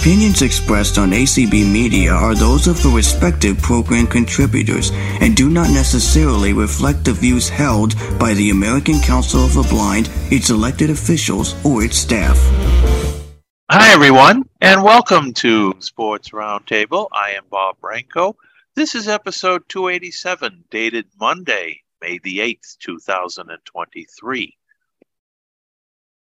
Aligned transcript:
Opinions 0.00 0.40
expressed 0.40 0.96
on 0.96 1.10
ACB 1.10 1.70
Media 1.70 2.10
are 2.10 2.34
those 2.34 2.66
of 2.66 2.82
the 2.82 2.88
respective 2.88 3.58
program 3.58 4.06
contributors 4.06 4.92
and 5.20 5.36
do 5.36 5.50
not 5.50 5.68
necessarily 5.68 6.54
reflect 6.54 7.04
the 7.04 7.12
views 7.12 7.50
held 7.50 7.94
by 8.18 8.32
the 8.32 8.48
American 8.48 8.98
Council 9.00 9.44
of 9.44 9.52
the 9.52 9.62
Blind, 9.64 10.08
its 10.32 10.48
elected 10.48 10.88
officials, 10.88 11.54
or 11.66 11.84
its 11.84 11.98
staff. 11.98 12.38
Hi, 13.70 13.92
everyone, 13.92 14.44
and 14.62 14.82
welcome 14.82 15.34
to 15.34 15.74
Sports 15.80 16.30
Roundtable. 16.30 17.08
I 17.12 17.32
am 17.32 17.44
Bob 17.50 17.76
Branco. 17.82 18.36
This 18.74 18.94
is 18.94 19.06
episode 19.06 19.68
287, 19.68 20.64
dated 20.70 21.08
Monday, 21.20 21.82
May 22.00 22.18
the 22.24 22.38
8th, 22.38 22.78
2023. 22.78 24.56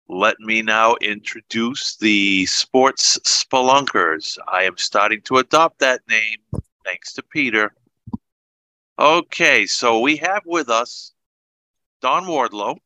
Let 0.08 0.40
me 0.40 0.62
now 0.62 0.96
introduce 1.02 1.98
the 1.98 2.46
sports 2.46 3.18
spelunkers. 3.24 4.38
I 4.48 4.64
am 4.64 4.78
starting 4.78 5.22
to 5.22 5.38
adopt 5.38 5.80
that 5.80 6.02
name 6.08 6.38
thanks 6.86 7.14
to 7.14 7.24
Peter. 7.24 7.74
Okay, 9.00 9.66
so 9.66 10.00
we 10.00 10.18
have 10.18 10.44
with 10.46 10.70
us 10.70 11.12
Don 12.02 12.26
Wardlow. 12.26 12.78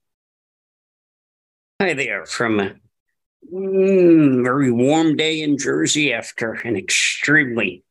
Hi 1.81 1.93
there, 1.93 2.25
from 2.25 2.61
a 2.61 2.75
mm, 3.53 4.41
very 4.41 4.71
warm 4.71 5.17
day 5.17 5.41
in 5.41 5.57
Jersey 5.57 6.13
after 6.13 6.53
an 6.53 6.77
extremely 6.77 7.83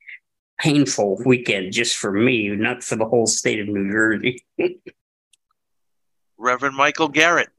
painful 0.58 1.20
weekend 1.26 1.72
just 1.72 1.96
for 1.96 2.12
me, 2.12 2.48
not 2.48 2.82
for 2.82 2.96
the 2.96 3.04
whole 3.04 3.26
state 3.26 3.60
of 3.60 3.68
New 3.68 3.90
Jersey. 3.90 4.42
Reverend 6.38 6.76
Michael 6.76 7.08
Garrett. 7.08 7.50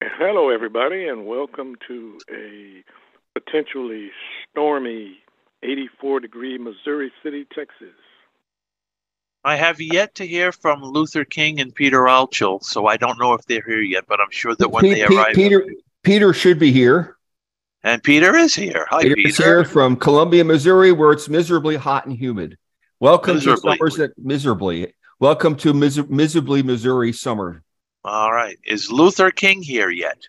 Hello, 0.00 0.48
everybody, 0.50 1.08
and 1.08 1.26
welcome 1.26 1.74
to 1.88 2.18
a 2.32 2.84
potentially 3.34 4.10
stormy 4.48 5.18
84 5.64 6.20
degree 6.20 6.56
Missouri 6.56 7.10
City, 7.20 7.44
Texas. 7.52 7.94
I 9.44 9.56
have 9.56 9.80
yet 9.80 10.14
to 10.16 10.26
hear 10.26 10.52
from 10.52 10.82
Luther 10.82 11.24
King 11.24 11.60
and 11.60 11.74
Peter 11.74 12.02
Altschul, 12.02 12.62
so 12.62 12.86
I 12.86 12.96
don't 12.96 13.18
know 13.18 13.32
if 13.32 13.44
they're 13.46 13.64
here 13.66 13.80
yet, 13.80 14.04
but 14.06 14.20
I'm 14.20 14.30
sure 14.30 14.54
that 14.54 14.68
when 14.68 14.82
Pete, 14.82 14.98
they 14.98 15.06
Pete, 15.08 15.18
arrive. 15.18 15.34
Peter, 15.34 15.66
Peter 16.04 16.32
should 16.32 16.60
be 16.60 16.70
here. 16.70 17.16
And 17.82 18.00
Peter 18.00 18.36
is 18.36 18.54
here. 18.54 18.86
Hi, 18.90 19.02
Peter's 19.02 19.16
Peter. 19.16 19.28
Is 19.28 19.36
here 19.36 19.64
from 19.64 19.96
Columbia, 19.96 20.44
Missouri, 20.44 20.92
where 20.92 21.10
it's 21.10 21.28
miserably 21.28 21.74
hot 21.74 22.06
and 22.06 22.16
humid. 22.16 22.56
Welcome 23.00 23.36
Miserably. 23.36 23.72
to 23.72 23.78
Somerset, 23.78 24.10
miserably. 24.16 24.94
Welcome 25.18 25.56
to 25.56 25.74
miser- 25.74 26.06
miserably 26.06 26.62
Missouri 26.62 27.12
summer. 27.12 27.64
All 28.08 28.32
right. 28.32 28.58
Is 28.64 28.90
Luther 28.90 29.30
King 29.30 29.60
here 29.60 29.90
yet? 29.90 30.22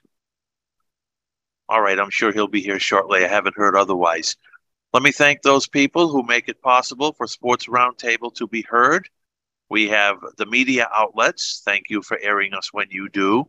All 1.69 1.81
right. 1.81 1.97
I'm 1.97 2.09
sure 2.09 2.33
he'll 2.33 2.49
be 2.49 2.61
here 2.61 2.77
shortly. 2.77 3.23
I 3.23 3.29
haven't 3.29 3.55
heard 3.55 3.77
otherwise. 3.77 4.35
Let 4.91 5.01
me 5.01 5.13
thank 5.13 5.41
those 5.41 5.65
people 5.65 6.09
who 6.09 6.23
make 6.23 6.49
it 6.49 6.61
possible 6.61 7.13
for 7.13 7.25
Sports 7.25 7.67
Roundtable 7.67 8.35
to 8.35 8.47
be 8.47 8.63
heard. 8.63 9.07
We 9.69 9.87
have 9.87 10.17
the 10.35 10.45
media 10.45 10.89
outlets. 10.93 11.61
Thank 11.63 11.85
you 11.89 12.01
for 12.01 12.19
airing 12.21 12.53
us 12.53 12.73
when 12.73 12.87
you 12.89 13.07
do. 13.07 13.47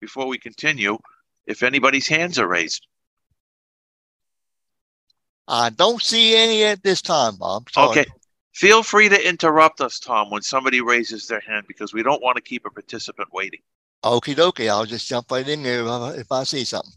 before 0.00 0.26
we 0.26 0.38
continue 0.38 0.98
if 1.46 1.62
anybody's 1.62 2.08
hands 2.08 2.38
are 2.38 2.48
raised. 2.48 2.86
I 5.48 5.70
don't 5.70 6.02
see 6.02 6.36
any 6.36 6.64
at 6.64 6.82
this 6.82 7.00
time, 7.00 7.36
Bob. 7.36 7.70
Sorry. 7.70 8.00
Okay. 8.00 8.06
Feel 8.52 8.82
free 8.82 9.08
to 9.08 9.28
interrupt 9.28 9.80
us, 9.80 10.00
Tom, 10.00 10.30
when 10.30 10.42
somebody 10.42 10.80
raises 10.80 11.28
their 11.28 11.40
hand 11.40 11.66
because 11.68 11.92
we 11.92 12.02
don't 12.02 12.22
want 12.22 12.36
to 12.36 12.42
keep 12.42 12.64
a 12.64 12.70
participant 12.70 13.28
waiting. 13.32 13.60
Okie 14.02 14.34
dokie. 14.34 14.68
I'll 14.68 14.86
just 14.86 15.06
jump 15.06 15.30
right 15.30 15.46
in 15.46 15.62
there 15.62 15.82
if 15.82 15.88
I, 15.88 16.10
if 16.12 16.32
I 16.32 16.44
see 16.44 16.64
something. 16.64 16.92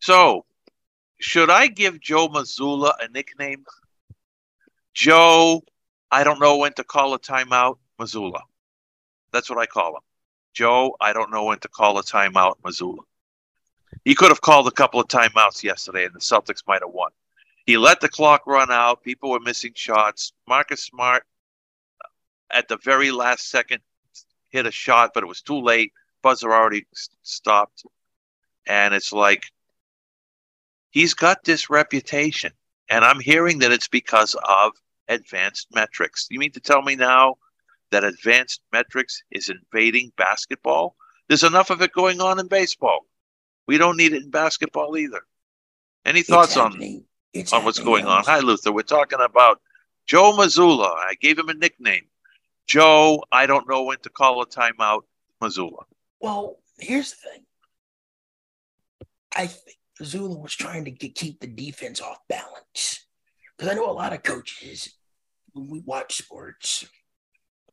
So, 0.00 0.44
should 1.20 1.50
I 1.50 1.66
give 1.66 2.00
Joe 2.00 2.28
Mazzulla 2.28 2.94
a 3.00 3.08
nickname? 3.08 3.64
Joe, 4.94 5.62
I 6.10 6.24
don't 6.24 6.40
know 6.40 6.56
when 6.56 6.72
to 6.74 6.84
call 6.84 7.12
a 7.14 7.18
timeout, 7.18 7.76
Mazzulla. 8.00 8.40
That's 9.32 9.50
what 9.50 9.58
I 9.58 9.66
call 9.66 9.96
him. 9.96 10.02
Joe, 10.56 10.96
I 11.02 11.12
don't 11.12 11.30
know 11.30 11.44
when 11.44 11.58
to 11.58 11.68
call 11.68 11.98
a 11.98 12.02
timeout, 12.02 12.54
Mazzulla, 12.64 13.00
He 14.06 14.14
could 14.14 14.30
have 14.30 14.40
called 14.40 14.66
a 14.66 14.70
couple 14.70 14.98
of 14.98 15.06
timeouts 15.06 15.62
yesterday 15.62 16.06
and 16.06 16.14
the 16.14 16.18
Celtics 16.18 16.62
might 16.66 16.80
have 16.80 16.94
won. 16.94 17.10
He 17.66 17.76
let 17.76 18.00
the 18.00 18.08
clock 18.08 18.46
run 18.46 18.72
out. 18.72 19.02
People 19.02 19.30
were 19.30 19.40
missing 19.40 19.72
shots. 19.74 20.32
Marcus 20.48 20.82
Smart, 20.82 21.24
at 22.50 22.68
the 22.68 22.78
very 22.78 23.10
last 23.10 23.50
second, 23.50 23.82
hit 24.48 24.64
a 24.64 24.70
shot, 24.70 25.10
but 25.12 25.22
it 25.22 25.26
was 25.26 25.42
too 25.42 25.60
late. 25.60 25.92
Buzzer 26.22 26.50
already 26.50 26.86
stopped. 27.22 27.84
And 28.66 28.94
it's 28.94 29.12
like, 29.12 29.44
he's 30.88 31.12
got 31.12 31.44
this 31.44 31.68
reputation. 31.68 32.52
And 32.88 33.04
I'm 33.04 33.20
hearing 33.20 33.58
that 33.58 33.72
it's 33.72 33.88
because 33.88 34.34
of 34.48 34.72
advanced 35.06 35.68
metrics. 35.74 36.28
You 36.30 36.38
mean 36.38 36.52
to 36.52 36.60
tell 36.60 36.80
me 36.80 36.96
now 36.96 37.36
that 37.90 38.04
advanced 38.04 38.60
metrics 38.72 39.22
is 39.30 39.48
invading 39.48 40.12
basketball? 40.16 40.96
There's 41.28 41.42
enough 41.42 41.70
of 41.70 41.82
it 41.82 41.92
going 41.92 42.20
on 42.20 42.38
in 42.38 42.48
baseball. 42.48 43.00
We 43.66 43.78
don't 43.78 43.96
need 43.96 44.12
it 44.12 44.22
in 44.22 44.30
basketball 44.30 44.96
either. 44.96 45.22
Any 46.04 46.22
thoughts 46.22 46.56
on. 46.56 46.80
It's 47.32 47.52
on 47.52 47.64
what's 47.64 47.80
going 47.80 48.06
on. 48.06 48.24
Hi, 48.24 48.38
Luther. 48.38 48.72
We're 48.72 48.82
talking 48.82 49.18
about 49.20 49.60
Joe 50.06 50.32
Mazzulla. 50.32 50.88
I 50.88 51.14
gave 51.20 51.38
him 51.38 51.48
a 51.48 51.54
nickname. 51.54 52.04
Joe, 52.66 53.24
I 53.30 53.46
don't 53.46 53.68
know 53.68 53.82
when 53.82 53.98
to 53.98 54.08
call 54.08 54.40
a 54.40 54.46
timeout, 54.46 55.02
Mazzulla. 55.42 55.84
Well, 56.20 56.58
here's 56.78 57.10
the 57.10 57.16
thing. 57.16 57.42
I 59.34 59.46
think 59.48 59.76
Zula 60.02 60.38
was 60.38 60.54
trying 60.54 60.84
to 60.86 60.90
get, 60.90 61.14
keep 61.14 61.40
the 61.40 61.46
defense 61.46 62.00
off 62.00 62.18
balance. 62.28 63.06
Because 63.56 63.72
I 63.72 63.74
know 63.74 63.90
a 63.90 63.92
lot 63.92 64.12
of 64.12 64.22
coaches, 64.22 64.94
when 65.52 65.68
we 65.68 65.80
watch 65.80 66.16
sports, 66.16 66.86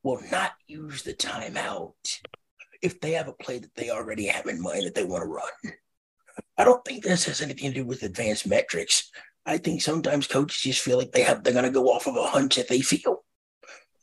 will 0.04 0.22
not 0.32 0.52
use 0.68 1.04
the 1.04 1.14
timeout 1.14 1.94
if 2.82 3.00
they 3.00 3.12
have 3.14 3.28
a 3.28 3.34
play 3.34 3.60
that 3.60 3.74
they 3.76 3.90
already 3.90 4.28
have 4.28 4.46
in 4.48 4.62
mind 4.62 4.86
that 4.86 4.96
they 4.96 5.06
want 5.06 5.24
to 5.24 5.28
run. 5.28 5.76
I 6.58 6.64
don't 6.64 6.84
think 6.84 7.04
this 7.04 7.26
has 7.26 7.42
anything 7.42 7.72
to 7.72 7.80
do 7.80 7.86
with 7.86 8.04
advanced 8.04 8.46
metrics. 8.46 9.10
I 9.46 9.58
think 9.58 9.82
sometimes 9.82 10.28
coaches 10.28 10.62
just 10.62 10.82
feel 10.82 10.98
like 10.98 11.12
they 11.12 11.24
have 11.24 11.44
they're 11.44 11.54
gonna 11.54 11.70
go 11.70 11.86
off 11.86 12.08
of 12.08 12.16
a 12.16 12.24
hunch 12.24 12.56
that 12.56 12.68
they 12.68 12.82
feel. 12.82 13.24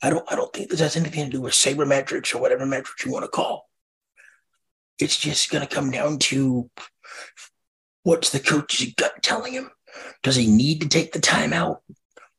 I 0.01 0.09
don't 0.09 0.29
I 0.31 0.35
don't 0.35 0.51
think 0.51 0.69
this 0.69 0.79
has 0.79 0.97
anything 0.97 1.25
to 1.25 1.31
do 1.31 1.41
with 1.41 1.53
sabermetrics 1.53 2.33
or 2.33 2.39
whatever 2.39 2.65
metrics 2.65 3.05
you 3.05 3.11
want 3.11 3.25
to 3.25 3.29
call. 3.29 3.69
It's 4.99 5.17
just 5.17 5.49
going 5.49 5.67
to 5.67 5.75
come 5.75 5.89
down 5.89 6.19
to 6.19 6.69
what's 8.03 8.29
the 8.29 8.39
coach's 8.39 8.93
gut 8.93 9.13
telling 9.23 9.53
him. 9.53 9.71
Does 10.21 10.35
he 10.35 10.45
need 10.45 10.81
to 10.81 10.87
take 10.87 11.11
the 11.11 11.19
timeout? 11.19 11.79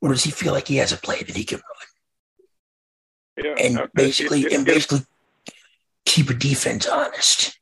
or 0.03 0.11
does 0.11 0.25
he 0.25 0.31
feel 0.31 0.53
like 0.53 0.69
he 0.69 0.77
has 0.77 0.93
a 0.93 0.97
play 0.97 1.23
that 1.23 1.37
he 1.37 1.45
can 1.45 1.59
run 1.59 1.89
Yeah, 3.37 3.55
and 3.59 3.79
uh, 3.79 3.87
basically 3.95 4.41
it, 4.43 4.53
it, 4.53 4.59
and 4.59 4.69
it, 4.69 4.75
basically 4.75 5.07
keep 6.05 6.31
a 6.31 6.35
defense 6.35 6.87
honest? 6.87 7.59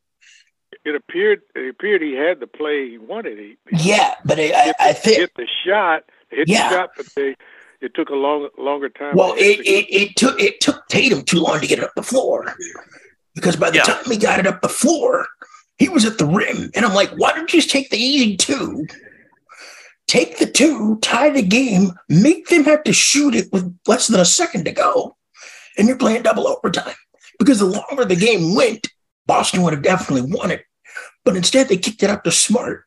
it 0.85 0.95
appeared 0.95 1.43
it 1.55 1.69
appeared 1.71 2.01
he 2.03 2.15
had 2.15 2.41
the 2.41 2.47
play 2.47 2.89
he 2.91 2.99
wanted. 2.99 3.39
He, 3.39 3.57
he 3.71 3.91
Yeah, 3.91 4.15
but 4.25 4.39
I, 4.39 4.43
I, 4.45 4.47
hit, 4.65 4.77
I 4.81 4.93
the, 4.93 4.99
think 4.99 5.17
hit 5.19 5.31
the 5.37 5.47
shot, 5.65 6.05
hit 6.31 6.49
Yeah. 6.49 6.69
the 6.69 6.75
shot, 6.75 6.91
but 6.97 7.07
they 7.15 7.37
it 7.81 7.95
took 7.95 8.09
a 8.11 8.15
long 8.15 8.49
longer 8.59 8.89
time. 8.89 9.17
Well, 9.17 9.35
it, 9.35 9.61
execute. 9.61 9.67
it 9.67 10.03
it 10.03 10.17
took 10.17 10.41
it 10.41 10.61
took 10.61 10.87
Tatum 10.89 11.23
too 11.23 11.39
long 11.41 11.61
to 11.61 11.67
get 11.67 11.79
it 11.79 11.85
up 11.85 11.95
the 11.97 12.03
floor 12.03 12.55
because 13.35 13.57
by 13.57 13.71
the 13.71 13.77
Yeah. 13.77 13.83
time 13.85 14.05
he 14.11 14.17
got 14.17 14.39
it 14.39 14.47
up 14.47 14.61
the 14.63 14.69
floor, 14.69 15.27
he 15.79 15.89
was 15.89 16.05
at 16.05 16.19
the 16.19 16.27
rim, 16.27 16.71
and 16.75 16.85
I'm 16.85 16.95
like, 16.95 17.11
why 17.17 17.33
don't 17.33 17.53
you 17.53 17.61
just 17.61 17.71
take 17.71 17.91
the 17.91 17.99
easy 17.99 18.37
two, 18.37 18.87
take 20.07 20.39
the 20.39 20.47
two, 20.47 20.99
tie 21.01 21.31
the 21.31 21.43
game, 21.43 21.93
make 22.09 22.49
them 22.49 22.65
have 22.65 22.83
to 22.85 22.93
shoot 22.93 23.35
it 23.35 23.53
with 23.53 23.77
less 23.87 24.09
than 24.09 24.21
a 24.21 24.25
second 24.25 24.65
to 24.65 24.73
go, 24.73 25.17
and 25.79 25.87
you're 25.89 25.97
playing 25.97 26.23
double 26.23 26.47
overtime 26.49 26.95
because 27.39 27.59
the 27.61 27.67
longer 27.67 28.05
the 28.05 28.17
game 28.17 28.55
went, 28.55 28.89
Boston 29.27 29.63
would 29.63 29.73
have 29.73 29.83
definitely 29.83 30.31
won 30.37 30.51
it, 30.51 30.65
but 31.25 31.37
instead 31.37 31.69
they 31.69 31.77
kicked 31.77 32.03
it 32.03 32.11
out 32.11 32.25
to 32.25 32.33
Smart. 32.33 32.85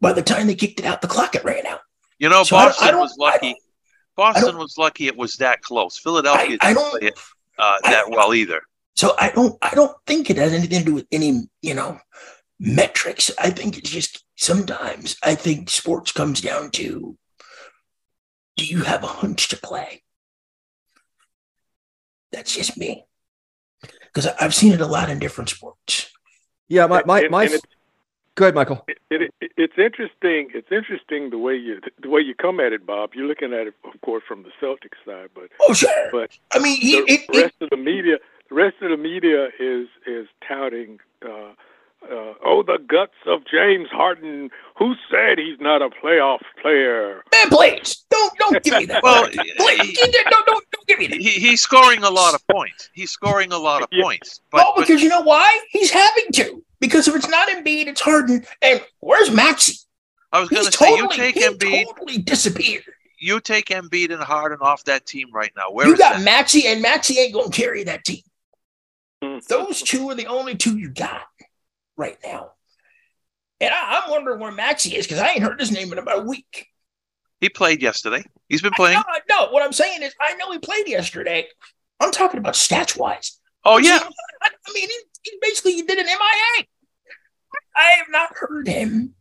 By 0.00 0.12
the 0.12 0.22
time 0.22 0.46
they 0.46 0.54
kicked 0.54 0.80
it 0.80 0.86
out, 0.86 1.00
the 1.00 1.06
clock 1.08 1.34
had 1.34 1.44
ran 1.44 1.64
out. 1.66 1.80
You 2.18 2.28
know, 2.28 2.42
So 2.44 2.56
I 2.56 2.64
don't- 2.64 2.70
I 2.70 2.74
Boston 2.74 2.90
don't- 2.92 3.00
was 3.00 3.16
lucky. 3.18 3.56
Boston 4.16 4.58
was 4.58 4.74
lucky 4.78 5.06
it 5.06 5.16
was 5.16 5.34
that 5.36 5.62
close. 5.62 5.98
Philadelphia 5.98 6.58
I- 6.60 6.74
didn't 6.74 6.90
play 6.90 7.00
it 7.08 7.14
uh, 7.58 7.78
that 7.84 8.10
well 8.10 8.34
either. 8.34 8.60
So 8.94 9.14
I 9.18 9.30
don't 9.30 9.56
I 9.62 9.70
don't 9.74 9.96
think 10.06 10.28
it 10.28 10.36
has 10.36 10.52
anything 10.52 10.80
to 10.80 10.84
do 10.84 10.94
with 10.94 11.06
any, 11.12 11.44
you 11.62 11.74
know, 11.74 11.98
metrics. 12.60 13.30
I 13.38 13.50
think 13.50 13.78
it's 13.78 13.88
just 13.90 14.24
sometimes 14.36 15.16
I 15.22 15.34
think 15.34 15.70
sports 15.70 16.12
comes 16.12 16.40
down 16.40 16.70
to 16.72 17.16
do 18.56 18.66
you 18.66 18.82
have 18.82 19.02
a 19.02 19.06
hunch 19.06 19.48
to 19.48 19.56
play? 19.56 20.02
That's 22.32 22.54
just 22.54 22.76
me. 22.76 23.04
Because 24.02 24.26
I've 24.40 24.54
seen 24.54 24.72
it 24.72 24.80
a 24.80 24.86
lot 24.86 25.10
in 25.10 25.18
different 25.18 25.50
sports. 25.50 26.10
Yeah, 26.68 26.86
my 26.86 27.02
my, 27.04 27.20
And- 27.22 27.30
my 27.30 27.44
and 27.44 27.60
go 28.34 28.44
ahead, 28.46 28.54
Michael. 28.54 28.84
it, 28.88 28.98
it, 29.10 29.52
it's 29.56 29.78
interesting. 29.78 30.50
It's 30.54 30.70
interesting 30.72 31.30
the 31.30 31.38
way 31.38 31.56
you 31.56 31.80
the 32.00 32.08
way 32.08 32.20
you 32.22 32.34
come 32.34 32.60
at 32.60 32.72
it, 32.72 32.86
Bob. 32.86 33.10
You're 33.14 33.26
looking 33.26 33.52
at 33.52 33.66
it, 33.66 33.74
of 33.84 34.00
course, 34.00 34.22
from 34.26 34.42
the 34.44 34.50
Celtics 34.60 34.98
side, 35.04 35.30
but 35.34 35.48
Oh 35.60 35.72
sure. 35.74 35.90
but 36.10 36.30
I 36.52 36.58
mean 36.58 36.80
he, 36.80 36.92
the 37.00 37.12
it, 37.12 37.20
it, 37.28 37.42
rest 37.42 37.54
of 37.60 37.70
the 37.70 37.76
media, 37.76 38.16
the 38.48 38.54
rest 38.54 38.76
of 38.80 38.90
the 38.90 38.96
media 38.96 39.48
is 39.58 39.88
is 40.06 40.26
touting. 40.46 40.98
Uh, 41.24 41.52
uh, 42.04 42.34
oh, 42.44 42.64
the 42.66 42.78
guts 42.86 43.14
of 43.26 43.42
James 43.50 43.88
Harden. 43.90 44.50
Who 44.82 44.94
said 45.12 45.38
he's 45.38 45.60
not 45.60 45.80
a 45.80 45.90
playoff 45.90 46.40
player? 46.60 47.22
man, 47.32 47.48
please 47.50 48.04
don't 48.10 48.36
don't 48.36 48.62
give 48.64 48.78
me 48.78 48.86
that. 48.86 49.00
Well, 49.04 49.28
please, 49.28 49.96
don't, 50.00 50.44
don't 50.46 50.64
don't 50.72 50.86
give 50.88 50.98
me 50.98 51.06
that. 51.06 51.20
He, 51.20 51.28
he's 51.30 51.60
scoring 51.60 52.02
a 52.02 52.10
lot 52.10 52.34
of 52.34 52.44
points. 52.48 52.90
He's 52.92 53.12
scoring 53.12 53.52
a 53.52 53.58
lot 53.58 53.82
of 53.82 53.88
Yeah. 53.92 54.02
points. 54.02 54.40
But, 54.50 54.58
well, 54.58 54.72
but 54.76 54.86
because 54.88 55.00
you 55.00 55.08
know 55.08 55.20
why? 55.20 55.60
He's 55.70 55.90
having 55.92 56.24
to. 56.32 56.64
Because 56.80 57.06
if 57.06 57.14
it's 57.14 57.28
not 57.28 57.48
Embiid, 57.48 57.86
it's 57.86 58.00
Harden. 58.00 58.44
And 58.60 58.84
where's 58.98 59.30
Maxey? 59.30 59.74
I 60.32 60.40
was 60.40 60.48
going 60.48 60.64
to 60.66 60.72
say, 60.72 60.84
totally, 60.96 61.16
you 61.16 61.22
take 61.22 61.36
he 61.36 61.42
Embiid, 61.44 61.84
totally 61.86 62.18
disappeared. 62.18 62.82
you 63.20 63.38
take 63.38 63.66
Embiid 63.66 64.10
and 64.12 64.20
Harden 64.20 64.58
off 64.62 64.82
that 64.84 65.06
team 65.06 65.28
right 65.32 65.52
now. 65.56 65.70
Where 65.70 65.86
you 65.86 65.92
is 65.92 66.00
got 66.00 66.14
that? 66.16 66.24
Maxey, 66.24 66.66
and 66.66 66.82
Maxey 66.82 67.20
ain't 67.20 67.32
gonna 67.34 67.50
carry 67.50 67.84
that 67.84 68.04
team. 68.04 68.22
Hmm. 69.22 69.38
Those 69.48 69.80
two 69.82 70.10
are 70.10 70.16
the 70.16 70.26
only 70.26 70.56
two 70.56 70.76
you 70.76 70.88
got 70.90 71.22
right 71.96 72.18
now. 72.24 72.52
And 73.62 73.72
I, 73.72 74.00
I'm 74.00 74.10
wondering 74.10 74.40
where 74.40 74.50
Maxey 74.50 74.96
is 74.96 75.06
because 75.06 75.20
I 75.20 75.28
ain't 75.28 75.42
heard 75.42 75.60
his 75.60 75.70
name 75.70 75.92
in 75.92 75.98
about 75.98 76.18
a 76.18 76.22
week. 76.22 76.66
He 77.40 77.48
played 77.48 77.80
yesterday. 77.80 78.24
He's 78.48 78.60
been 78.60 78.72
playing. 78.74 78.96
know, 78.96 79.04
I 79.06 79.20
know. 79.30 79.52
What 79.52 79.62
I'm 79.62 79.72
saying 79.72 80.02
is, 80.02 80.12
I 80.20 80.34
know 80.34 80.50
he 80.50 80.58
played 80.58 80.88
yesterday. 80.88 81.46
I'm 82.00 82.10
talking 82.10 82.38
about 82.38 82.54
stats 82.54 82.98
wise. 82.98 83.38
Oh 83.64 83.78
yeah, 83.78 84.00
I, 84.42 84.48
I 84.48 84.72
mean, 84.74 84.88
he, 84.88 84.98
he 85.22 85.38
basically 85.40 85.80
did 85.82 85.98
an 85.98 86.06
MIA. 86.06 86.66
I 87.76 87.82
have 87.98 88.08
not 88.10 88.30
heard 88.34 88.66
him 88.66 89.14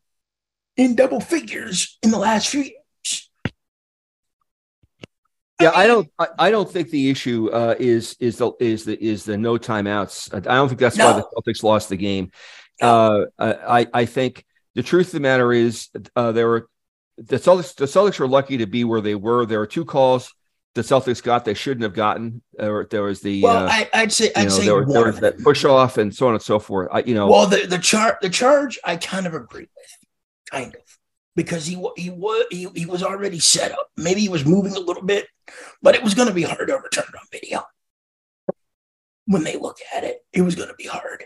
in 0.75 0.95
double 0.95 1.19
figures 1.19 1.99
in 2.01 2.09
the 2.09 2.17
last 2.17 2.49
few 2.49 2.61
years. 2.61 3.29
Yeah, 5.61 5.71
I 5.75 5.85
don't. 5.85 6.09
I, 6.17 6.27
I 6.39 6.51
don't 6.51 6.69
think 6.69 6.89
the 6.89 7.11
issue 7.11 7.49
uh, 7.51 7.75
is 7.77 8.15
is 8.19 8.38
the 8.38 8.53
is 8.59 8.85
the 8.85 9.03
is 9.03 9.23
the 9.23 9.38
no 9.38 9.59
timeouts. 9.59 10.33
I 10.33 10.39
don't 10.39 10.67
think 10.67 10.79
that's 10.79 10.97
why 10.97 11.13
the 11.13 11.27
Celtics 11.35 11.61
lost 11.61 11.89
the 11.89 11.97
game. 11.97 12.31
Uh, 12.81 13.25
I 13.39 13.88
I 13.94 14.06
think 14.06 14.45
the 14.75 14.83
truth 14.83 15.07
of 15.07 15.13
the 15.13 15.19
matter 15.19 15.51
is 15.54 15.89
uh, 16.16 16.31
there 16.31 16.48
were 16.48 16.68
the 17.18 17.38
Celtics. 17.38 17.75
The 17.75 17.86
Celtics 17.86 18.19
were 18.19 18.28
lucky 18.28 18.57
to 18.57 18.66
be 18.66 18.83
where 18.83 19.01
they 19.01 19.16
were. 19.16 19.45
There 19.45 19.60
were 19.60 19.68
two 19.68 19.86
calls 19.86 20.33
the 20.74 20.81
Celtics 20.81 21.22
got 21.22 21.44
they 21.44 21.54
shouldn't 21.54 21.83
have 21.83 21.94
gotten. 21.94 22.42
There, 22.54 22.88
there 22.89 23.04
was 23.04 23.22
the 23.22 23.44
Well, 23.44 23.66
uh, 23.66 23.69
I, 23.69 23.89
I'd 23.94 24.12
say 24.12 24.31
I'd 24.36 24.44
know 24.45 24.50
say 24.50 24.66
there, 24.66 24.83
was- 24.83 24.94
there 24.94 25.06
was 25.06 25.19
that 25.19 25.39
push 25.39 25.66
off 25.66 25.98
and 25.98 26.16
so 26.16 26.28
on 26.28 26.33
and 26.33 26.42
so 26.42 26.60
forth. 26.60 26.89
I 26.92 27.00
you 27.04 27.13
know 27.13 27.28
Well, 27.28 27.48
the 27.48 27.66
the 27.68 27.78
char 27.78 28.18
the 28.22 28.30
charge 28.30 28.80
I 28.84 28.95
kind 28.95 29.27
of 29.27 29.34
agree 29.34 29.68
with, 29.75 30.10
kind 30.50 30.74
of, 30.74 30.81
because 31.36 31.66
he 31.66 31.74
he 31.98 32.10
was 32.10 32.45
he, 32.51 32.68
he 32.74 32.86
was 32.86 33.04
already 33.04 33.39
set 33.39 33.72
up. 33.74 33.89
Maybe 33.98 34.22
he 34.22 34.30
was 34.30 34.45
moving 34.45 34.75
a 34.75 34.80
little 34.80 35.04
bit, 35.04 35.27
but 35.81 35.95
it 35.95 36.04
was 36.04 36.13
going 36.13 36.30
to 36.30 36.34
be 36.34 36.44
hard 36.44 36.68
to 36.68 36.74
overturn 36.75 37.06
on 37.19 37.25
video. 37.31 37.63
When 39.25 39.44
they 39.44 39.57
look 39.57 39.77
at 39.95 40.04
it, 40.04 40.25
it 40.34 40.42
was 40.42 40.56
going 40.56 40.69
to 40.69 40.75
be 40.75 40.88
hard, 40.88 41.24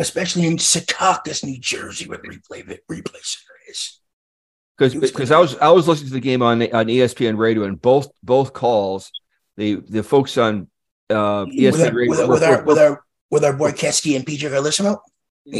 especially 0.00 0.46
in 0.46 0.56
Secaucus, 0.56 1.44
New 1.44 1.58
Jersey, 1.58 2.08
where 2.08 2.18
the 2.18 2.28
replay 2.28 2.64
replay 2.90 3.22
center 3.22 3.58
is. 3.68 4.00
because 4.76 4.94
because 4.94 5.30
I 5.30 5.38
was 5.38 5.56
I 5.58 5.70
was 5.70 5.86
listening 5.86 6.08
to 6.08 6.14
the 6.14 6.20
game 6.20 6.42
on 6.42 6.62
on 6.62 6.86
ESPN 6.86 7.36
radio 7.36 7.64
and 7.64 7.80
both 7.80 8.08
both 8.22 8.52
calls 8.52 9.12
the 9.56 9.76
the 9.76 10.02
folks 10.02 10.38
on 10.38 10.68
uh, 11.10 11.44
ESPN 11.44 11.72
with, 11.72 11.80
our, 11.80 11.92
radio 11.92 12.10
with, 12.10 12.20
our, 12.20 12.26
were- 12.26 12.32
with, 12.34 12.42
our, 12.42 12.64
with 12.64 12.78
our 12.78 13.04
with 13.30 13.44
our 13.44 13.52
boy 13.52 13.72
Kesky 13.72 14.16
and 14.16 14.24
PJ 14.26 14.48
Carlesimo. 14.50 14.98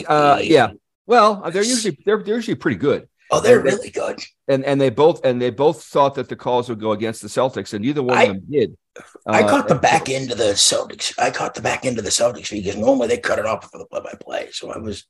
uh, 0.07 0.39
yeah 0.43 0.73
well 1.07 1.51
they're 1.51 1.63
usually 1.65 1.99
they're, 2.05 2.23
they're 2.23 2.37
usually 2.37 2.55
pretty 2.55 2.77
good 2.79 3.09
Oh, 3.33 3.41
they're 3.41 3.61
really 3.61 3.91
good. 3.91 4.19
and 4.49 4.65
and 4.65 4.81
they 4.81 4.91
both 4.91 5.25
and 5.25 5.41
they 5.41 5.51
both 5.51 5.85
thought 5.85 6.15
that 6.17 6.29
the 6.29 6.37
calls 6.37 6.69
would 6.69 6.81
go 6.81 6.93
against 6.93 7.23
the 7.23 7.29
Celtics 7.29 7.73
and 7.75 7.85
neither 7.85 8.03
one 8.03 8.17
I- 8.19 8.23
of 8.25 8.29
them 8.37 8.43
did. 8.51 8.77
I 9.27 9.43
Uh, 9.45 9.49
caught 9.49 9.69
the 9.69 9.77
back 9.77 10.09
end 10.09 10.33
of 10.33 10.39
the 10.39 10.53
Celtics. 10.55 11.17
I 11.19 11.31
caught 11.31 11.55
the 11.55 11.63
back 11.63 11.87
end 11.87 11.99
of 11.99 12.05
the 12.05 12.11
Celtics 12.11 12.51
because 12.51 12.77
normally 12.77 13.07
they 13.09 13.19
cut 13.19 13.39
it 13.39 13.47
off 13.47 13.71
for 13.71 13.79
the 13.79 13.87
play 13.87 14.01
by 14.01 14.15
play. 14.21 14.49
So 14.53 14.71
I 14.73 14.79
was 14.79 15.07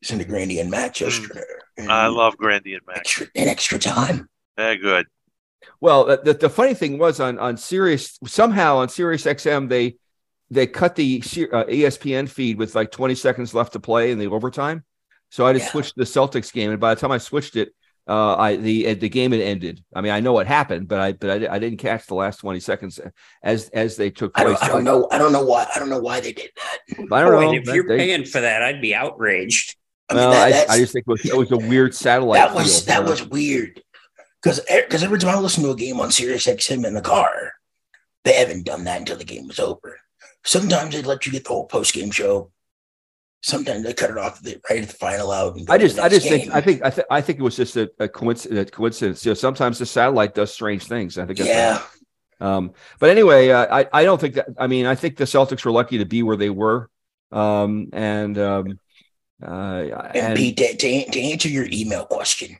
listening 0.00 0.20
to 0.20 0.24
Grande 0.26 0.52
and 0.52 0.70
Matt 0.70 1.00
yesterday. 1.00 1.42
and 1.76 1.90
I 1.90 2.06
love 2.06 2.36
Grande 2.36 2.66
and 2.68 2.80
Max. 2.86 3.00
extra 3.00 3.26
in 3.34 3.48
extra 3.48 3.78
time. 3.78 4.28
Very 4.56 4.76
good. 4.76 5.06
Well, 5.80 6.04
the, 6.04 6.16
the, 6.18 6.34
the 6.34 6.50
funny 6.50 6.74
thing 6.74 6.98
was 6.98 7.18
on 7.20 7.38
on 7.40 7.56
Sirius 7.56 8.18
somehow 8.26 8.76
on 8.78 8.88
Sirius 8.88 9.24
XM 9.24 9.68
they 9.68 9.96
they 10.50 10.66
cut 10.66 10.94
the 10.96 11.16
uh, 11.52 11.64
ESPN 11.64 12.28
feed 12.28 12.58
with 12.58 12.74
like 12.74 12.90
20 12.90 13.14
seconds 13.14 13.54
left 13.54 13.72
to 13.72 13.80
play 13.80 14.10
in 14.12 14.18
the 14.18 14.26
overtime. 14.26 14.84
So 15.32 15.46
I 15.46 15.54
just 15.54 15.64
Yeah. 15.64 15.70
switched 15.72 15.96
the 15.96 16.04
Celtics 16.04 16.52
game, 16.52 16.70
and 16.70 16.78
by 16.78 16.94
the 16.94 17.00
time 17.00 17.10
I 17.10 17.16
switched 17.16 17.56
it, 17.56 17.70
uh, 18.06 18.36
I 18.36 18.56
the 18.56 18.92
the 18.94 19.08
game 19.08 19.32
had 19.32 19.40
ended. 19.40 19.82
I 19.94 20.02
mean, 20.02 20.12
I 20.12 20.20
know 20.20 20.34
what 20.34 20.46
happened, 20.46 20.88
but 20.88 21.00
I 21.00 21.12
but 21.12 21.30
I, 21.48 21.54
I 21.54 21.58
didn't 21.58 21.78
catch 21.78 22.06
the 22.06 22.14
last 22.14 22.36
20 22.40 22.60
seconds 22.60 23.00
as 23.42 23.70
as 23.70 23.96
they 23.96 24.10
took 24.10 24.32
I 24.38 24.44
place. 24.44 24.60
don't, 24.60 24.68
I 24.68 24.68
don't 24.74 24.84
know. 24.84 25.08
I 25.10 25.16
don't 25.16 25.32
know 25.32 25.44
why. 25.44 25.66
I 25.74 25.78
don't 25.78 25.88
know 25.88 26.00
why 26.00 26.20
they 26.20 26.32
did 26.34 26.50
that. 26.56 26.78
I 27.10 27.22
don't 27.22 27.32
Oh, 27.34 27.40
know. 27.40 27.52
if 27.54 27.64
you're 27.66 27.88
They- 27.88 27.96
paying 27.96 28.24
for 28.26 28.42
that, 28.42 28.62
I'd 28.62 28.82
be 28.82 28.94
outraged. 28.94 29.76
I 30.10 30.14
mean, 30.14 30.20
well, 30.28 30.32
that, 30.32 30.68
I, 30.68 30.74
I 30.74 30.78
just 30.78 30.92
think 30.92 31.04
it 31.08 31.10
was, 31.10 31.24
it 31.24 31.34
was 31.36 31.50
a 31.52 31.56
weird 31.56 31.94
satellite. 31.94 32.38
that 32.38 32.54
was 32.54 32.84
that 32.84 33.04
uh, 33.06 33.10
was 33.10 33.26
weird 33.26 33.80
because 34.42 34.60
because 34.68 35.02
every 35.02 35.18
time 35.18 35.38
I 35.38 35.40
listen 35.40 35.62
to 35.64 35.70
a 35.70 35.76
game 35.76 35.98
on 35.98 36.10
Sirius 36.10 36.46
XM 36.46 36.84
in 36.84 36.92
the 36.92 37.00
car, 37.00 37.52
they 38.24 38.34
haven't 38.34 38.66
done 38.66 38.84
that 38.84 38.98
until 39.00 39.16
the 39.16 39.24
game 39.24 39.46
was 39.48 39.58
over. 39.58 39.98
Sometimes 40.44 40.94
they 40.94 41.00
let 41.00 41.24
you 41.24 41.32
get 41.32 41.44
the 41.44 41.50
whole 41.50 41.66
post 41.66 41.94
game 41.94 42.10
show. 42.10 42.50
Sometimes 43.42 43.82
they 43.84 43.92
cut 43.92 44.10
it 44.10 44.18
off 44.18 44.40
the, 44.40 44.60
right 44.70 44.82
at 44.82 44.88
the 44.88 44.94
final 44.94 45.30
out. 45.32 45.56
and 45.56 45.68
I 45.68 45.76
just, 45.76 45.98
I 45.98 46.08
just 46.08 46.28
think. 46.28 46.54
I 46.54 46.60
think, 46.60 46.82
I, 46.84 46.90
th- 46.90 47.06
I 47.10 47.20
think 47.20 47.40
it 47.40 47.42
was 47.42 47.56
just 47.56 47.76
a, 47.76 47.90
a 47.98 48.08
coincidence. 48.08 48.70
Coincidence. 48.70 49.24
You 49.26 49.30
know, 49.30 49.34
sometimes 49.34 49.78
the 49.80 49.86
satellite 49.86 50.34
does 50.34 50.52
strange 50.54 50.84
things. 50.86 51.18
I 51.18 51.26
think. 51.26 51.38
That's 51.38 51.48
yeah. 51.50 51.82
Um, 52.40 52.72
but 53.00 53.10
anyway, 53.10 53.50
uh, 53.50 53.66
I, 53.82 53.88
I 53.92 54.04
don't 54.04 54.20
think 54.20 54.34
that. 54.34 54.46
I 54.58 54.66
mean, 54.68 54.86
I 54.86 54.94
think 54.94 55.16
the 55.16 55.24
Celtics 55.24 55.64
were 55.64 55.72
lucky 55.72 55.98
to 55.98 56.04
be 56.04 56.22
where 56.22 56.36
they 56.36 56.50
were. 56.50 56.88
Um, 57.32 57.88
and 57.92 58.38
um, 58.38 58.78
uh, 59.44 60.10
And, 60.14 60.36
Pete, 60.36 60.56
to, 60.58 60.76
to, 60.76 61.10
to 61.10 61.20
answer 61.20 61.48
your 61.48 61.66
email 61.72 62.04
question, 62.04 62.56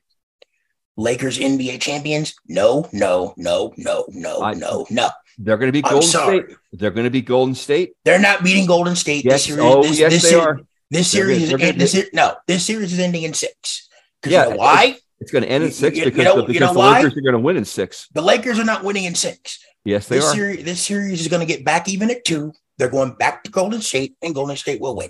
Lakers 0.96 1.38
NBA 1.38 1.80
champions? 1.80 2.34
No, 2.48 2.88
no, 2.92 3.34
no, 3.36 3.72
no, 3.76 4.04
no, 4.08 4.42
I- 4.42 4.54
no, 4.54 4.86
no. 4.90 5.10
they're 5.38 5.56
going 5.58 5.68
to 5.68 5.72
be 5.72 5.82
Golden. 5.82 6.02
State. 6.08 6.44
They're 6.72 6.90
going 6.90 7.04
to 7.04 7.10
be 7.10 7.22
Golden 7.22 7.54
State. 7.54 7.92
They're 8.04 8.18
not 8.20 8.42
beating 8.42 8.66
Golden 8.66 8.96
State 8.96 9.24
Yes. 9.24 9.46
this 9.46 9.54
series. 9.54 9.62
Oh, 9.62 9.82
this, 9.82 9.98
yes, 9.98 10.12
this 10.12 10.22
they 10.24 10.30
ser- 10.30 10.40
are. 10.40 10.60
This 10.92 11.10
They're 11.10 11.22
series 11.24 11.42
is 11.44 11.58
They're 11.58 11.72
this 11.72 11.94
is, 11.94 12.10
no. 12.12 12.34
This 12.46 12.66
series 12.66 12.92
is 12.92 12.98
ending 12.98 13.22
in 13.22 13.32
six. 13.32 13.88
Yeah. 14.26 14.44
you 14.44 14.50
know 14.50 14.56
why? 14.56 14.96
It's 15.20 15.30
going 15.32 15.42
to 15.42 15.48
end 15.50 15.64
in 15.64 15.70
six 15.72 15.96
you- 15.96 16.04
because, 16.04 16.18
you 16.18 16.24
know- 16.24 16.42
the, 16.46 16.52
you 16.52 16.60
know 16.60 16.72
the 16.74 16.78
why? 16.78 16.98
Lakers 17.00 17.16
are 17.16 17.20
going 17.22 17.32
to 17.32 17.38
win 17.38 17.56
in 17.56 17.64
six. 17.64 18.08
The 18.12 18.20
Lakers 18.20 18.58
are 18.58 18.64
not 18.64 18.84
winning 18.84 19.04
in 19.04 19.14
six. 19.14 19.58
Yes, 19.86 20.06
they 20.06 20.16
this 20.16 20.26
are. 20.26 20.34
series, 20.34 20.64
this 20.64 20.82
series 20.82 21.20
is 21.22 21.28
going 21.28 21.40
to 21.40 21.46
get 21.46 21.64
back 21.64 21.88
even 21.88 22.10
at 22.10 22.24
two. 22.26 22.52
They're 22.76 22.90
going 22.90 23.12
back 23.14 23.42
to 23.44 23.50
Golden 23.50 23.80
State, 23.80 24.16
and 24.22 24.34
Golden 24.34 24.56
State 24.56 24.80
will 24.82 24.94
win. 24.96 25.08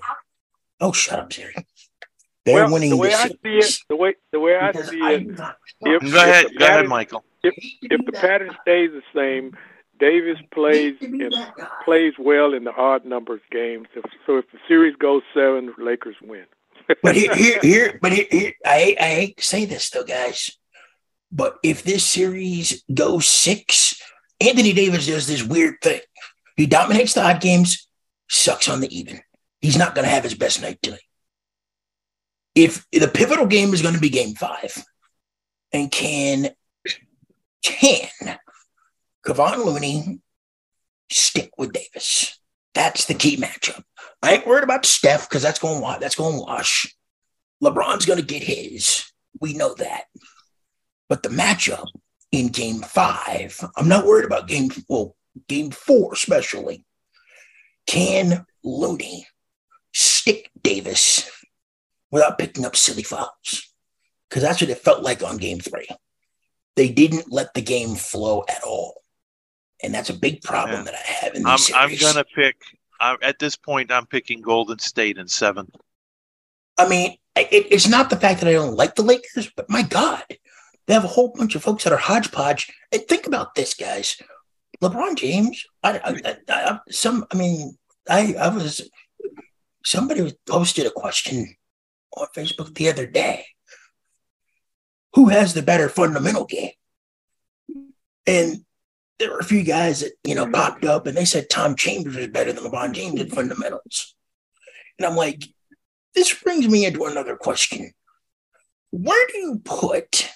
Oh, 0.81 0.93
shut 0.93 1.19
up, 1.19 1.33
Siri. 1.33 1.55
They're 2.45 2.65
well, 2.65 2.73
winning 2.75 2.91
the 2.91 2.97
way 2.97 3.09
this 3.09 3.19
I 3.21 3.29
see 3.29 3.35
it, 3.35 3.41
series. 3.65 3.85
the 3.89 3.97
way 3.97 4.15
the 4.33 4.41
way 4.41 4.57
I 4.57 4.73
see 4.73 5.01
I 5.03 5.11
it, 5.15 5.27
not- 5.39 5.57
if, 5.81 6.01
Go 6.01 6.07
if 6.07 6.15
ahead, 6.15 6.47
the 6.47 6.59
go 6.59 6.65
ahead, 6.65 6.75
pattern- 6.77 6.89
Michael. 6.89 7.25
if 7.43 8.07
the 8.07 8.13
pattern 8.13 8.51
stays 8.63 8.91
the 8.93 9.03
same, 9.15 9.57
Davis 10.03 10.39
plays 10.53 10.97
and 11.01 11.33
plays 11.85 12.15
well 12.19 12.55
in 12.55 12.65
the 12.65 12.75
odd 12.75 13.05
numbers 13.05 13.41
games. 13.53 13.87
If, 13.95 14.05
so 14.27 14.37
if 14.37 14.51
the 14.51 14.59
series 14.67 14.97
goes 14.97 15.23
seven, 15.33 15.73
Lakers 15.79 16.17
win. 16.21 16.45
But 17.05 17.15
here, 17.15 17.33
here, 17.33 17.61
here 17.63 17.99
but 18.03 18.13
here, 18.13 18.27
here 18.29 18.53
I, 18.67 18.97
I 19.01 19.05
hate 19.05 19.37
to 19.37 19.45
say 19.45 19.65
this 19.65 19.89
though, 19.91 20.03
guys. 20.03 20.51
But 21.31 21.55
if 21.63 21.85
this 21.85 22.05
series 22.05 22.83
goes 22.93 23.29
six, 23.29 24.03
Anthony 24.41 24.73
Davis 24.73 25.07
does 25.07 25.29
this 25.29 25.45
weird 25.45 25.77
thing. 25.81 26.01
He 26.57 26.67
dominates 26.67 27.15
the 27.15 27.23
odd 27.23 27.41
games, 27.41 27.89
sucks 28.29 28.69
on 28.69 28.81
the 28.81 28.95
even. 28.95 29.21
He's 29.61 29.79
not 29.79 29.95
going 29.95 30.05
to 30.05 30.11
have 30.11 30.25
his 30.25 30.35
best 30.35 30.61
night 30.61 30.83
tonight. 30.83 30.99
If 32.57 32.85
the 32.91 33.07
pivotal 33.07 33.47
game 33.47 33.73
is 33.73 33.83
going 33.83 33.95
to 33.95 34.01
be 34.01 34.11
game 34.11 34.35
five, 34.35 34.85
and 35.73 35.93
can 35.93 36.51
can 37.63 38.39
Kevon 39.25 39.65
Looney 39.65 40.21
stick 41.11 41.51
with 41.57 41.73
Davis? 41.73 42.39
That's 42.75 43.05
the 43.05 43.15
key 43.15 43.37
matchup. 43.37 43.83
I 44.23 44.35
ain't 44.35 44.47
worried 44.47 44.65
about 44.65 44.87
Steph 44.87 45.29
because 45.29 45.43
that's 45.43 45.59
going 45.59 45.81
to 45.81 46.01
that's 46.01 46.15
going 46.15 46.39
to 46.39 46.45
wash. 46.45 46.95
LeBron's 47.63 48.07
going 48.07 48.19
to 48.19 48.25
get 48.25 48.43
his. 48.43 49.05
We 49.41 49.55
know 49.55 49.75
that. 49.75 50.05
But 51.09 51.23
the 51.23 51.29
matchup 51.29 51.87
in 52.31 52.49
Game 52.49 52.81
Five, 52.81 53.59
I'm 53.77 53.89
not 53.89 54.07
worried 54.07 54.25
about 54.25 54.49
Game 54.49 54.71
well, 54.89 55.17
Game 55.49 55.71
Four 55.71 56.15
especially. 56.15 56.85
Can 57.87 58.47
Looney 58.65 59.27
stick 59.93 60.51
Davis 60.63 61.29
without 62.11 62.39
picking 62.39 62.65
up 62.65 62.77
silly 62.77 63.03
fouls? 63.03 63.73
Because 64.29 64.43
that's 64.43 64.61
what 64.61 64.71
it 64.71 64.79
felt 64.79 65.03
like 65.03 65.23
on 65.23 65.37
Game 65.37 65.61
Three. 65.61 65.89
They 66.77 66.89
didn't 66.89 67.31
let 67.31 67.53
the 67.53 67.61
game 67.61 67.95
flow 67.97 68.45
at 68.49 68.63
all, 68.63 69.02
and 69.83 69.93
that's 69.93 70.11
a 70.11 70.15
big 70.15 70.43
problem 70.43 70.79
Yeah. 70.79 70.85
that 70.85 70.95
I 70.95 71.13
have 71.25 71.35
in 71.35 71.47
I'm 71.47 71.59
I'm 71.75 71.97
gonna 71.97 72.25
pick. 72.25 72.57
I'm, 73.01 73.17
at 73.23 73.39
this 73.39 73.57
point, 73.57 73.91
I'm 73.91 74.07
picking 74.07 74.41
Golden 74.41 74.79
State 74.79 75.19
in 75.19 75.27
seven. 75.27 75.67
I 76.79 76.89
mean, 76.89 77.17
it, 77.37 77.67
it's 77.71 77.89
not 77.89 78.11
the 78.11 78.17
fact 78.17 78.41
that 78.41 78.49
I 78.49 78.53
don't 78.53 78.77
like 78.77 78.95
the 78.95 79.03
Lakers, 79.03 79.51
but 79.57 79.69
my 79.69 79.83
God, 79.83 80.25
they 80.87 80.95
have 80.95 81.05
a 81.05 81.09
whole 81.09 81.33
bunch 81.37 81.55
of 81.55 81.63
folks 81.63 81.85
that 81.85 81.93
are 81.93 81.97
hodgepodge. 81.99 82.73
And 82.93 83.03
think 83.03 83.27
about 83.27 83.55
this, 83.55 83.75
guys. 83.75 84.17
LeBron 84.81 85.17
James, 85.17 85.65
I, 85.83 85.99
I, 85.99 86.21
I, 86.25 86.37
I 86.49 86.79
some, 86.91 87.27
I 87.33 87.37
mean, 87.37 87.77
I, 88.09 88.35
I 88.35 88.49
was, 88.55 88.89
somebody 89.85 90.33
posted 90.47 90.87
a 90.87 90.91
question 90.91 91.57
on 92.17 92.27
Facebook 92.37 92.75
the 92.75 92.89
other 92.89 93.07
day. 93.07 93.47
Who 95.15 95.29
has 95.29 95.55
the 95.55 95.63
better 95.63 95.89
fundamental 95.89 96.47
game? 96.47 96.73
And 98.27 98.65
there 99.19 99.31
were 99.31 99.39
a 99.39 99.45
few 99.45 99.63
guys 99.63 100.01
that, 100.01 100.13
you 100.25 100.35
know, 100.35 100.45
mm-hmm. 100.45 100.55
popped 100.55 100.85
up 100.85 101.07
and 101.07 101.17
they 101.17 101.25
said 101.25 101.49
Tom 101.49 101.77
Chambers 101.77 102.17
is 102.17 102.29
better 102.29 102.53
than 102.53 102.65
LeBron 102.65 102.93
James 102.93 103.21
in 103.21 103.29
fundamentals. 103.29 104.15
And 104.99 105.07
I'm 105.07 105.17
like, 105.17 105.45
this 106.15 106.33
brings 106.35 106.69
me 106.69 106.85
into 106.85 107.05
another 107.05 107.37
question. 107.37 107.93
Where 108.91 109.27
do 109.29 109.39
you 109.39 109.61
put 109.65 110.31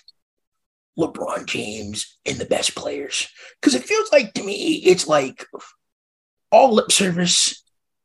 LeBron 0.98 1.46
James 1.46 2.18
in 2.24 2.38
the 2.38 2.46
best 2.46 2.74
players? 2.74 3.28
Because 3.60 3.74
it 3.74 3.84
feels 3.84 4.10
like 4.12 4.34
to 4.34 4.42
me, 4.42 4.76
it's 4.76 5.06
like 5.06 5.44
all 6.50 6.74
lip 6.74 6.90
service 6.90 7.62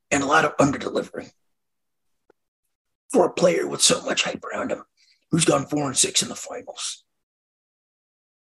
and 0.10 0.24
a 0.24 0.26
lot 0.26 0.46
of 0.46 0.54
under 0.60 0.78
delivering 0.78 1.32
for 3.12 3.26
a 3.26 3.34
player 3.34 3.68
with 3.68 3.82
so 3.82 4.02
much 4.04 4.24
hype 4.24 4.44
around 4.44 4.72
him 4.72 4.84
who's 5.32 5.46
gone 5.46 5.66
four 5.66 5.88
and 5.88 5.98
six 5.98 6.22
in 6.22 6.30
the 6.30 6.36
finals. 6.36 7.04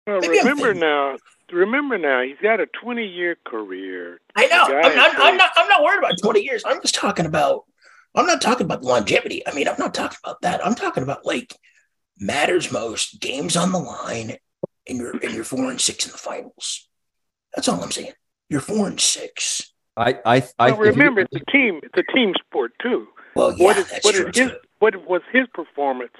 Well, 0.07 0.19
remember 0.19 0.73
now, 0.73 1.17
remember 1.51 1.97
now, 1.97 2.21
he's 2.21 2.37
got 2.41 2.59
a 2.59 2.67
20 2.81 3.05
year 3.05 3.37
career. 3.45 4.19
I 4.35 4.47
know. 4.47 4.63
I'm 4.65 4.95
not, 4.95 5.15
I'm 5.19 5.37
not. 5.37 5.51
I'm 5.55 5.67
not 5.69 5.83
worried 5.83 5.99
about 5.99 6.17
20 6.21 6.41
years. 6.41 6.63
I'm 6.65 6.81
just 6.81 6.95
talking 6.95 7.25
about. 7.25 7.65
I'm 8.13 8.25
not 8.25 8.41
talking 8.41 8.65
about 8.65 8.83
longevity. 8.83 9.45
I 9.47 9.53
mean, 9.53 9.67
I'm 9.69 9.77
not 9.79 9.93
talking 9.93 10.17
about 10.23 10.41
that. 10.41 10.65
I'm 10.65 10.75
talking 10.75 11.03
about 11.03 11.25
like 11.25 11.55
matters 12.19 12.71
most, 12.71 13.21
games 13.21 13.55
on 13.55 13.71
the 13.71 13.79
line, 13.79 14.35
and 14.87 14.97
you're 14.97 15.11
and 15.17 15.33
you're 15.33 15.43
four 15.45 15.69
and 15.69 15.79
six 15.79 16.05
in 16.05 16.11
the 16.11 16.17
finals. 16.17 16.89
That's 17.55 17.67
all 17.69 17.81
I'm 17.81 17.91
saying. 17.91 18.11
You're 18.49 18.61
four 18.61 18.87
and 18.87 18.99
six. 18.99 19.73
I 19.95 20.19
I 20.25 20.43
I 20.59 20.71
Well, 20.71 20.79
remember, 20.79 21.21
it's 21.21 21.35
a 21.35 21.51
team. 21.51 21.79
It's 21.83 21.97
a 21.97 22.13
team 22.13 22.33
sport 22.47 22.73
too. 22.81 23.07
Well, 23.35 23.55
yeah, 23.57 23.63
what 23.63 23.77
is 23.77 23.89
that's 23.89 24.03
what 24.05 24.15
true. 24.15 24.27
is 24.29 24.37
his 24.37 24.49
too. 24.51 24.57
what 24.79 25.07
was 25.07 25.21
his 25.31 25.47
performance 25.53 26.11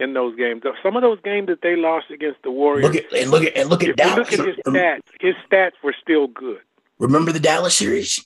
in 0.00 0.12
those 0.14 0.36
games? 0.36 0.62
Some 0.82 0.96
of 0.96 1.02
those 1.02 1.20
games 1.22 1.46
that 1.48 1.60
they 1.62 1.76
lost 1.76 2.10
against 2.10 2.42
the 2.42 2.50
Warriors. 2.50 2.84
Look 2.84 2.96
at 2.96 3.12
and 3.12 3.30
look 3.30 3.44
at 3.44 3.56
and 3.56 3.68
look 3.68 3.82
at 3.82 3.90
if 3.90 3.96
Dallas. 3.96 4.18
look 4.30 4.32
at 4.40 4.46
his 4.46 4.56
Rem- 4.66 4.74
stats, 4.74 5.00
his 5.20 5.34
stats 5.50 5.72
were 5.82 5.94
still 6.02 6.26
good. 6.26 6.60
Remember 6.98 7.32
the 7.32 7.40
Dallas 7.40 7.74
series 7.74 8.24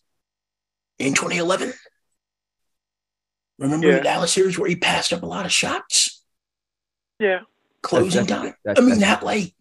in 0.99 1.15
2011? 1.15 1.73
Remember 3.59 3.89
Yeah. 3.89 3.97
the 3.97 4.03
Dallas 4.03 4.33
series 4.33 4.59
where 4.59 4.69
he 4.69 4.77
passed 4.77 5.13
up 5.13 5.23
a 5.23 5.27
lot 5.27 5.47
of 5.47 5.53
shots? 5.53 6.23
Yeah. 7.19 7.41
Closing 7.83 8.25
That's- 8.27 8.29
time. 8.29 8.55
that's- 8.65 8.79
I 8.79 8.81
mean, 8.89 8.99
that's- 9.01 9.21
that 9.21 9.25
like 9.27 9.55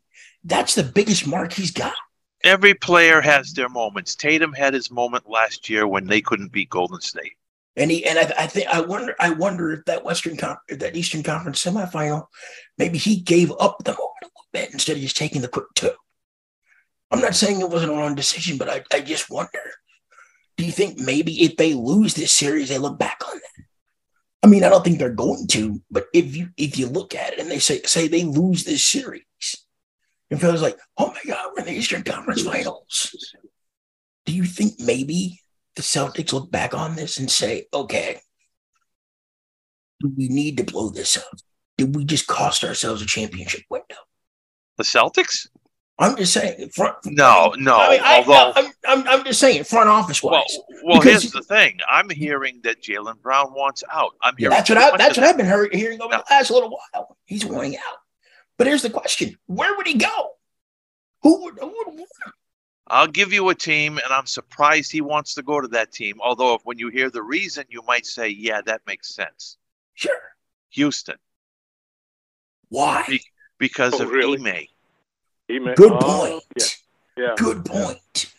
that's 0.44 0.76
the 0.76 0.84
biggest 0.84 1.26
mark 1.28 1.54
he's 1.54 1.72
got. 1.72 1.96
Every 2.44 2.74
player 2.76 3.20
has 3.22 3.54
their 3.54 3.70
moments. 3.70 4.16
Tatum 4.16 4.54
had 4.54 4.74
his 4.74 4.92
moment 4.92 5.28
last 5.28 5.70
year 5.70 5.88
when 5.88 6.06
they 6.06 6.22
couldn't 6.22 6.52
beat 6.52 6.70
Golden 6.70 7.02
State. 7.02 7.34
And 7.78 7.92
he 7.92 8.04
and 8.06 8.18
I, 8.18 8.24
I 8.44 8.48
think 8.48 8.68
I 8.68 8.82
wonder 8.82 9.16
I 9.20 9.30
wonder 9.30 9.72
if 9.72 9.86
that 9.86 10.04
Western 10.04 10.36
Con- 10.36 10.58
that 10.70 10.96
Eastern 10.96 11.22
Conference 11.22 11.64
semifinal, 11.64 12.26
maybe 12.78 12.98
he 12.98 13.22
gave 13.22 13.52
up 13.60 13.78
the 13.84 13.92
moment 13.92 14.24
a 14.24 14.26
little 14.26 14.48
bit 14.52 14.74
instead 14.74 14.96
of 14.98 15.04
just 15.04 15.16
taking 15.16 15.42
the 15.42 15.48
quick 15.48 15.68
two. 15.76 15.92
I'm 17.12 17.22
not 17.22 17.36
saying 17.36 17.62
it 17.62 17.70
wasn't 17.70 17.94
a 17.94 17.96
wrong 17.96 18.16
decision, 18.16 18.58
but 18.58 18.68
I, 18.68 18.84
I 18.92 19.02
just 19.02 19.30
wonder. 19.30 19.62
Do 20.58 20.66
you 20.66 20.72
think 20.72 20.98
maybe 20.98 21.44
if 21.44 21.56
they 21.56 21.76
lose 21.76 22.16
this 22.16 22.32
series, 22.32 22.70
they 22.70 22.80
look 22.80 22.98
back 22.98 23.22
on 23.28 23.36
that? 23.36 23.64
I 24.42 24.48
mean, 24.48 24.64
I 24.64 24.70
don't 24.70 24.84
think 24.84 24.98
they're 24.98 25.10
going 25.12 25.46
to, 25.50 25.80
but 25.92 26.08
if 26.14 26.36
you 26.36 26.50
if 26.58 26.80
you 26.80 26.88
look 26.88 27.14
at 27.14 27.34
it 27.34 27.40
and 27.40 27.50
they 27.50 27.60
say 27.60 27.82
say 27.84 28.08
they 28.08 28.24
lose 28.24 28.64
this 28.64 28.84
series, 28.84 29.24
it 30.32 30.38
feels 30.38 30.64
like, 30.64 30.80
oh 30.98 31.10
my 31.14 31.22
God, 31.28 31.52
we're 31.54 31.60
in 31.60 31.66
the 31.68 31.74
Eastern 31.74 32.02
Conference 32.02 32.42
Finals. 32.42 33.36
Do 34.26 34.34
you 34.34 34.46
think 34.46 34.80
maybe 34.80 35.40
the 35.78 35.84
Celtics 35.84 36.34
look 36.34 36.52
back 36.52 36.74
on 36.74 36.96
this 36.96 37.18
and 37.20 37.30
say, 37.32 37.68
okay, 37.74 38.20
do 40.02 40.12
we 40.18 40.28
need 40.28 40.58
to 40.58 40.64
blow 40.64 40.90
this 40.90 41.16
up? 41.18 41.24
Did 41.78 41.96
we 41.96 42.04
just 42.04 42.26
cost 42.28 42.64
ourselves 42.64 43.02
a 43.02 43.06
championship 43.06 43.62
window? 43.70 43.96
The 44.78 44.84
Celtics? 44.84 45.48
I'm 46.00 46.16
just 46.18 46.34
saying, 46.34 46.70
front. 46.76 46.96
No, 47.06 47.54
no. 47.58 47.78
I 47.78 47.90
mean, 47.92 48.00
I, 48.04 48.18
although, 48.18 48.54
am 48.60 48.72
I'm, 48.88 49.08
I'm 49.08 49.24
just 49.24 49.40
saying, 49.40 49.64
front 49.64 49.88
office 49.90 50.22
well, 50.22 50.34
wise. 50.34 50.58
well, 50.84 51.00
because- 51.00 51.22
here's 51.24 51.32
the 51.32 51.42
thing. 51.42 51.78
I'm 51.90 52.10
hearing 52.10 52.60
that 52.64 52.82
Jaylen 52.84 53.22
Brown 53.22 53.54
wants 53.54 53.84
out. 53.92 54.12
I'm 54.24 54.36
hearing 54.38 54.52
that's 54.58 54.70
what 54.70 54.78
I, 54.80 54.98
that's 54.98 55.18
what 55.18 55.26
I've 55.28 55.38
been 55.38 55.46
hear- 55.46 55.70
hearing 55.72 56.02
over 56.02 56.12
No. 56.12 56.18
the 56.18 56.34
last 56.34 56.52
little 56.52 56.70
while. 56.94 57.18
He's 57.26 57.46
wanting 57.46 57.78
out. 57.78 57.98
But 58.58 58.68
here's 58.68 58.82
the 58.84 58.90
question: 58.92 59.38
Where 59.46 59.76
would 59.78 59.88
he 59.88 59.96
go? 59.96 60.30
Who 61.24 61.44
would, 61.44 61.58
who 61.60 61.68
would 61.68 61.88
want 61.88 62.00
him? 62.00 62.34
I'll 62.90 63.08
give 63.08 63.34
you 63.34 63.50
a 63.50 63.56
team, 63.56 63.98
and 63.98 64.14
I'm 64.14 64.26
surprised 64.26 64.92
he 64.92 65.02
wants 65.02 65.34
to 65.36 65.44
go 65.44 65.60
to 65.60 65.68
that 65.70 65.92
team. 65.92 66.18
Although, 66.22 66.56
if, 66.56 66.62
when 66.64 66.80
you 66.80 66.90
hear 66.90 67.10
the 67.10 67.22
reason, 67.24 67.66
you 67.70 67.82
might 67.86 68.06
say, 68.06 68.30
"Yeah, 68.30 68.62
that 68.66 68.82
makes 68.88 69.14
sense." 69.14 69.58
Sure. 69.94 70.12
Houston, 70.70 71.18
Why? 72.70 73.04
Be- 73.08 73.22
because 73.58 74.00
Oh, 74.00 74.04
of 74.04 74.12
really? 74.12 74.38
Ime. 74.40 74.66
He 75.48 75.60
meant, 75.60 75.78
Good 75.78 75.94
oh, 75.94 76.00
point. 76.00 76.44
Yeah. 77.18 77.26
Yeah. 77.26 77.34
Good 77.38 77.66
point. 77.66 78.34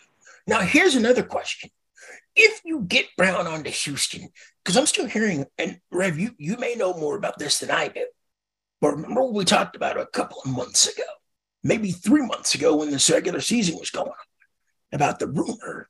Now, 0.46 0.60
here's 0.60 0.94
another 0.94 1.22
question. 1.22 1.70
If 2.36 2.60
you 2.64 2.82
get 2.82 3.06
Brown 3.16 3.46
onto 3.46 3.70
Houston, 3.70 4.28
because 4.62 4.76
I'm 4.76 4.86
still 4.86 5.06
hearing, 5.06 5.46
and 5.58 5.80
Rev, 5.90 6.18
you, 6.18 6.34
you 6.38 6.56
may 6.58 6.74
know 6.76 6.94
more 6.94 7.16
about 7.16 7.38
this 7.38 7.58
than 7.58 7.70
I 7.70 7.88
do, 7.88 8.06
but 8.80 8.90
remember 8.90 9.22
what 9.22 9.32
we 9.32 9.44
talked 9.44 9.74
about 9.74 9.98
a 9.98 10.06
couple 10.06 10.40
of 10.44 10.50
months 10.52 10.86
ago, 10.86 11.02
maybe 11.64 11.90
three 11.90 12.24
months 12.24 12.54
ago 12.54 12.76
when 12.76 12.90
this 12.90 13.10
regular 13.10 13.40
season 13.40 13.76
was 13.78 13.90
going 13.90 14.10
on, 14.10 14.14
about 14.92 15.18
the 15.18 15.26
rumor 15.26 15.88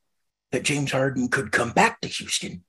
that 0.52 0.62
James 0.64 0.92
Harden 0.92 1.28
could 1.28 1.52
come 1.52 1.70
back 1.70 2.00
to 2.00 2.08
Houston. 2.08 2.64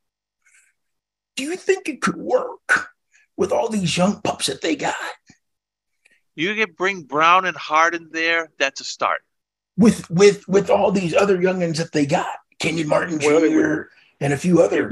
Do 1.35 1.43
you 1.43 1.55
think 1.55 1.87
it 1.87 2.01
could 2.01 2.17
work 2.17 2.89
with 3.37 3.51
all 3.51 3.69
these 3.69 3.95
young 3.95 4.21
pups 4.21 4.47
that 4.47 4.61
they 4.61 4.75
got? 4.75 4.95
You 6.35 6.55
can 6.55 6.73
bring 6.77 7.03
Brown 7.03 7.45
and 7.45 7.55
Harden 7.55 8.09
there. 8.11 8.49
That's 8.59 8.81
a 8.81 8.83
start. 8.83 9.21
with 9.77 10.09
with 10.09 10.47
with 10.47 10.69
all 10.69 10.91
these 10.91 11.13
other 11.15 11.37
youngins 11.37 11.77
that 11.77 11.91
they 11.93 12.05
got, 12.05 12.27
Kenyon 12.59 12.87
Martin 12.87 13.19
Well, 13.23 13.43
it 13.43 13.51
Jr. 13.51 13.89
and 14.19 14.33
a 14.33 14.37
few 14.37 14.61
other 14.61 14.89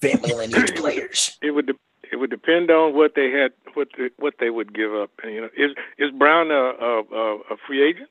family 0.00 0.32
lineage 0.34 0.74
players. 0.76 1.38
It 1.42 1.50
would 1.52 1.66
de- 1.66 1.74
it 2.12 2.16
would 2.16 2.30
depend 2.30 2.70
on 2.70 2.94
what 2.94 3.12
they 3.14 3.30
had, 3.30 3.52
what 3.74 3.88
the, 3.96 4.10
what 4.18 4.34
they 4.40 4.48
would 4.48 4.74
give 4.74 4.94
up. 4.94 5.10
And, 5.22 5.34
you 5.34 5.40
know, 5.42 5.48
is 5.56 5.72
is 5.98 6.10
Brown 6.10 6.50
a 6.50 6.54
a, 6.54 7.02
a, 7.02 7.36
a 7.52 7.56
free 7.66 7.82
agent? 7.86 8.08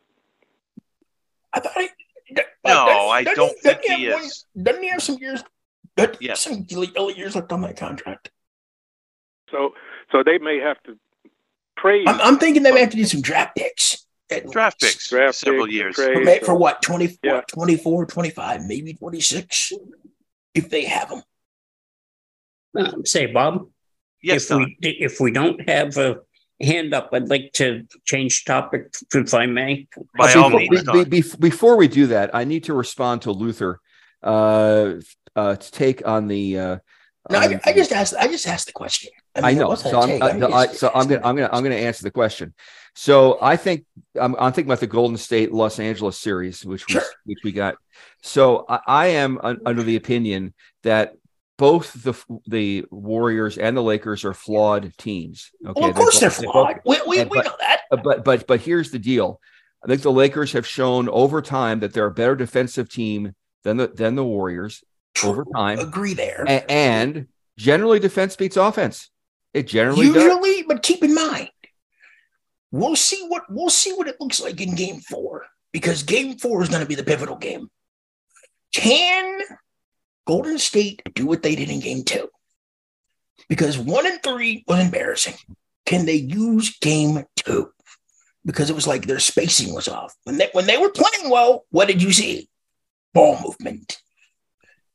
I 1.54 1.60
thought 1.60 1.74
he. 1.78 1.88
No, 2.66 3.10
I 3.10 3.24
don't 3.24 3.36
doesn't 3.36 3.62
think 3.62 3.82
he 3.82 4.04
have 4.06 4.14
one- 4.16 4.24
is. 4.24 4.46
Doesn't 4.62 4.84
he 4.84 4.90
have 4.90 5.02
some 5.04 5.18
years? 5.20 5.44
doesn't- 5.96 6.22
Yes. 6.22 6.42
Some 6.42 6.66
early 6.98 7.14
years 7.16 7.36
left 7.36 7.52
on 7.52 7.62
that 7.62 7.78
contract. 7.78 8.32
So 9.52 9.74
so 10.12 10.24
they 10.24 10.38
may 10.38 10.60
have 10.60 10.82
to 10.84 10.98
trade 11.80 12.08
I'm, 12.08 12.20
I'm 12.22 12.38
thinking 12.38 12.64
they 12.64 12.72
may 12.72 12.82
have 12.82 12.90
to 12.92 12.98
do 12.98 13.06
some 13.06 13.22
draft 13.22 13.56
picks. 13.56 14.06
Draft 14.52 14.82
least. 14.82 14.96
picks, 14.96 15.10
Draft 15.10 15.36
several 15.36 15.66
picks, 15.66 15.76
years. 15.76 15.96
trade. 15.96 16.14
For, 16.16 16.24
ma- 16.26 16.46
for 16.46 16.56
what? 16.56 16.82
20, 16.82 17.18
Yeah. 17.24 17.36
what, 17.36 17.48
24, 17.48 18.06
25, 18.08 18.66
maybe 18.66 18.94
26, 18.94 19.72
if 20.54 20.70
they 20.70 20.84
have 20.84 21.10
them. 21.10 21.22
Um, 22.78 23.06
say, 23.06 23.28
Bob, 23.28 23.70
Yes, 24.22 24.44
if 24.44 24.50
Don. 24.50 24.64
we 24.64 24.78
if 24.82 25.20
we 25.22 25.32
don't 25.32 25.68
have 25.70 25.96
a 25.98 26.18
hand 26.62 26.94
up, 26.94 27.10
I'd 27.14 27.30
like 27.30 27.52
to 27.54 27.86
change 28.06 28.46
topic 28.46 28.94
if 29.14 29.34
I 29.34 29.46
may. 29.46 29.88
By 30.18 30.34
Uh, 30.34 30.42
all 30.42 30.50
before, 30.50 30.60
means, 30.60 30.84
be- 30.84 31.04
be- 31.04 31.22
be- 31.22 31.38
before 31.40 31.78
we 31.78 31.88
do 31.88 32.08
that, 32.08 32.34
I 32.34 32.44
need 32.44 32.64
to 32.66 32.74
respond 32.74 33.22
to 33.24 33.32
Luther 33.32 33.80
uh, 34.24 34.94
uh, 35.36 35.56
to 35.56 35.72
take 35.72 36.08
on 36.08 36.28
the. 36.28 36.60
Uh, 36.60 36.78
No, 37.30 37.40
on 37.40 37.54
I, 37.56 37.60
I 37.66 37.74
just 37.74 37.92
asked. 37.92 38.16
I 38.20 38.28
just 38.28 38.48
asked 38.48 38.68
the 38.68 38.74
question. 38.74 39.12
I 39.36 39.42
mean, 39.42 39.58
it 39.58 39.60
know. 39.60 39.76
So 39.76 40.00
a 40.00 40.02
I'm. 40.02 40.24
I, 40.24 40.30
I'm 40.32 40.40
no, 40.40 40.48
I- 40.52 40.66
just 40.68 40.80
so 40.80 40.92
I'm 40.94 41.08
gonna 41.08 41.22
I'm 41.24 41.36
gonna 41.36 41.50
I'm 41.52 41.62
gonna 41.64 41.76
answer 41.76 42.04
the 42.04 42.12
question. 42.12 42.54
So 42.96 43.38
I 43.42 43.58
think 43.58 43.86
I'm, 44.20 44.36
I'm 44.40 44.52
thinking 44.54 44.72
about 44.72 44.80
the 44.80 44.88
Golden 44.88 45.18
State 45.18 45.52
Los 45.52 45.80
Angeles 45.80 46.18
series, 46.18 46.66
which 46.66 46.88
we 46.88 46.94
Sure. 46.94 47.04
which 47.26 47.38
we 47.44 47.52
got. 47.52 47.76
So 48.24 48.66
I, 48.68 48.80
I 48.88 49.08
am 49.08 49.38
un, 49.44 49.60
under 49.68 49.84
the 49.84 49.98
opinion 49.98 50.56
that 50.82 51.14
both 51.58 51.94
the 52.04 52.14
the 52.48 52.86
Warriors 52.92 53.58
and 53.58 53.76
the 53.76 53.82
Lakers 53.84 54.24
are 54.26 54.34
flawed 54.34 54.94
teams. 54.98 55.52
Okay, 55.66 55.80
Well, 55.82 55.90
of 55.90 55.96
course 55.96 56.20
they're 56.20 56.30
both- 56.30 56.44
both- 56.44 56.52
flawed. 56.54 56.80
We, 56.86 57.02
we, 57.08 57.18
we 57.24 57.26
but- 57.26 57.46
know 57.46 57.56
that. 57.60 57.82
uh, 57.92 57.98
but 57.98 58.24
but 58.24 58.48
but 58.48 58.62
here's 58.62 58.92
the 58.92 59.00
deal. 59.00 59.40
I 59.84 59.88
think 59.88 60.02
the 60.02 60.12
Lakers 60.12 60.52
have 60.54 60.66
shown 60.68 61.08
over 61.10 61.42
time 61.42 61.80
that 61.82 61.94
they're 61.94 62.08
a 62.08 62.12
better 62.12 62.36
defensive 62.36 62.90
team 62.90 63.34
than 63.64 63.78
the 63.78 63.88
than 63.88 64.16
the 64.16 64.24
Warriors 64.24 64.84
over 65.24 65.46
time, 65.56 65.80
Agree 65.80 66.14
there. 66.14 66.44
A- 66.48 66.70
and 66.72 67.28
generally 67.58 68.00
defense 68.00 68.36
beats 68.36 68.58
offense. 68.58 69.10
It 69.54 69.68
generally 69.68 70.08
does. 70.08 70.16
Usually, 70.24 70.64
but 70.64 70.84
keep 70.84 71.04
in 71.04 71.16
mind, 71.16 71.50
we'll 72.72 72.96
see 72.96 73.24
what 73.28 73.44
we'll 73.50 73.70
see 73.70 73.94
what 73.94 74.08
it 74.08 74.18
looks 74.20 74.40
like 74.42 74.62
in 74.62 74.76
Game 74.76 75.00
Four 75.00 75.46
because 75.72 76.04
Game 76.04 76.38
Four 76.38 76.62
is 76.62 76.70
going 76.70 76.82
to 76.82 76.88
be 76.88 76.96
the 76.96 77.04
pivotal 77.04 77.38
game. 77.38 77.70
Can 78.74 79.40
Golden 80.28 80.58
State 80.60 81.02
do 81.16 81.26
what 81.26 81.42
they 81.42 81.56
did 81.56 81.70
in 81.70 81.80
Game 81.80 82.04
Two? 82.04 82.30
Because 83.48 83.78
one 83.78 84.06
and 84.06 84.22
three 84.22 84.66
was 84.68 84.80
embarrassing. 84.80 85.36
Can 85.86 86.06
they 86.06 86.16
use 86.16 86.78
Game 86.80 87.24
Two? 87.38 87.72
Because 88.46 88.70
it 88.70 88.76
was 88.76 88.88
like 88.88 89.06
their 89.06 89.20
spacing 89.20 89.74
was 89.74 89.88
off 89.88 90.14
when 90.26 90.38
they 90.38 90.50
when 90.52 90.68
they 90.68 90.78
were 90.78 90.90
playing 90.90 91.30
well. 91.32 91.66
What 91.72 91.88
did 91.88 92.04
you 92.04 92.12
see? 92.12 92.50
Ball 93.14 93.40
movement. 93.42 93.98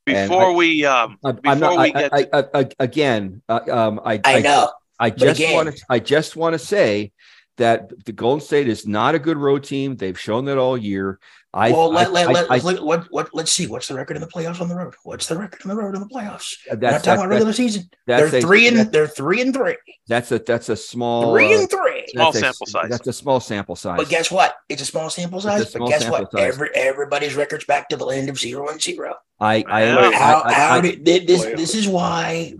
And 0.06 0.28
Before 0.28 0.52
we 0.54 0.84
um, 0.84 1.16
I'm, 1.24 1.36
before 1.36 1.56
not. 1.56 1.78
we 1.78 1.78
I, 1.78 1.90
get 1.90 2.12
I, 2.12 2.26
I, 2.32 2.44
I, 2.54 2.68
again, 2.78 3.42
uh, 3.48 3.60
um, 3.70 4.00
I, 4.04 4.20
I 4.24 4.40
know. 4.40 4.70
I 4.98 5.10
But 5.10 5.18
just 5.18 5.52
want 5.54 5.76
to. 5.76 5.84
I 5.88 5.98
just 5.98 6.36
want 6.36 6.52
to 6.54 6.58
say 6.58 7.12
that 7.56 8.04
the 8.04 8.12
Golden 8.12 8.44
State 8.44 8.68
is 8.68 8.86
not 8.86 9.14
a 9.14 9.18
good 9.18 9.36
road 9.36 9.64
team. 9.64 9.96
They've 9.96 10.18
shown 10.18 10.44
that 10.46 10.58
all 10.58 10.76
year. 10.76 11.18
I, 11.54 11.70
well, 11.70 11.92
let, 11.92 12.08
I- 12.08 12.10
let, 12.10 12.28
I- 12.28 12.32
let, 12.32 12.50
I- 12.50 12.56
us 12.56 12.64
look, 12.64 12.82
what, 12.82 13.06
what, 13.10 13.30
let's 13.34 13.52
see. 13.52 13.66
What's 13.66 13.86
the 13.86 13.94
record 13.94 14.16
in 14.16 14.22
the 14.22 14.28
playoffs 14.28 14.60
on 14.60 14.68
the 14.68 14.74
road? 14.74 14.94
What's 15.04 15.26
the 15.26 15.36
record 15.36 15.60
on 15.64 15.68
the 15.68 15.76
road 15.76 15.94
in 15.94 16.00
the 16.00 16.08
playoffs? 16.08 16.56
We're 16.70 16.76
not 16.76 17.04
talking 17.04 17.20
about 17.20 17.28
regular 17.28 17.52
season. 17.52 17.90
They're 18.06 18.34
a- 18.34 18.40
three 18.40 18.68
and 18.68 18.90
they're 18.90 19.06
three 19.06 19.42
and 19.42 19.52
three. 19.52 19.76
that's 20.08 20.32
a 20.32 20.38
that's 20.38 20.70
a 20.70 20.76
small 20.76 21.34
Three 21.34 21.52
and 21.52 21.68
three. 21.68 22.06
Small 22.08 22.32
that's 22.32 22.36
a- 22.36 22.46
sample 22.46 22.66
size. 22.66 22.90
That's 22.90 23.06
a 23.06 23.12
small 23.12 23.40
sample 23.40 23.76
size. 23.76 23.98
But 23.98 24.08
guess 24.08 24.30
what? 24.30 24.56
It's 24.70 24.80
a 24.80 24.86
small 24.86 25.10
sample 25.10 25.40
size. 25.40 25.70
small 25.70 25.88
but 25.88 25.98
guess 25.98 26.10
what? 26.10 26.32
size. 26.32 26.54
Every 26.54 26.70
everybody's 26.74 27.34
records 27.34 27.66
back 27.66 27.90
to 27.90 27.96
the 27.96 28.06
land 28.06 28.30
of 28.30 28.38
zero 28.38 28.68
and 28.68 28.80
zero. 28.80 29.14
I 29.38 29.62
I, 29.68 29.84
Yeah. 29.84 29.98
I, 29.98 30.14
how 30.14 30.42
I, 30.44 30.52
how 30.54 30.74
I- 30.76 30.80
did 30.80 31.26
this? 31.26 31.44
Playoffs. 31.44 31.56
This 31.56 31.74
is 31.74 31.86
why. 31.86 32.54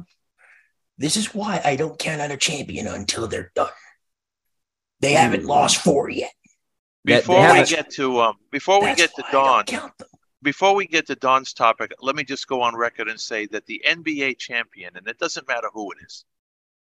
This 0.98 1.16
is 1.16 1.34
why 1.34 1.62
I 1.64 1.76
don't 1.76 1.98
count 1.98 2.20
on 2.20 2.30
a 2.30 2.36
champion 2.36 2.86
until 2.86 3.26
they're 3.26 3.50
done. 3.54 3.70
They 5.00 5.12
hmm. 5.12 5.18
haven't 5.18 5.44
lost 5.46 5.78
four 5.78 6.10
yet. 6.10 6.32
That- 7.04 7.20
before 7.20 7.52
we 7.52 7.64
get 7.64 7.90
to 7.90 8.20
um, 8.20 8.36
before 8.50 8.82
we 8.82 8.94
get 8.94 9.14
to 9.16 9.22
why 9.22 9.28
I 9.28 9.32
Dawn, 9.32 9.64
don't 9.64 9.80
count 9.80 9.98
them. 9.98 10.08
before 10.42 10.74
we 10.74 10.86
get 10.86 11.06
to 11.08 11.14
Don's 11.16 11.52
topic, 11.52 11.92
let 12.00 12.16
me 12.16 12.24
just 12.24 12.46
go 12.46 12.62
on 12.62 12.76
record 12.76 13.08
and 13.08 13.20
say 13.20 13.46
that 13.46 13.66
the 13.66 13.82
NBA 13.86 14.38
champion, 14.38 14.96
and 14.96 15.06
it 15.08 15.18
doesn't 15.18 15.46
matter 15.48 15.68
who 15.72 15.90
it 15.92 15.98
is, 16.04 16.24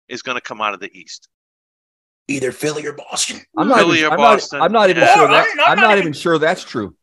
is 0.07 0.21
going 0.21 0.35
to 0.35 0.41
come 0.41 0.61
out 0.61 0.73
of 0.73 0.79
the 0.79 0.91
East. 0.97 1.27
Either 2.27 2.51
Philly 2.51 2.85
or 2.85 2.93
Boston. 2.93 3.41
I'm 3.57 3.67
not, 3.67 3.79
Philly 3.79 3.99
even, 3.99 4.11
or 4.11 4.13
I'm, 4.13 4.19
not, 4.19 4.33
Boston. 4.35 4.61
I'm 4.61 4.71
not 4.71 4.89
even 4.89 5.03
Yeah. 5.03 5.15
sure 5.15 5.27
that 5.27 5.33
I'm- 5.33 5.59
I'm 5.59 5.71
I'm 5.71 5.75
not 5.77 5.81
not 5.81 5.91
even- 5.97 5.99
even 6.03 6.13
sure 6.13 6.37
that's 6.37 6.63
true. 6.63 6.95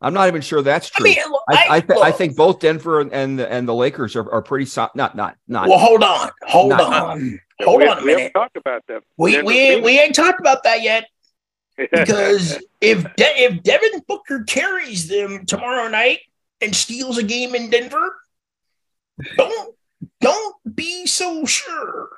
I'm 0.00 0.12
not 0.12 0.28
even 0.28 0.42
sure 0.42 0.60
that's 0.60 0.90
true. 0.90 1.08
I 1.10 1.14
true. 1.14 1.22
mean, 1.22 1.32
look, 1.32 1.42
I, 1.48 1.66
I, 1.76 1.80
th- 1.80 1.98
I 2.02 2.12
think 2.12 2.36
both 2.36 2.60
Denver 2.60 3.00
and 3.00 3.10
and 3.12 3.38
the, 3.38 3.50
and 3.50 3.66
the 3.66 3.74
Lakers 3.74 4.16
are, 4.16 4.30
are 4.30 4.42
pretty 4.42 4.66
so, 4.66 4.90
not 4.94 5.16
not 5.16 5.38
not 5.48 5.66
Well, 5.66 5.78
hold 5.78 6.02
on, 6.02 6.30
hold 6.46 6.70
Not- 6.70 6.80
on, 6.82 7.40
hold 7.62 7.80
we, 7.80 7.88
on 7.88 7.98
a 7.98 8.02
we 8.02 8.10
haven't 8.10 8.16
minute. 8.16 8.32
talked 8.34 8.56
about 8.58 8.82
that. 8.88 9.02
We 9.16 9.32
Denver 9.32 9.46
we 9.46 9.54
Phoenix. 9.54 9.84
we 9.86 9.98
ain't 9.98 10.14
talked 10.14 10.40
about 10.40 10.62
that 10.64 10.82
yet. 10.82 11.04
Because 11.76 12.58
if 12.80 13.02
De- 13.16 13.42
if 13.44 13.62
Devin 13.62 14.02
Booker 14.06 14.44
carries 14.44 15.08
them 15.08 15.46
tomorrow 15.46 15.88
night 15.88 16.20
and 16.60 16.74
steals 16.74 17.18
a 17.18 17.22
game 17.22 17.54
in 17.54 17.70
Denver, 17.70 18.14
don't 19.36 19.74
don't 20.20 20.56
be 20.74 21.06
so 21.06 21.44
sure 21.44 22.08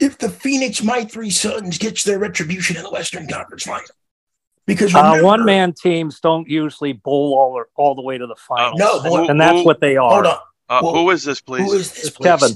if 0.00 0.18
the 0.18 0.28
Phoenix 0.28 0.82
My 0.82 1.04
Three 1.04 1.30
Sons 1.30 1.78
gets 1.78 2.04
their 2.04 2.18
retribution 2.18 2.76
in 2.76 2.82
the 2.82 2.90
Western 2.90 3.26
Conference 3.28 3.64
Final. 3.64 3.84
Because 4.66 4.94
Uh, 4.94 5.18
one 5.20 5.44
man 5.46 5.72
teams 5.72 6.20
don't 6.20 6.46
usually 6.48 6.92
bowl 6.92 7.34
all, 7.38 7.52
or, 7.52 7.68
all 7.74 7.94
the 7.94 8.02
way 8.02 8.18
to 8.18 8.26
the 8.26 8.36
final. 8.36 8.76
No, 8.76 9.02
boy, 9.02 9.24
and 9.26 9.40
that's 9.40 9.58
who- 9.60 9.64
what 9.64 9.80
they 9.80 9.96
are. 9.96 10.10
hold 10.12 10.26
on, 10.26 10.38
Uh, 10.68 10.80
Well, 10.82 10.92
who 10.92 11.10
is 11.10 11.24
this, 11.24 11.40
please? 11.40 11.62
who 11.64 11.72
is 11.72 11.90
this? 11.90 12.04
It's 12.08 12.16
please? 12.16 12.24
Kevin. 12.24 12.50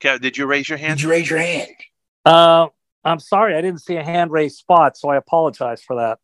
Kev, 0.00 0.20
did 0.20 0.36
you 0.36 0.44
raise 0.44 0.68
your 0.68 0.76
hand? 0.76 0.98
Did 0.98 1.04
you 1.04 1.10
raise 1.10 1.30
your 1.30 1.38
hand? 1.38 1.70
Uh, 2.26 2.66
I'm 3.06 3.20
sorry, 3.20 3.54
I 3.56 3.60
didn't 3.60 3.80
see 3.82 3.96
a 3.96 4.02
hand 4.04 4.30
raised 4.32 4.56
spot, 4.56 4.96
so 4.96 5.08
I 5.08 5.16
apologize 5.16 5.82
for 5.82 5.96
that. 5.96 6.18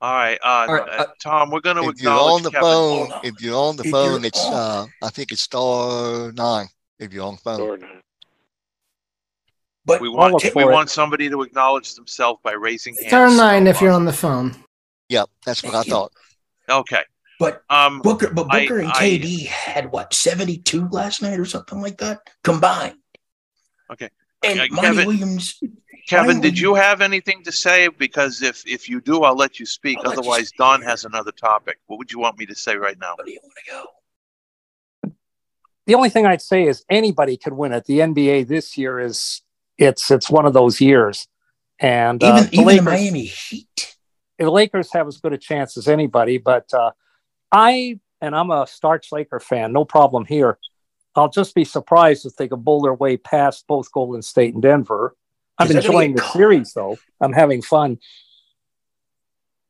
All 0.00 0.12
right, 0.12 0.38
uh, 0.42 0.46
All 0.68 0.74
right, 0.74 0.88
uh, 0.88 1.02
uh, 1.02 1.06
Tom, 1.22 1.50
we're 1.50 1.60
going 1.60 1.76
to 1.76 1.88
If 1.90 2.02
you're 2.02 2.12
on 2.12 2.42
the 2.42 2.50
Kevin. 2.50 2.62
phone, 2.62 3.12
on. 3.12 3.20
if 3.24 3.40
you're 3.40 3.56
on 3.56 3.76
the 3.76 3.84
If 3.84 3.90
phone, 3.92 4.20
you're 4.22 4.26
it's 4.26 4.44
on- 4.44 4.52
uh, 4.54 4.86
I 5.06 5.10
think 5.10 5.30
it's 5.30 5.42
star 5.42 6.32
nine. 6.32 6.66
If 6.98 7.12
you're 7.12 7.24
on 7.26 7.34
the 7.36 7.40
phone, 7.40 7.60
Or 7.60 7.76
not. 7.76 7.90
But 9.84 10.00
We 10.00 10.08
want 10.08 10.32
look 10.32 10.54
we 10.54 10.62
it. 10.62 10.66
want 10.70 10.90
somebody 10.90 11.28
to 11.28 11.42
acknowledge 11.42 11.94
themselves 11.94 12.40
by 12.42 12.52
raising 12.52 12.94
hands. 12.94 13.08
Star 13.08 13.28
nine 13.30 13.66
if 13.66 13.80
you're 13.80 13.92
on 13.92 14.04
the 14.04 14.12
phone. 14.12 14.54
yep, 15.08 15.28
that's 15.44 15.62
what 15.62 15.70
I 15.74 15.78
Thank 15.82 15.86
you. 15.88 15.92
thought. 15.92 16.12
Okay. 16.70 17.02
but 17.38 17.62
Um. 17.68 18.00
Booker, 18.00 18.30
but 18.32 18.46
I- 18.50 18.62
Booker 18.62 18.78
and 18.78 18.88
I- 18.88 18.94
KD 19.18 19.46
had 19.46 19.90
what 19.92 20.14
seventy 20.14 20.56
two 20.58 20.88
last 20.88 21.20
night 21.22 21.38
or 21.38 21.44
something 21.44 21.80
like 21.80 21.98
that 21.98 22.20
combined. 22.44 22.96
Okay. 23.90 24.08
And 24.44 24.60
Uh, 24.60 24.66
Monty 24.70 24.80
Kevin- 24.88 25.06
Williams. 25.06 25.60
Kevin, 26.08 26.36
Why 26.36 26.42
did 26.42 26.52
would- 26.52 26.58
you 26.58 26.74
have 26.74 27.00
anything 27.00 27.44
to 27.44 27.52
say? 27.52 27.86
Because 27.88 28.42
if 28.42 28.66
if 28.66 28.88
you 28.88 29.00
do, 29.00 29.22
I'll 29.22 29.36
let 29.36 29.60
you 29.60 29.66
speak. 29.66 29.98
I'll 29.98 30.04
let 30.04 30.14
you 30.16 30.20
Otherwise, 30.20 30.48
speak. 30.48 30.58
Don 30.58 30.82
has 30.82 31.04
another 31.04 31.30
topic. 31.32 31.78
What 31.86 31.98
would 31.98 32.10
you 32.10 32.18
want 32.18 32.38
me 32.38 32.46
to 32.46 32.54
say 32.54 32.76
right 32.76 32.98
now? 32.98 33.14
Where 33.16 33.24
do 33.26 33.32
you 33.32 33.38
want 33.42 33.54
to 33.64 33.70
go? 33.70 35.12
The 35.86 35.94
only 35.94 36.10
thing 36.10 36.26
I'd 36.26 36.42
say 36.42 36.64
is 36.66 36.84
anybody 36.90 37.36
could 37.36 37.52
win 37.54 37.72
it. 37.72 37.86
The 37.86 38.00
NBA 38.00 38.46
this 38.48 38.76
year 38.76 38.98
is 39.00 39.42
it's 39.78 40.10
it's 40.10 40.28
one 40.30 40.44
of 40.46 40.52
those 40.52 40.80
years, 40.80 41.28
and 41.78 42.22
uh, 42.22 42.26
Even 42.26 42.44
the 42.50 42.54
even 42.54 42.66
Lakers, 42.66 42.84
the 42.84 42.90
Miami 42.90 43.24
Heat. 43.24 43.96
the 44.38 44.50
Lakers 44.50 44.92
have 44.92 45.06
as 45.08 45.18
good 45.18 45.32
a 45.32 45.38
chance 45.38 45.76
as 45.76 45.88
anybody. 45.88 46.38
But 46.38 46.72
uh, 46.74 46.90
I 47.52 47.98
and 48.20 48.34
I'm 48.36 48.50
a 48.50 48.66
Starch 48.66 49.10
Laker 49.12 49.40
fan, 49.40 49.72
no 49.72 49.84
problem 49.84 50.24
here. 50.24 50.58
I'll 51.14 51.28
just 51.30 51.54
be 51.54 51.64
surprised 51.64 52.24
if 52.26 52.36
they 52.36 52.48
can 52.48 52.60
bull 52.60 52.80
their 52.82 52.94
way 52.94 53.16
past 53.16 53.66
both 53.66 53.90
Golden 53.92 54.22
State 54.22 54.54
and 54.54 54.62
Denver. 54.62 55.14
I'm 55.58 55.68
Is 55.68 55.76
enjoying 55.76 56.14
the 56.14 56.22
caught? 56.22 56.32
series 56.32 56.72
though. 56.72 56.98
I'm 57.20 57.32
having 57.32 57.62
fun. 57.62 57.98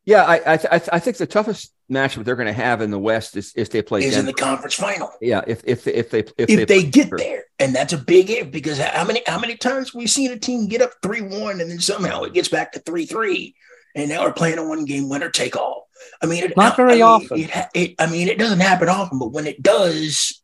Yeah, 0.04 0.24
I 0.24 0.34
I, 0.54 0.56
th- 0.56 0.68
I, 0.72 0.78
th- 0.78 0.88
I 0.92 0.98
think 0.98 1.16
the 1.16 1.26
toughest 1.26 1.72
matchup 1.90 2.24
they're 2.24 2.34
going 2.36 2.46
to 2.48 2.52
have 2.52 2.80
in 2.80 2.90
the 2.90 2.98
West 2.98 3.36
is 3.36 3.52
if 3.54 3.70
they 3.70 3.82
play 3.82 4.02
is 4.04 4.16
in 4.16 4.26
the 4.26 4.32
conference 4.32 4.74
final. 4.74 5.10
yeah, 5.20 5.42
if 5.46 5.62
if 5.64 5.86
if 5.86 6.10
they 6.10 6.20
if, 6.38 6.48
If 6.50 6.68
they 6.68 6.82
get 6.84 7.04
Denver. 7.04 7.18
there, 7.18 7.44
and 7.60 7.74
that's 7.74 7.92
a 7.92 7.98
big 7.98 8.28
if 8.30 8.50
because 8.50 8.78
how 8.78 9.04
many 9.04 9.22
how 9.26 9.38
many 9.38 9.56
times 9.56 9.94
we've 9.94 10.10
seen 10.10 10.32
a 10.32 10.38
team 10.38 10.66
get 10.66 10.82
up 10.82 10.92
three 11.02 11.20
one 11.20 11.60
and 11.60 11.70
then 11.70 11.78
somehow 11.80 12.22
it 12.22 12.32
gets 12.34 12.48
back 12.48 12.72
to 12.72 12.80
three 12.80 13.06
three, 13.06 13.54
and 13.94 14.08
now 14.08 14.22
we're 14.24 14.32
playing 14.32 14.58
a 14.58 14.66
one 14.66 14.84
game 14.86 15.08
winner 15.08 15.30
take 15.30 15.56
all. 15.56 15.88
I 16.20 16.26
mean, 16.26 16.42
it, 16.44 16.56
Not 16.56 16.72
I 16.72 16.76
very 16.76 16.94
mean, 16.94 17.02
often. 17.02 17.38
It, 17.38 17.50
it, 17.74 17.94
I 18.00 18.06
mean, 18.10 18.26
it 18.26 18.38
doesn't 18.38 18.58
happen 18.60 18.88
often, 18.88 19.20
but 19.20 19.30
when 19.30 19.46
it 19.46 19.62
does, 19.62 20.41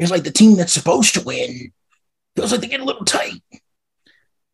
it's 0.00 0.10
like 0.10 0.24
the 0.24 0.30
team 0.32 0.56
that's 0.56 0.72
supposed 0.72 1.14
to 1.14 1.22
win 1.22 1.72
feels 2.36 2.52
like 2.52 2.60
they 2.60 2.68
get 2.68 2.80
a 2.80 2.84
little 2.84 3.04
tight. 3.04 3.42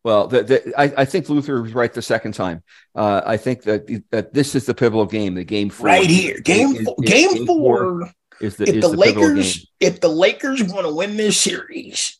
Well, 0.03 0.27
the, 0.27 0.43
the, 0.43 0.73
I, 0.79 1.01
I 1.01 1.05
think 1.05 1.27
Luther 1.27 1.61
was 1.61 1.73
right 1.73 1.91
the 1.91 2.01
second 2.01 2.33
time. 2.33 2.63
Uh, 2.95 3.21
I 3.25 3.37
think 3.37 3.63
that 3.63 4.03
that 4.11 4.33
this 4.33 4.55
is 4.55 4.65
the 4.65 4.73
pivotal 4.73 5.05
game, 5.05 5.33
the 5.35 5.43
game 5.43 5.69
four. 5.69 5.87
Right 5.87 6.09
here, 6.09 6.39
game 6.39 6.75
Is- 6.75 6.83
four, 6.85 6.95
is- 7.03 7.09
game 7.11 7.45
four. 7.45 8.09
is 8.39 8.55
the 8.55 8.63
If 8.69 8.75
is 8.75 8.81
the 8.83 8.89
game. 8.89 8.97
Lakers, 8.97 9.67
if 9.79 9.99
the 9.99 10.07
Lakers 10.09 10.63
want 10.63 10.85
to 10.85 10.93
win 10.93 11.17
this 11.17 11.41
series, 11.41 12.19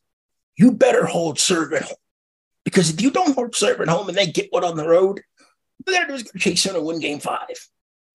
you 0.58 0.72
better 0.72 1.06
hold 1.06 1.40
serve 1.40 1.72
at 1.74 1.84
home. 1.84 1.96
Because 2.66 2.90
if 2.90 3.02
you 3.02 3.12
don't 3.12 3.36
hold 3.36 3.56
serve 3.56 3.80
at 3.80 3.88
home 3.88 4.10
and 4.10 4.18
they 4.18 4.28
get 4.28 4.48
one 4.52 4.66
on 4.66 4.76
the 4.76 4.88
road, 4.88 5.22
what 5.84 5.92
they're 5.94 6.08
going 6.08 6.20
to 6.22 6.40
chase 6.40 6.66
in 6.66 6.76
and 6.76 6.84
win 6.86 7.00
game 7.00 7.20
five. 7.20 7.48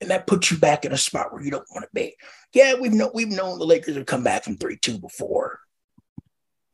And 0.03 0.11
that 0.11 0.27
puts 0.27 0.51
you 0.51 0.59
back 0.59 0.85
in 0.85 0.91
a 0.91 0.99
spot 0.99 1.33
where 1.33 1.45
you 1.45 1.53
don't 1.53 1.71
want 1.71 1.85
to 1.85 1.89
be. 1.95 2.17
Yeah, 2.53 2.75
we've 2.75 2.93
known 2.93 3.13
we've 3.15 3.29
known 3.29 3.61
the 3.61 3.65
Lakers 3.65 3.95
have 3.95 4.05
come 4.05 4.25
back 4.25 4.43
from 4.43 4.57
3-2 4.57 5.01
before. 5.01 5.61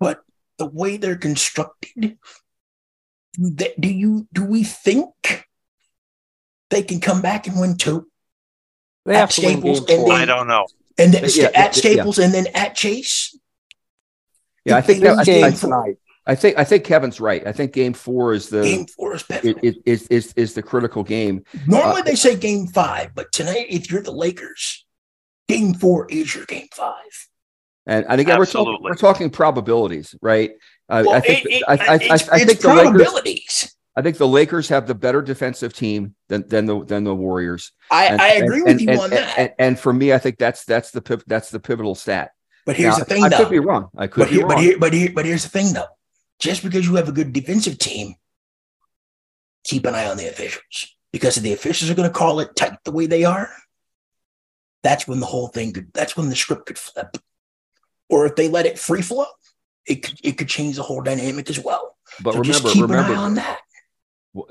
But 0.01 0.23
the 0.57 0.65
way 0.65 0.97
they're 0.97 1.15
constructed, 1.15 2.17
do, 3.35 3.67
do 3.79 3.89
you 3.89 4.27
do 4.33 4.45
we 4.47 4.65
think 4.65 5.45
they 6.71 6.83
can 6.83 7.01
come 7.01 7.21
back 7.21 7.47
and 7.47 7.61
win 7.61 7.77
two? 7.77 8.09
They 9.05 9.15
At 9.15 9.21
have 9.21 9.31
to 9.33 9.43
win 9.43 9.51
Staples 9.59 9.79
and 9.81 9.89
four. 9.89 10.13
I 10.15 10.25
don't 10.25 10.49
know. 10.49 10.67
And 10.97 11.13
then 11.13 11.25
Yeah, 11.35 11.47
at 11.49 11.55
yeah, 11.55 11.71
Staples 11.73 12.19
and 12.19 12.33
then 12.33 12.47
at 12.55 12.75
Chase? 12.75 13.39
Yeah, 14.65 14.79
I 14.79 14.81
think 14.81 15.01
They 15.01 15.09
that, 15.09 15.19
I, 15.19 15.25
game 15.25 15.53
tonight. 15.53 15.99
I 16.29 16.35
think 16.35 16.59
I 16.59 16.65
think 16.65 16.85
Kevin's 16.85 17.21
right. 17.21 17.45
I 17.47 17.53
think 17.53 17.73
Game 17.73 17.95
Four 17.95 18.35
is 18.35 18.51
the 18.51 18.63
game 18.63 18.87
four 18.87 19.15
is 19.15 19.23
pivotal. 19.23 19.59
it, 19.63 19.77
it, 19.77 19.83
is, 19.87 20.07
is 20.09 20.33
is 20.37 20.53
the 20.55 20.63
critical 20.63 21.03
game. 21.03 21.43
Normally 21.67 22.03
uh, 22.03 22.05
they 22.05 22.15
say 22.15 22.37
game 22.37 22.67
five, 22.69 23.15
but 23.15 23.33
tonight, 23.33 23.67
if 23.71 23.91
you're 23.91 24.03
the 24.03 24.13
Lakers, 24.13 24.85
game 25.49 25.73
four 25.75 26.07
is 26.11 26.35
your 26.35 26.45
game 26.45 26.69
five. 26.73 26.95
And, 27.87 28.05
and 28.07 28.21
again, 28.21 28.39
we're 28.39 28.45
talking 28.45 28.79
we're 28.83 28.95
talking 28.95 29.31
probabilities, 29.31 30.15
right? 30.21 30.51
Uh, 30.91 31.05
Well, 31.07 31.17
I 31.17 31.21
think 31.21 31.47
it- 31.47 31.51
it- 31.53 31.63
I, 31.67 31.73
I, 31.73 31.77
I, 31.77 31.95
it's, 31.95 32.29
I 32.29 32.37
it's 32.37 32.45
think 32.45 32.61
the 32.61 32.75
Lakers. 32.75 33.75
I 33.97 34.03
think 34.03 34.17
the 34.19 34.29
Lakers 34.29 34.69
have 34.69 34.87
the 34.87 34.95
better 34.95 35.23
defensive 35.23 35.73
team 35.73 36.15
than 36.29 36.47
than 36.47 36.67
the 36.67 36.85
than 36.85 37.05
the 37.05 37.15
Warriors. 37.15 37.73
I, 37.91 38.05
And- 38.09 38.21
I 38.21 38.29
agree 38.35 38.57
and- 38.59 38.65
with 38.65 38.71
and- 38.73 38.81
you 38.83 38.91
and, 38.91 39.01
on 39.01 39.11
that. 39.11 39.39
And, 39.39 39.53
and 39.59 39.79
for 39.81 39.93
me, 39.95 40.13
I 40.13 40.19
think 40.19 40.37
that's 40.37 40.67
that's 40.67 40.91
the 40.91 41.23
that's 41.27 41.49
the 41.51 41.59
pivotal 41.61 41.95
stat. 41.95 42.33
but 42.67 42.77
here's 42.77 42.99
Now, 42.99 42.99
the 42.99 43.05
thing, 43.07 43.25
I 43.25 43.31
though. 43.31 43.39
could 43.39 43.51
be 43.51 43.61
wrong. 43.61 43.89
I 43.97 44.07
could 44.09 44.21
but 44.25 44.31
be 44.31 44.39
wrong. 44.41 44.49
but 44.49 44.59
here, 44.61 44.79
but 44.79 44.93
here, 44.93 45.11
but 45.15 45.25
here's 45.25 45.45
the 45.45 45.49
thing, 45.49 45.73
though. 45.73 45.87
Just 46.41 46.63
because 46.63 46.87
you 46.87 46.95
have 46.97 47.09
a 47.09 47.13
good 47.13 47.33
defensive 47.33 47.79
team, 47.79 48.15
keep 49.65 49.87
an 49.87 49.95
eye 49.95 50.09
on 50.09 50.17
the 50.17 50.29
officials 50.29 50.95
because 51.13 51.37
if 51.37 51.43
the 51.43 51.53
officials 51.53 51.91
are 51.91 51.95
going 51.95 52.09
to 52.09 52.15
call 52.15 52.41
it 52.41 52.55
tight 52.55 52.79
the 52.85 52.93
way 52.93 53.07
they 53.07 53.25
are, 53.25 53.51
that's 54.83 55.09
when 55.09 55.21
the 55.21 55.27
whole 55.27 55.49
thing 55.49 55.73
could. 55.73 55.93
That's 55.93 56.17
when 56.17 56.29
the 56.29 56.37
script 56.37 56.67
could 56.67 56.79
flip. 56.79 57.17
Or 58.09 58.27
if 58.27 58.37
they 58.37 58.49
let 58.49 58.67
it 58.67 58.79
free 58.79 59.03
flow, 59.03 59.27
it 59.87 59.97
could 59.97 60.21
it 60.23 60.39
could 60.39 60.49
change 60.49 60.77
the 60.77 60.83
whole 60.83 61.03
dynamic 61.03 61.51
as 61.51 61.59
well. 61.59 61.97
but 62.23 62.35
So 62.35 62.41
remember, 62.41 62.69
an 62.69 62.77
eye 62.93 63.15
on 63.17 63.31
remember, 63.31 63.35
that. 63.37 63.61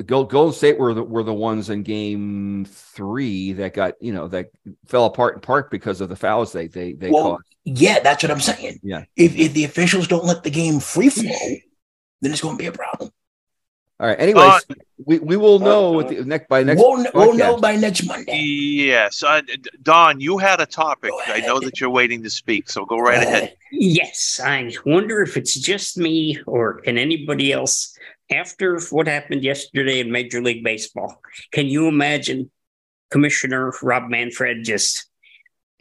Gold, 0.06 0.30
Golden 0.30 0.54
State 0.54 0.78
were 0.78 0.94
the 0.94 1.04
were 1.04 1.24
the 1.24 1.34
ones 1.34 1.70
in 1.70 1.84
Game 1.84 2.66
Three 2.66 3.54
that 3.54 3.74
got 3.74 3.94
you 4.02 4.12
know 4.12 4.28
that 4.28 4.48
fell 4.88 5.06
apart 5.06 5.36
in 5.36 5.42
part 5.42 5.72
because 5.72 6.02
of 6.02 6.10
the 6.10 6.16
fouls 6.16 6.52
they 6.52 6.68
they 6.68 6.94
they 6.94 7.12
Well, 7.12 7.38
caused. 7.38 7.56
Yeah, 7.64 8.00
that's 8.00 8.24
what 8.24 8.32
I'm 8.32 8.42
saying. 8.42 8.80
Yeah. 8.84 9.06
If 9.16 9.36
if 9.38 9.54
the 9.54 9.64
officials 9.64 10.08
don't 10.08 10.26
let 10.26 10.44
the 10.44 10.50
game 10.50 10.80
free 10.80 11.10
flow, 11.10 11.58
then 12.22 12.32
it's 12.32 12.42
going 12.42 12.58
to 12.58 12.62
be 12.62 12.68
a 12.68 12.72
problem. 12.72 13.12
All 14.00 14.08
right. 14.08 14.20
Anyways, 14.20 14.62
we, 15.04 15.18
we 15.18 15.38
will 15.38 15.58
know 15.58 16.00
at 16.02 16.10
the 16.10 16.24
next 16.24 16.48
by 16.48 16.62
next. 16.62 16.80
we'll, 16.80 16.98
kn- 16.98 17.12
we'll 17.16 17.34
know 17.34 17.58
by 17.58 17.76
next 17.76 18.06
Monday. 18.06 18.38
Yes. 18.42 19.24
Uh, 19.24 19.42
Don, 19.82 20.20
you 20.20 20.38
had 20.38 20.62
a 20.62 20.68
topic. 20.68 21.12
I 21.26 21.40
know 21.40 21.60
that 21.60 21.80
you're 21.80 21.90
waiting 21.90 22.22
to 22.22 22.30
speak, 22.30 22.70
so 22.70 22.86
go 22.86 23.00
right 23.00 23.24
ahead. 23.24 23.56
Yes, 23.72 24.40
I 24.44 24.72
wonder 24.86 25.24
if 25.24 25.36
it's 25.36 25.56
just 25.56 25.98
me 25.98 26.40
or 26.46 26.82
can 26.82 26.98
anybody 26.98 27.52
else. 27.52 27.98
After 28.30 28.80
what 28.92 29.08
happened 29.08 29.44
yesterday 29.44 30.00
in 30.02 30.12
Major 30.12 30.42
League 30.42 30.64
Baseball, 30.64 31.22
can 31.52 31.66
you 31.68 31.88
imagine 31.88 32.52
Commissioner 33.10 33.74
Rob 33.82 34.10
Manfred 34.10 34.66
just 34.66 35.06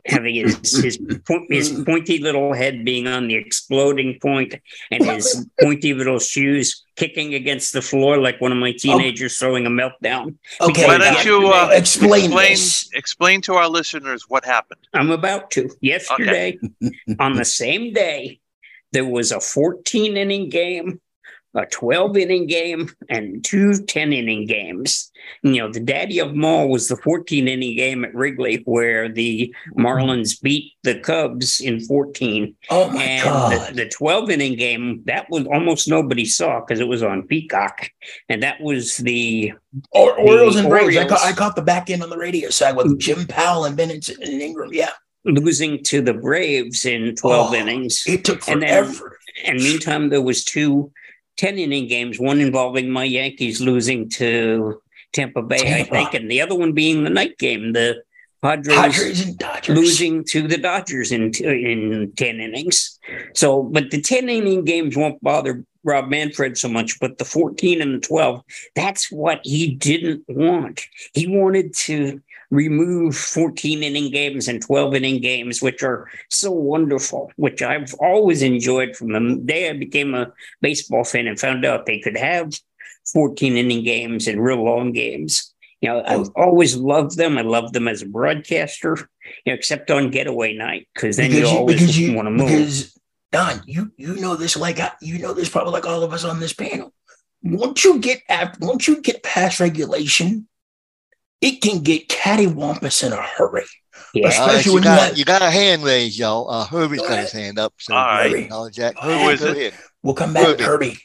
having 0.07 0.35
his 0.35 0.83
his, 0.83 0.99
point, 1.27 1.53
his 1.53 1.71
pointy 1.87 2.19
little 2.19 2.53
head 2.53 2.85
being 2.85 3.07
on 3.07 3.29
the 3.29 3.35
exploding 3.35 4.19
point 4.21 4.55
and 4.91 5.05
his 5.05 5.47
pointy 5.61 5.95
little 5.95 6.19
shoes 6.19 6.85
kicking 6.97 7.35
against 7.35 7.73
the 7.73 7.83
floor 7.83 8.19
like 8.19 8.41
one 8.41 8.53
of 8.53 8.59
my 8.59 8.73
teenagers 8.73 9.37
throwing 9.39 9.67
a 9.67 9.71
meltdown? 9.71 10.35
Okay, 10.61 10.87
Why 10.87 10.99
Why 10.99 10.99
don't 10.99 11.25
you 11.25 11.49
uh, 11.49 11.71
explain, 11.73 12.25
explain 12.25 12.51
this. 12.51 12.89
explain 12.95 13.41
to 13.43 13.55
our 13.55 13.69
listeners 13.69 14.25
what 14.29 14.45
happened? 14.45 14.81
I'm 14.95 15.11
about 15.11 15.51
to. 15.53 15.71
Yesterday, 15.81 16.59
on 17.19 17.35
the 17.35 17.45
same 17.45 17.93
day, 17.93 18.41
there 18.93 19.05
was 19.05 19.33
a 19.33 19.41
14 19.41 20.17
inning 20.17 20.49
game, 20.49 21.01
a 21.57 21.67
12 21.67 22.17
inning 22.17 22.47
game, 22.47 22.91
and 23.09 23.45
two 23.45 23.75
10 23.75 24.13
inning 24.13 24.47
games. 24.47 25.11
You 25.43 25.59
know, 25.59 25.73
the 25.73 25.81
daddy 25.81 26.19
of 26.21 26.29
them 26.29 26.45
all 26.45 26.69
was 26.69 26.89
the 26.89 26.97
14 26.97 27.49
inning 27.49 27.77
game 27.77 28.05
at 28.05 28.15
Wrigley, 28.15 28.63
where 28.65 29.09
the 29.09 29.55
Marlins 29.77 30.41
beat 30.41 30.75
the 30.83 30.99
Cubs 31.01 31.61
in 31.61 31.81
14. 31.81 32.55
Oh 32.71 32.91
my 32.91 33.03
and 33.03 33.25
god! 33.25 33.69
the, 33.71 33.85
the 33.85 33.89
12 33.89 34.31
inning 34.31 34.57
game, 34.57 35.03
that 35.07 35.29
was 35.31 35.47
almost 35.47 35.89
nobody 35.89 36.25
saw 36.25 36.61
because 36.61 36.81
it 36.81 36.89
was 36.89 37.03
on 37.03 37.27
Peacock. 37.27 37.91
And 38.29 38.43
that 38.43 38.61
was 38.61 38.99
the 38.99 39.53
Or, 39.91 40.19
Orioles 40.19 40.57
and 40.57 40.69
Braves. 40.69 40.97
I 40.97 41.09
caught, 41.09 41.25
I 41.25 41.33
caught 41.33 41.57
the 41.57 41.63
back 41.63 41.91
end 41.91 42.03
on 42.03 42.11
the 42.11 42.19
radio 42.19 42.51
side 42.51 42.77
with 42.77 42.87
mm-hmm. 42.87 42.99
Jim 42.99 43.27
Powell 43.27 43.65
and 43.65 43.77
Bennett 43.77 44.09
and 44.09 44.41
Ingram. 44.43 44.71
Yeah, 44.73 44.91
losing 45.25 45.83
to 45.85 46.01
the 46.03 46.15
Braves 46.15 46.85
in 46.85 47.17
12 47.17 47.51
Oh, 47.51 47.55
innings. 47.55 48.05
it 48.07 48.25
took 48.25 48.47
And 48.49 48.63
then- 48.63 48.85
forever. 48.85 49.19
And 49.45 49.59
meantime, 49.59 50.09
there 50.09 50.23
was 50.23 50.45
two 50.45 50.91
10 51.37 51.59
inning 51.59 51.87
games, 51.89 52.19
one 52.19 52.41
involving 52.41 52.91
my 52.91 53.05
Yankees 53.05 53.61
losing 53.61 54.09
to 54.11 54.81
Tampa 55.13 55.43
Bay, 55.43 55.81
I 55.81 55.83
think, 55.85 56.15
and 56.15 56.31
the 56.31 56.41
other 56.41 56.55
one 56.55 56.73
being 56.73 57.05
the 57.05 57.11
night 57.11 57.39
game, 57.39 57.73
the 57.73 58.03
Padres, 58.43 58.77
Padres 58.77 59.27
and 59.27 59.39
Dodgers 59.39 59.77
losing 59.77 60.25
to 60.25 60.47
the 60.47 60.59
Dodgers 60.59 61.11
in 61.11 61.33
in 61.35 62.13
10 62.17 62.41
innings. 62.41 62.99
So, 63.35 63.63
but 63.63 63.91
the 63.91 64.01
10 64.01 64.29
inning 64.29 64.65
games 64.65 64.97
won't 64.97 65.23
bother 65.23 65.65
Rob 65.85 66.09
Manfred 66.09 66.59
so 66.59 66.69
much, 66.69 66.99
but 67.01 67.19
the 67.19 67.25
14 67.25 67.81
and 67.81 67.95
the 67.95 68.07
12, 68.07 68.43
that's 68.75 69.11
what 69.11 69.41
he 69.45 69.75
didn't 69.75 70.25
want. 70.29 70.85
He 71.15 71.27
wanted 71.27 71.75
to 71.75 72.21
remove 72.51 73.17
14 73.17 73.83
inning 73.83 74.11
games 74.11 74.49
and 74.49 74.63
12 74.63 74.95
inning 74.95 75.21
games, 75.21 75.61
which 75.61 75.83
are 75.83 76.09
so 76.31 76.51
wonderful, 76.51 77.33
which 77.37 77.63
I've 77.63 77.95
always 77.95 78.43
enjoyed 78.43 78.97
from 78.97 79.13
the 79.13 79.43
day 79.45 79.71
I 79.71 79.73
became 79.75 80.15
a 80.15 80.33
baseball 80.61 81.05
fan 81.05 81.27
and 81.27 81.39
found 81.39 81.65
out 81.65 81.87
they 81.87 82.01
could 82.01 82.17
have 82.17 82.53
14 83.13 83.57
inning 83.57 83.85
games 83.85 84.27
and 84.27 84.43
real 84.43 84.65
long 84.65 84.93
games. 84.93 85.53
You 85.81 85.91
know, 85.91 86.03
I've 86.07 86.31
always 86.35 86.75
loved 86.75 87.17
them. 87.17 87.37
I 87.37 87.43
loved 87.43 87.75
them 87.75 87.87
as 87.87 88.03
a 88.03 88.07
broadcaster, 88.07 88.97
you 89.45 89.53
know, 89.53 89.55
except 89.55 89.91
on 89.91 90.11
getaway 90.11 90.55
night, 90.55 90.89
because 90.95 91.17
then 91.17 91.31
you 91.31 91.37
because 91.37 91.53
you, 91.53 91.59
always 91.59 91.99
you 91.99 92.13
want 92.15 92.27
to 92.27 92.31
move. 92.31 92.49
because 92.49 92.99
Don, 93.31 93.63
you 93.67 93.93
you 93.99 94.17
know 94.17 94.37
this 94.37 94.57
like 94.57 94.79
you 95.03 95.19
know 95.19 95.35
this 95.35 95.51
probably 95.51 95.73
like 95.73 95.87
all 95.87 96.03
of 96.03 96.13
us 96.13 96.25
on 96.25 96.41
this 96.41 96.55
panel. 96.55 96.93
Once 97.43 97.85
you 97.85 97.99
get 97.99 98.23
after, 98.29 98.67
once 98.67 98.89
you 98.89 99.03
get 99.03 99.23
past 99.23 99.61
regulation, 99.61 100.49
it 101.41 101.61
can 101.63 101.81
get 101.83 102.09
cattywampus 102.09 103.05
in 103.07 103.13
a 103.13 103.23
hurry. 103.23 103.65
yeah. 104.15 104.29
especially 104.29 104.71
you, 104.71 104.75
when 104.75 104.83
you 104.83 104.89
got, 104.89 105.09
have- 105.09 105.19
you 105.19 105.25
got 105.25 105.43
a 105.43 105.51
hand 105.51 105.85
raised, 105.85 106.19
y'all. 106.19 106.49
Uh, 106.51 106.65
Herbie's 106.67 107.01
Go 107.01 107.09
got 107.09 107.13
ahead. 107.15 107.25
his 107.25 107.33
hand 107.33 107.59
up. 107.59 107.75
So 107.79 107.95
All 107.95 108.05
right. 108.05 108.31
Herbie. 108.31 108.49
No, 108.49 108.71
Jack. 108.71 108.95
Who 109.03 109.09
Herbie, 109.11 109.35
is 109.35 109.41
go 109.41 109.47
it? 109.49 109.57
ahead. 109.57 109.75
We'll 110.03 110.15
come 110.15 110.33
back, 110.33 110.47
Herbie. 110.61 110.63
Herbie. 110.65 110.99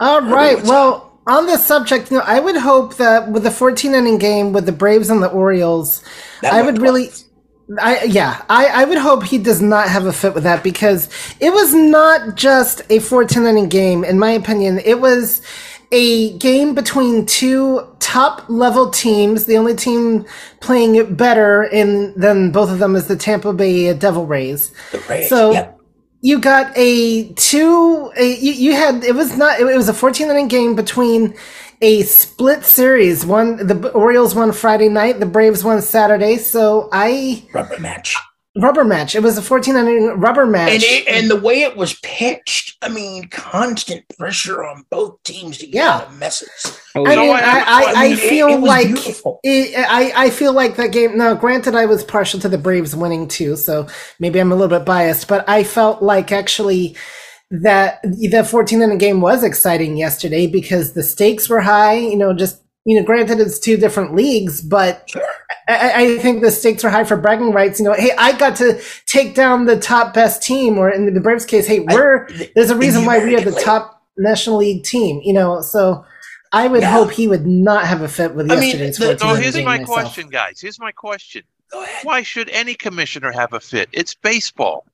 All 0.00 0.20
Herbie, 0.20 0.32
right. 0.32 0.56
what's 0.56 0.68
Well, 0.68 1.20
on 1.26 1.46
this 1.46 1.64
subject, 1.64 2.10
you 2.10 2.18
know, 2.18 2.24
I 2.26 2.40
would 2.40 2.56
hope 2.56 2.96
that 2.96 3.28
with 3.30 3.44
the 3.44 3.50
14 3.50 3.94
inning 3.94 4.18
game 4.18 4.52
with 4.52 4.66
the 4.66 4.72
Braves 4.72 5.08
and 5.10 5.22
the 5.22 5.28
Orioles, 5.30 6.02
That 6.42 6.52
I 6.52 6.62
would 6.62 6.78
really, 6.82 7.10
I 7.80 8.02
yeah, 8.04 8.44
I, 8.50 8.66
I 8.66 8.84
would 8.84 8.98
hope 8.98 9.22
he 9.24 9.38
does 9.38 9.62
not 9.62 9.88
have 9.88 10.04
a 10.04 10.12
fit 10.12 10.34
with 10.34 10.42
that 10.42 10.62
because 10.62 11.08
it 11.40 11.50
was 11.52 11.72
not 11.72 12.34
just 12.34 12.82
a 12.90 12.98
14 12.98 13.46
inning 13.46 13.68
game. 13.70 14.04
In 14.04 14.18
my 14.18 14.32
opinion, 14.32 14.80
it 14.84 15.00
was 15.00 15.40
a 15.92 16.36
game 16.38 16.74
between 16.74 17.26
two 17.26 17.86
top 18.00 18.48
level 18.48 18.90
teams. 18.90 19.46
The 19.46 19.56
only 19.56 19.74
team 19.74 20.24
playing 20.60 21.14
better 21.14 21.64
in 21.64 22.12
than 22.18 22.52
both 22.52 22.70
of 22.70 22.78
them 22.78 22.96
is 22.96 23.06
the 23.06 23.16
Tampa 23.16 23.52
Bay 23.52 23.92
Devil 23.94 24.26
Rays 24.26 24.72
The 24.92 24.98
Rays. 25.08 25.28
So- 25.28 25.52
yep. 25.52 25.78
you 26.20 26.38
got 26.40 26.72
a 26.76 27.32
two 27.34 28.10
a, 28.16 28.34
you, 28.36 28.52
you 28.52 28.72
had 28.72 29.04
it 29.04 29.14
was 29.14 29.36
not 29.36 29.60
it 29.60 29.76
was 29.76 29.88
a 29.88 29.94
14 29.94 30.30
inning 30.30 30.48
game 30.48 30.74
between 30.74 31.34
a 31.82 32.02
split 32.02 32.64
series 32.64 33.26
one 33.26 33.56
the 33.66 33.90
orioles 33.92 34.34
won 34.34 34.52
friday 34.52 34.88
night 34.88 35.20
the 35.20 35.26
braves 35.26 35.62
won 35.62 35.82
saturday 35.82 36.36
so 36.38 36.88
i 36.92 37.44
rubber 37.52 37.78
match. 37.78 38.16
Rubber 38.56 38.84
match 38.84 39.14
it 39.16 39.22
was 39.22 39.36
a 39.36 39.42
14 39.42 39.76
inning 39.76 40.06
rubber 40.20 40.46
match 40.46 40.70
And 40.72 40.82
it, 40.84 41.08
and 41.08 41.28
the 41.30 41.36
way 41.40 41.62
it 41.62 41.76
was 41.76 41.94
pitched, 42.00 42.76
I 42.82 42.88
mean, 42.88 43.28
constant 43.28 44.04
pressure 44.16 44.62
on 44.64 44.84
both 44.90 45.22
teams 45.24 45.58
to 45.58 45.66
get 45.66 45.74
Yeah. 45.74 45.90
out 45.96 46.06
of 46.08 46.18
messes. 46.18 46.48
Oh, 46.94 47.04
I 47.04 47.14
So 47.14 47.20
mean, 47.22 47.30
I 47.34 47.40
have 47.40 47.66
a 47.66 47.70
I, 47.70 47.80
I, 47.82 47.92
I 47.96 48.08
mean, 48.08 48.12
it- 48.12 48.18
feel 48.20 48.48
it 48.48 48.60
was 48.60 48.68
like 48.68 48.86
it, 49.42 49.74
I, 49.76 50.12
I 50.26 50.30
feel 50.30 50.52
like 50.52 50.76
that 50.76 50.92
game. 50.92 51.18
Now, 51.18 51.34
granted, 51.34 51.74
I 51.74 51.86
was 51.86 52.04
partial 52.04 52.38
to 52.40 52.48
the 52.48 52.58
Braves 52.58 52.94
winning 52.94 53.26
too, 53.28 53.56
so 53.56 53.88
maybe 54.20 54.38
I'm 54.40 54.52
a 54.52 54.54
little 54.56 54.78
bit 54.78 54.86
biased. 54.86 55.26
But 55.28 55.48
I 55.48 55.64
felt 55.64 56.02
like 56.02 56.30
actually 56.32 56.96
that 57.50 58.00
the 58.02 58.44
14 58.44 58.82
inning 58.82 58.98
game 58.98 59.20
was 59.20 59.42
exciting 59.44 59.96
yesterday 59.96 60.46
because 60.46 60.92
the 60.94 61.02
stakes 61.02 61.48
were 61.48 61.60
high. 61.60 61.94
You 61.96 62.16
know, 62.16 62.32
just 62.32 62.60
you 62.84 62.98
know, 62.98 63.04
granted 63.06 63.40
it's 63.40 63.58
two 63.58 63.76
different 63.76 64.14
leagues, 64.14 64.60
but 64.60 65.08
Sure. 65.08 65.22
I, 65.68 66.02
I 66.16 66.18
think 66.18 66.42
the 66.42 66.50
stakes 66.50 66.84
are 66.84 66.90
high 66.90 67.04
for 67.04 67.16
bragging 67.16 67.52
rights. 67.52 67.78
You 67.80 67.86
know, 67.86 67.94
hey, 67.94 68.10
I 68.18 68.36
got 68.36 68.56
to 68.56 68.80
take 69.06 69.34
down 69.34 69.64
the 69.64 69.78
top 69.78 70.12
best 70.12 70.42
team, 70.42 70.76
or 70.78 70.90
in 70.90 71.12
the 71.12 71.20
Braves 71.20 71.46
case, 71.46 71.66
hey, 71.66 71.80
we're 71.80 72.26
I- 72.28 72.50
there's 72.54 72.70
a 72.70 72.76
reason 72.76 73.02
the 73.02 73.06
why 73.06 73.24
we 73.24 73.34
are 73.36 73.40
the 73.40 73.50
League. 73.52 73.64
top 73.64 74.02
National 74.18 74.58
League 74.58 74.84
team. 74.84 75.20
You 75.24 75.32
know, 75.32 75.60
so 75.62 76.04
I 76.52 76.68
would 76.68 76.82
Yeah. 76.82 76.92
hope 76.92 77.10
he 77.10 77.26
would 77.26 77.46
not 77.46 77.86
have 77.86 78.02
a 78.02 78.08
fit 78.08 78.34
with 78.34 78.50
I 78.50 78.56
yesterday's 78.60 78.96
the- 78.98 79.06
14 79.06 79.18
So 79.18 79.34
Team 79.34 79.42
here's 79.42 79.56
my 79.56 79.62
myself. 79.78 79.88
question, 79.88 80.28
guys. 80.28 80.60
Here's 80.60 80.78
my 80.78 80.92
question. 80.92 81.42
Go 81.72 81.82
ahead. 81.82 82.04
Why 82.04 82.22
should 82.22 82.48
any 82.50 82.74
commissioner 82.74 83.32
have 83.32 83.54
a 83.54 83.60
fit? 83.60 83.88
It's 83.92 84.14
baseball. 84.14 84.84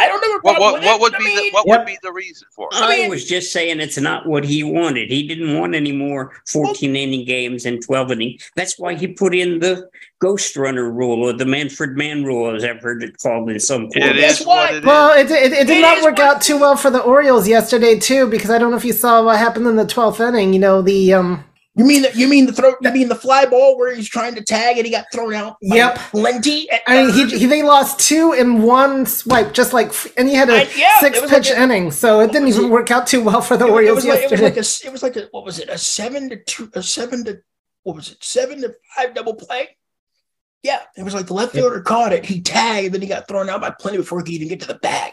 I 0.00 0.08
don't 0.08 0.22
have 0.24 0.30
a 0.32 0.40
What, 0.42 0.60
what, 0.60 0.82
what 0.82 1.00
would 1.00 1.14
I 1.14 1.18
be 1.18 1.24
mean, 1.24 1.36
the, 1.36 1.50
what 1.52 1.66
Yep. 1.66 1.78
would 1.80 1.86
be 1.86 1.98
the 2.02 2.12
reason 2.12 2.48
for 2.52 2.68
it? 2.72 2.76
I, 2.76 2.96
mean- 3.00 3.10
was 3.10 3.26
just 3.26 3.52
saying 3.52 3.80
it's 3.80 3.98
not 3.98 4.26
what 4.26 4.44
he 4.44 4.62
wanted. 4.62 5.10
He 5.10 5.26
didn't 5.28 5.58
want 5.58 5.74
any 5.74 5.92
more 5.92 6.32
14 6.48 6.96
inning 6.96 7.24
games 7.26 7.66
and 7.66 7.82
12 7.84 8.12
inning. 8.12 8.38
That's 8.56 8.78
why 8.78 8.94
he 8.94 9.08
put 9.08 9.34
in 9.34 9.58
the 9.58 9.88
ghost 10.20 10.56
runner 10.56 10.90
rule 10.90 11.22
or 11.28 11.32
the 11.32 11.44
Manfred 11.46 11.96
Man 11.96 12.24
rule, 12.24 12.54
as 12.54 12.64
I've 12.64 12.80
heard 12.80 13.02
it 13.02 13.18
called 13.18 13.50
in 13.50 13.60
some 13.60 13.84
It 13.84 13.92
quarters. 14.00 14.20
That's 14.20 14.46
why- 14.46 14.56
what 14.56 14.74
it 14.74 14.76
is. 14.78 14.84
Well, 14.86 15.18
it, 15.18 15.30
it, 15.30 15.52
it 15.52 15.66
did 15.66 15.78
It 15.78 15.80
not 15.82 16.02
work 16.02 16.18
what- 16.18 16.36
out 16.36 16.42
too 16.42 16.58
well 16.58 16.76
for 16.76 16.90
the 16.90 17.00
Orioles 17.00 17.46
yesterday 17.46 17.98
too, 17.98 18.26
because 18.28 18.50
I 18.50 18.58
don't 18.58 18.70
know 18.70 18.76
if 18.76 18.84
you 18.84 18.92
saw 18.94 19.22
what 19.22 19.38
happened 19.38 19.66
in 19.66 19.76
the 19.76 19.84
12th 19.84 20.20
inning. 20.26 20.52
You 20.54 20.60
know, 20.60 20.82
the 20.82 21.12
um, 21.14 21.44
You 21.76 21.84
mean 21.84 22.02
that? 22.02 22.16
you 22.16 22.26
mean 22.28 22.46
the 22.46 22.52
throw? 22.52 22.74
You 22.80 22.90
mean 22.90 23.08
the 23.08 23.14
fly 23.14 23.46
ball 23.46 23.78
where 23.78 23.94
he's 23.94 24.08
trying 24.08 24.34
to 24.34 24.42
tag 24.42 24.76
and 24.76 24.84
he 24.84 24.90
got 24.90 25.04
thrown 25.12 25.34
out? 25.34 25.56
by 25.68 25.76
Yep. 25.76 25.94
plenty. 26.10 26.68
I 26.86 27.04
mean, 27.06 27.14
he, 27.28 27.38
he 27.38 27.46
they 27.46 27.62
lost 27.62 28.00
two 28.00 28.32
in 28.32 28.62
one 28.62 29.06
swipe, 29.06 29.54
just 29.54 29.72
like, 29.72 29.92
and 30.18 30.28
he 30.28 30.34
had 30.34 30.50
a 30.50 30.54
I- 30.62 30.70
yeah, 30.76 30.98
six 30.98 31.20
pitch 31.20 31.48
like 31.48 31.58
a- 31.58 31.62
inning, 31.62 31.90
so 31.92 32.20
it 32.20 32.32
didn't 32.32 32.48
even 32.48 32.64
it? 32.64 32.70
work 32.70 32.90
out 32.90 33.06
too 33.06 33.22
well 33.22 33.40
for 33.40 33.56
the 33.56 33.66
It, 33.66 33.70
was- 33.70 33.82
it 33.84 33.88
Orioles 33.88 33.96
was 33.96 34.04
like, 34.06 34.18
it 34.18 34.30
was 34.30 34.30
yesterday. 34.40 34.42
like 34.42 34.56
a 34.56 34.86
it 34.88 34.92
was 34.92 35.02
like 35.04 35.16
a 35.16 35.28
what 35.30 35.44
was 35.44 35.58
it 35.60 35.68
a 35.68 35.78
seven 35.78 36.28
to 36.30 36.42
two 36.44 36.70
a 36.74 36.82
seven 36.82 37.24
to 37.26 37.38
what 37.84 37.94
was 37.96 38.10
it 38.10 38.22
seven 38.22 38.60
to 38.62 38.74
five 38.96 39.14
double 39.14 39.34
play? 39.34 39.76
Yeah, 40.64 40.80
it 40.96 41.04
was 41.04 41.14
like 41.14 41.26
the 41.26 41.34
left 41.34 41.52
fielder 41.52 41.80
caught 41.82 42.12
it. 42.12 42.26
He 42.26 42.42
tagged, 42.42 42.86
and 42.86 42.94
then 42.94 43.00
he 43.00 43.06
got 43.08 43.28
thrown 43.28 43.48
out 43.48 43.60
by 43.62 43.70
plenty 43.70 43.96
before 43.96 44.18
he 44.18 44.24
could 44.24 44.34
even 44.34 44.48
get 44.48 44.60
to 44.62 44.66
the 44.66 44.74
bag. 44.74 45.12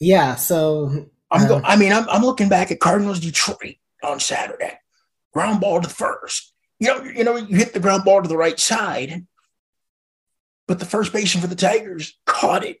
yeah, 0.00 0.34
so 0.36 1.06
I'm 1.30 1.42
Uh, 1.42 1.48
go, 1.48 1.60
I 1.64 1.76
mean, 1.76 1.92
I'm, 1.92 2.08
I'm 2.08 2.22
looking 2.24 2.48
back 2.48 2.70
at 2.70 2.80
Cardinals 2.80 3.20
Detroit 3.20 3.76
on 4.02 4.18
Saturday. 4.20 4.78
Ground 5.34 5.60
ball 5.60 5.80
to 5.80 5.88
the 5.88 5.94
first. 5.94 6.52
You 6.78 6.88
know, 6.88 7.02
you 7.02 7.24
know, 7.24 7.36
you 7.36 7.56
hit 7.56 7.74
the 7.74 7.80
ground 7.80 8.04
ball 8.04 8.22
to 8.22 8.28
the 8.28 8.36
right 8.36 8.58
side, 8.58 9.26
but 10.66 10.78
the 10.78 10.86
first 10.86 11.12
baseman 11.12 11.42
for 11.42 11.48
the 11.48 11.54
Tigers 11.54 12.18
caught 12.24 12.64
it 12.64 12.78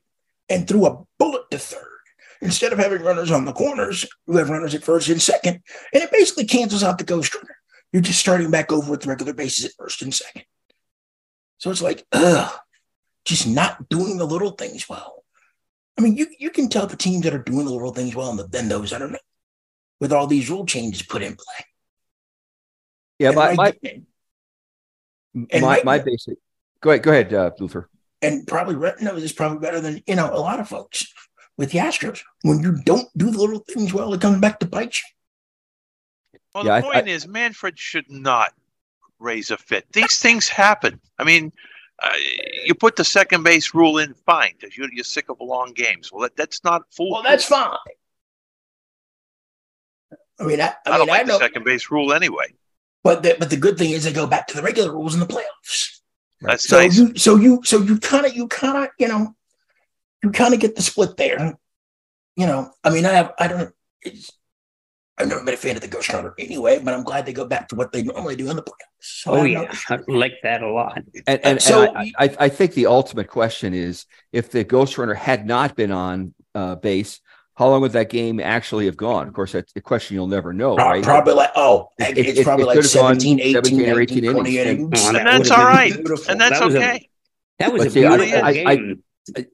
and 0.48 0.66
threw 0.66 0.86
a 0.86 1.04
bullet 1.18 1.50
to 1.50 1.58
third. 1.58 1.88
Instead 2.40 2.72
of 2.72 2.78
having 2.78 3.02
runners 3.02 3.30
on 3.30 3.44
the 3.44 3.52
corners, 3.52 4.06
you 4.26 4.36
have 4.36 4.50
runners 4.50 4.74
at 4.74 4.84
first 4.84 5.08
and 5.08 5.22
second, 5.22 5.60
and 5.92 6.02
it 6.02 6.12
basically 6.12 6.44
cancels 6.44 6.82
out 6.82 6.98
the 6.98 7.04
ghost 7.04 7.34
runner. 7.34 7.56
You're 7.92 8.02
just 8.02 8.20
starting 8.20 8.50
back 8.50 8.72
over 8.72 8.90
with 8.90 9.06
regular 9.06 9.32
bases 9.32 9.64
at 9.64 9.72
first 9.78 10.02
and 10.02 10.12
second. 10.12 10.44
So 11.58 11.70
it's 11.70 11.82
like, 11.82 12.04
ugh, 12.12 12.52
just 13.24 13.46
not 13.46 13.88
doing 13.88 14.18
the 14.18 14.26
little 14.26 14.50
things 14.50 14.88
well. 14.88 15.24
I 15.96 16.02
mean, 16.02 16.16
you 16.16 16.26
you 16.38 16.50
can 16.50 16.68
tell 16.68 16.86
the 16.86 16.96
teams 16.96 17.22
that 17.24 17.34
are 17.34 17.38
doing 17.42 17.64
the 17.64 17.72
little 17.72 17.94
things 17.94 18.14
well 18.14 18.30
and 18.30 18.38
the, 18.38 18.48
then 18.48 18.68
those 18.68 18.90
that 18.90 19.00
are 19.00 19.08
not, 19.08 19.20
with 20.00 20.12
all 20.12 20.26
these 20.26 20.50
rule 20.50 20.66
changes 20.66 21.02
put 21.02 21.22
in 21.22 21.36
play. 21.36 21.64
Yeah, 23.18 23.28
And 23.28 23.36
my 23.36 23.46
right- 23.54 23.56
my 23.82 23.90
and 25.34 25.62
my, 25.62 25.68
right 25.68 25.84
my 25.84 25.98
basic. 25.98 26.36
Go 26.80 26.90
ahead, 26.90 27.02
go 27.02 27.10
ahead, 27.12 27.32
uh, 27.34 27.50
Luther. 27.58 27.88
and 28.22 28.46
probably 28.46 28.74
Rhett 28.76 29.00
knows 29.00 29.22
this 29.22 29.32
probably 29.32 29.58
better 29.58 29.80
than 29.80 30.02
you 30.06 30.16
know 30.16 30.32
a 30.32 30.38
lot 30.38 30.60
of 30.60 30.68
folks 30.68 31.12
with 31.56 31.70
the 31.70 31.78
Astros. 31.78 32.20
When 32.42 32.60
you 32.60 32.76
don't 32.84 33.08
do 33.16 33.30
the 33.30 33.38
little 33.38 33.60
things 33.60 33.92
well, 33.94 34.12
it 34.14 34.20
comes 34.20 34.40
back 34.40 34.58
to 34.60 34.66
bite 34.66 34.96
you. 34.98 36.38
Well, 36.54 36.66
Yeah, 36.66 36.80
the 36.80 36.86
I- 36.88 36.92
point 36.92 37.08
is, 37.08 37.26
Manfred 37.26 37.78
should 37.78 38.10
not 38.10 38.52
raise 39.18 39.50
a 39.50 39.56
fit. 39.56 39.86
These 39.92 40.18
things 40.18 40.48
happen. 40.48 41.00
I 41.18 41.24
mean, 41.24 41.52
uh, 42.02 42.12
you 42.64 42.74
put 42.74 42.96
the 42.96 43.04
second 43.04 43.42
base 43.44 43.72
rule 43.74 43.98
in, 43.98 44.14
fine, 44.26 44.52
because 44.58 44.76
you're, 44.76 44.92
you're 44.92 45.04
sick 45.04 45.28
of 45.30 45.40
long 45.40 45.72
games. 45.72 46.12
Well, 46.12 46.22
that, 46.22 46.36
that's 46.36 46.62
not 46.64 46.82
full. 46.92 47.12
Well, 47.12 47.22
that's 47.22 47.44
fine. 47.46 47.76
I 50.38 50.42
mean, 50.44 50.60
I, 50.60 50.64
I, 50.64 50.74
I, 50.86 50.98
mean, 50.98 50.98
don't 50.98 51.10
I 51.10 51.12
like 51.18 51.26
know, 51.26 51.38
the 51.38 51.44
second 51.44 51.64
base 51.64 51.90
rule 51.90 52.12
anyway. 52.12 52.52
But 53.04 53.22
the, 53.22 53.36
but 53.38 53.50
the 53.50 53.56
good 53.56 53.78
thing 53.78 53.90
is 53.90 54.02
they 54.04 54.12
go 54.12 54.26
back 54.26 54.48
to 54.48 54.56
the 54.56 54.62
regular 54.62 54.90
rules 54.92 55.14
in 55.14 55.20
the 55.20 55.26
playoffs. 55.26 56.00
That's 56.40 56.66
So 56.68 56.78
nice. 56.78 56.96
you 56.98 57.14
so 57.16 57.36
you 57.36 57.60
so 57.64 57.78
you 57.80 57.98
kind 58.00 58.26
of 58.26 58.34
you 58.34 58.48
kind 58.48 58.76
of 58.84 58.88
you 58.98 59.08
know 59.08 59.34
you 60.22 60.30
kind 60.30 60.52
of 60.54 60.60
get 60.60 60.74
the 60.74 60.82
split 60.82 61.16
there. 61.16 61.56
You 62.36 62.46
know, 62.46 62.70
I 62.82 62.90
mean, 62.90 63.06
I 63.06 63.12
have 63.12 63.32
I 63.38 63.46
don't 63.48 63.72
it's 64.02 64.30
I've 65.16 65.28
never 65.28 65.44
been 65.44 65.54
a 65.54 65.56
fan 65.56 65.76
of 65.76 65.82
the 65.82 65.86
Ghost 65.88 66.12
Runner 66.12 66.34
anyway, 66.40 66.80
but 66.82 66.92
I'm 66.92 67.04
glad 67.04 67.24
they 67.24 67.32
go 67.32 67.44
back 67.46 67.68
to 67.68 67.76
what 67.76 67.92
they 67.92 68.02
normally 68.02 68.34
do 68.34 68.50
in 68.50 68.56
the 68.56 68.62
playoffs. 68.62 68.98
So 69.00 69.32
I 69.32 69.34
Oh, 69.34 69.36
don't 69.38 69.50
yeah. 69.52 69.60
know. 69.62 69.70
I 69.90 70.12
like 70.12 70.34
that 70.42 70.62
a 70.62 70.68
lot. 70.68 70.98
And, 71.28 71.40
and, 71.44 71.62
So- 71.62 71.84
and 71.84 71.96
I, 71.96 72.12
I, 72.24 72.36
I 72.40 72.48
think 72.48 72.74
the 72.74 72.86
ultimate 72.86 73.28
question 73.28 73.74
is 73.74 74.06
if 74.32 74.50
the 74.50 74.64
Ghost 74.64 74.98
Runner 74.98 75.14
had 75.14 75.46
not 75.46 75.76
been 75.76 75.92
on 75.92 76.34
uh, 76.56 76.74
base, 76.74 77.20
how 77.56 77.68
long 77.68 77.80
would 77.82 77.92
that 77.92 78.10
game 78.10 78.40
actually 78.40 78.86
have 78.86 78.96
gone? 78.96 79.28
Of 79.28 79.34
course, 79.34 79.52
that's 79.52 79.72
a 79.76 79.80
question 79.80 80.14
you'll 80.14 80.26
never 80.26 80.52
know, 80.52 80.74
Pro- 80.76 80.84
right? 80.86 81.04
Probably 81.04 81.34
like 81.34 81.50
oh, 81.56 81.90
It- 81.98 82.18
it's 82.18 82.38
it- 82.40 82.44
probably 82.44 82.64
it 82.64 82.66
like 82.66 82.74
could've 82.76 82.90
17, 82.90 83.40
18, 83.40 83.52
17 83.54 83.80
or 83.90 84.00
18 84.00 84.24
20 84.32 84.58
innings. 84.58 84.78
innings. 84.78 85.06
And 85.06 85.16
that 85.16 85.24
that's 85.24 85.38
would've 85.38 85.52
all 85.52 85.58
been 85.58 85.66
right. 85.66 85.94
beautiful. 85.94 86.30
And 86.32 86.40
that's 86.40 86.58
That 86.58 86.64
was 86.66 86.74
a- 86.74 86.78
okay. 86.78 87.08
That 87.60 87.72
was 87.72 87.80
But 87.82 87.86
a 87.86 87.90
see, 87.90 88.04
I- 88.04 88.16
beautiful 88.16 88.44
I- 88.44 88.48
I- 88.48 88.76
game. 88.76 89.02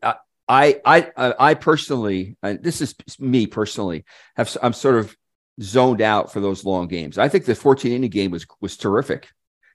I, 0.03 0.15
I, 0.85 1.13
I, 1.17 1.35
I 1.39 1.55
personally, 1.55 2.37
and 2.43 2.63
this 2.63 2.81
is 2.81 2.95
me 3.21 3.47
personally, 3.47 4.05
have 4.37 4.57
I'm 4.63 4.73
sort 4.73 4.97
of 4.97 5.17
zoned 5.63 6.01
out 6.01 6.33
for 6.33 6.41
those 6.41 6.65
long 6.65 6.89
games. 6.89 7.19
I 7.19 7.29
think 7.29 7.45
the 7.45 7.55
14 7.55 7.93
inning 7.93 8.11
game 8.11 8.31
was 8.33 8.47
was 8.61 8.77
terrific. 8.77 9.29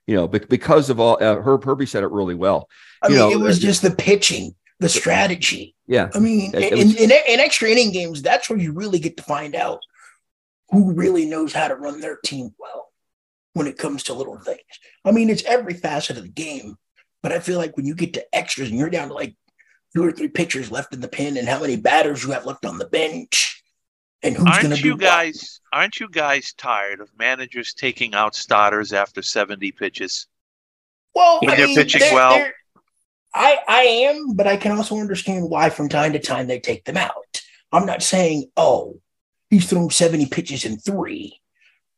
You 0.07 0.15
know, 0.15 0.27
bec- 0.27 0.49
because 0.49 0.89
of 0.89 0.99
all 0.99 1.17
uh, 1.21 1.35
Herb 1.41 1.63
Herbie 1.63 1.85
said 1.85 2.03
it 2.03 2.11
really 2.11 2.35
well. 2.35 2.67
I 3.01 3.07
you 3.07 3.13
mean, 3.13 3.19
know, 3.19 3.31
it 3.31 3.39
was 3.39 3.57
uh, 3.57 3.61
just 3.61 3.81
the 3.83 3.91
pitching, 3.91 4.53
the 4.79 4.89
strategy. 4.89 5.75
Yeah, 5.87 6.09
I 6.13 6.19
mean, 6.19 6.53
It- 6.53 6.63
it 6.63 6.73
in, 6.73 6.87
was- 6.87 6.95
in, 7.01 7.11
in 7.11 7.39
extra 7.39 7.69
inning 7.69 7.91
games, 7.91 8.21
that's 8.21 8.49
where 8.49 8.59
you 8.59 8.71
really 8.73 8.99
get 8.99 9.17
to 9.17 9.23
find 9.23 9.55
out 9.55 9.79
who 10.69 10.93
really 10.93 11.25
knows 11.25 11.53
how 11.53 11.67
to 11.67 11.75
run 11.75 12.01
their 12.01 12.17
team 12.17 12.53
well 12.57 12.91
when 13.53 13.67
it 13.67 13.77
comes 13.77 14.03
to 14.03 14.13
little 14.13 14.37
things. 14.39 14.59
I 15.05 15.11
mean, 15.11 15.29
it's 15.29 15.43
every 15.45 15.73
facet 15.75 16.17
of 16.17 16.23
the 16.23 16.29
game, 16.29 16.75
but 17.21 17.31
I 17.31 17.39
feel 17.39 17.57
like 17.57 17.77
when 17.77 17.85
you 17.85 17.95
get 17.95 18.13
to 18.13 18.25
extras 18.35 18.69
and 18.69 18.77
you're 18.79 18.89
down 18.89 19.09
to 19.09 19.13
like 19.13 19.35
two 19.95 20.03
or 20.03 20.11
three 20.11 20.27
pitchers 20.27 20.71
left 20.71 20.93
in 20.93 20.99
the 21.01 21.07
pen 21.07 21.37
and 21.37 21.47
how 21.47 21.61
many 21.61 21.77
batters 21.77 22.23
you 22.23 22.31
have 22.31 22.45
left 22.45 22.65
on 22.65 22.77
the 22.79 22.87
bench 22.87 23.63
and 24.23 24.35
who's 24.35 24.43
going 24.45 24.61
to 24.61 24.67
Aren't 24.71 24.81
do 24.81 24.87
you 24.87 24.93
what. 24.95 25.01
guys? 25.01 25.61
Aren't 25.71 25.99
you 25.99 26.09
guys 26.09 26.51
tired 26.57 26.99
of 26.99 27.09
managers 27.17 27.73
taking 27.73 28.13
out 28.15 28.35
starters 28.35 28.91
after 28.91 29.21
70 29.21 29.71
pitches? 29.71 30.27
Well, 31.13 31.39
when 31.41 31.51
I 31.51 31.55
they're 31.57 31.67
mean, 31.67 31.77
pitching 31.77 32.01
they're- 32.01 32.13
well? 32.13 32.31
they're- 32.35 32.53
I 33.35 33.59
I 33.67 33.81
am, 33.81 34.33
but 34.33 34.47
I 34.47 34.57
can 34.57 34.71
also 34.71 34.97
understand 34.97 35.49
why 35.49 35.69
from 35.69 35.89
time 35.89 36.13
to 36.13 36.19
time 36.19 36.47
they 36.47 36.59
take 36.59 36.85
them 36.85 36.97
out. 36.97 37.41
I'm 37.71 37.85
not 37.85 38.01
saying, 38.01 38.49
oh, 38.55 39.01
he's 39.49 39.69
thrown 39.69 39.89
70 39.89 40.27
pitches 40.27 40.63
in 40.63 40.77
three, 40.77 41.41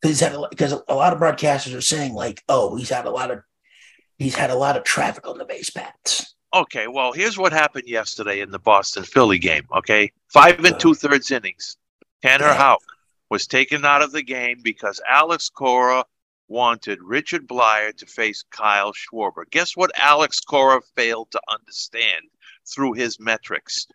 because 0.02 0.24
because 0.50 0.74
a 0.88 0.96
lot 0.96 1.14
of 1.14 1.20
broadcasters 1.20 1.78
are 1.78 1.82
saying 1.82 2.14
like, 2.14 2.44
oh, 2.50 2.76
he's 2.76 2.90
had 2.90 3.06
a 3.06 3.12
lot 3.12 3.30
of 3.30 3.42
he's 4.18 4.36
had 4.36 4.50
a 4.50 4.56
lot 4.56 4.76
of 4.76 4.84
traffic 4.84 5.28
on 5.28 5.38
the 5.38 5.46
base 5.46 5.70
paths. 5.70 6.34
Okay, 6.54 6.88
well, 6.88 7.12
here's 7.12 7.38
what 7.38 7.52
happened 7.52 7.88
yesterday 7.88 8.40
in 8.40 8.50
the 8.50 8.60
Boston 8.60 9.04
Philly 9.04 9.38
game. 9.38 9.68
Okay, 9.76 10.12
five 10.34 10.58
and 10.58 10.74
uh. 10.74 10.78
two 10.78 10.96
thirds 10.96 11.30
innings. 11.30 11.78
Tanner 12.24 12.46
Yeah. 12.46 12.56
Houck 12.56 12.84
was 13.30 13.46
taken 13.46 13.86
out 13.86 14.02
of 14.02 14.12
the 14.12 14.24
game 14.24 14.62
because 14.64 15.00
Alex 15.08 15.50
Cora 15.50 16.04
wanted 16.48 17.00
Richard 17.02 17.48
Bleier 17.48 17.96
to 17.98 18.06
face 18.06 18.44
Kyle 18.52 18.94
Schwarber. 18.94 19.44
Guess 19.50 19.76
what 19.76 19.92
Alex 19.98 20.40
Cora 20.40 20.82
failed 20.96 21.32
to 21.32 21.42
understand 21.50 22.26
through 22.66 22.94
his 22.94 23.20
metrics? 23.20 23.88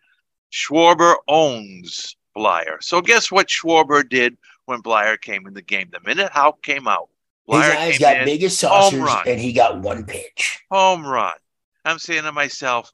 Schwarber 0.51 1.15
owns 1.27 2.15
Bleier. 2.35 2.77
So 2.81 3.01
guess 3.01 3.31
what 3.31 3.47
Schwarber 3.47 4.07
did 4.07 4.37
when 4.65 4.81
Bleier 4.81 5.19
came 5.19 5.47
in 5.47 5.53
the 5.53 5.61
game? 5.61 5.89
The 5.91 5.99
minute 6.05 6.31
Houck 6.31 6.61
came 6.63 6.87
out, 6.87 7.09
His 7.47 7.55
Bleier 7.57 7.75
eyes 7.75 7.91
came 7.97 7.99
got 8.01 8.17
in, 8.19 8.25
big 8.25 8.43
as 8.43 8.61
home 8.61 8.69
saucers, 8.69 8.99
run. 8.99 9.23
and 9.27 9.39
he 9.39 9.53
got 9.53 9.79
one 9.81 10.05
pitch. 10.05 10.63
home 10.71 11.05
run. 11.05 11.33
I'm 11.85 11.99
saying 11.99 12.23
to 12.23 12.31
myself? 12.31 12.91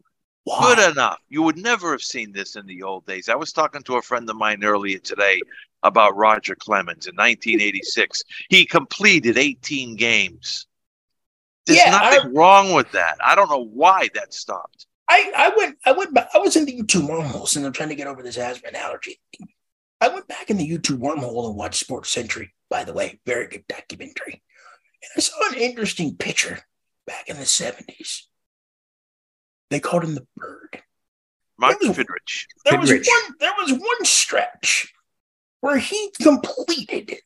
Good 0.47 0.91
enough. 0.91 1.19
You 1.29 1.43
would 1.43 1.57
never 1.57 1.91
have 1.91 2.01
seen 2.01 2.31
this 2.31 2.55
in 2.55 2.65
the 2.65 2.81
old 2.81 3.05
days. 3.05 3.29
I 3.29 3.35
was 3.35 3.53
talking 3.53 3.83
to 3.83 3.97
a 3.97 4.01
friend 4.01 4.27
of 4.29 4.35
mine 4.35 4.63
earlier 4.63 4.97
today 4.97 5.39
about 5.83 6.15
Roger 6.15 6.55
Clemens 6.55 7.07
in 7.07 7.15
1986. 7.15 8.23
he 8.49 8.65
completed 8.65 9.37
18 9.37 9.95
games. 9.95 10.67
There's 11.65 11.79
Yeah, 11.79 11.91
nothing 11.91 12.33
wrong 12.33 12.73
with 12.73 12.91
that. 12.91 13.17
I 13.23 13.35
don't 13.35 13.49
know 13.49 13.65
why 13.65 14.09
that 14.15 14.33
stopped. 14.33 14.87
I, 15.07 15.31
I 15.35 15.53
went 15.57 15.77
I 15.85 15.91
went 15.93 16.13
back 16.13 16.29
I 16.33 16.37
was 16.37 16.55
in 16.55 16.65
the 16.65 16.77
YouTube 16.77 17.07
wormhole 17.07 17.47
since 17.47 17.65
I'm 17.65 17.71
trying 17.73 17.89
to 17.89 17.95
get 17.95 18.07
over 18.07 18.21
this 18.21 18.37
asthma 18.37 18.67
and 18.67 18.77
allergy. 18.77 19.19
I 20.01 20.07
went 20.09 20.27
back 20.27 20.49
in 20.49 20.57
the 20.57 20.69
YouTube 20.69 20.99
wormhole 20.99 21.47
and 21.47 21.55
watched 21.57 21.79
Sports 21.79 22.11
Century, 22.11 22.53
by 22.69 22.83
the 22.83 22.93
way. 22.93 23.19
Very 23.25 23.47
good 23.47 23.65
documentary. 23.67 24.41
And 25.01 25.11
I 25.17 25.19
saw 25.21 25.49
an 25.49 25.55
interesting 25.55 26.15
picture 26.15 26.59
back 27.07 27.27
in 27.27 27.37
the 27.37 27.43
70s. 27.43 28.23
They 29.69 29.79
called 29.79 30.03
him 30.03 30.15
the 30.15 30.27
bird. 30.35 30.81
Mark 31.57 31.83
Ooh. 31.83 31.91
Fidrych. 31.91 32.45
There 32.65 32.79
was 32.79 32.91
one 32.91 33.35
there 33.39 33.53
was 33.57 33.71
one 33.71 34.05
stretch 34.05 34.93
where 35.61 35.77
he 35.77 36.11
completed 36.21 37.17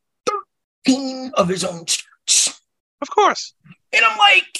13 0.86 1.32
of 1.36 1.48
his 1.48 1.64
own 1.64 1.86
starts. 1.88 2.62
Of 3.02 3.10
course. 3.10 3.54
And 3.92 4.04
I'm 4.06 4.18
like, 4.18 4.60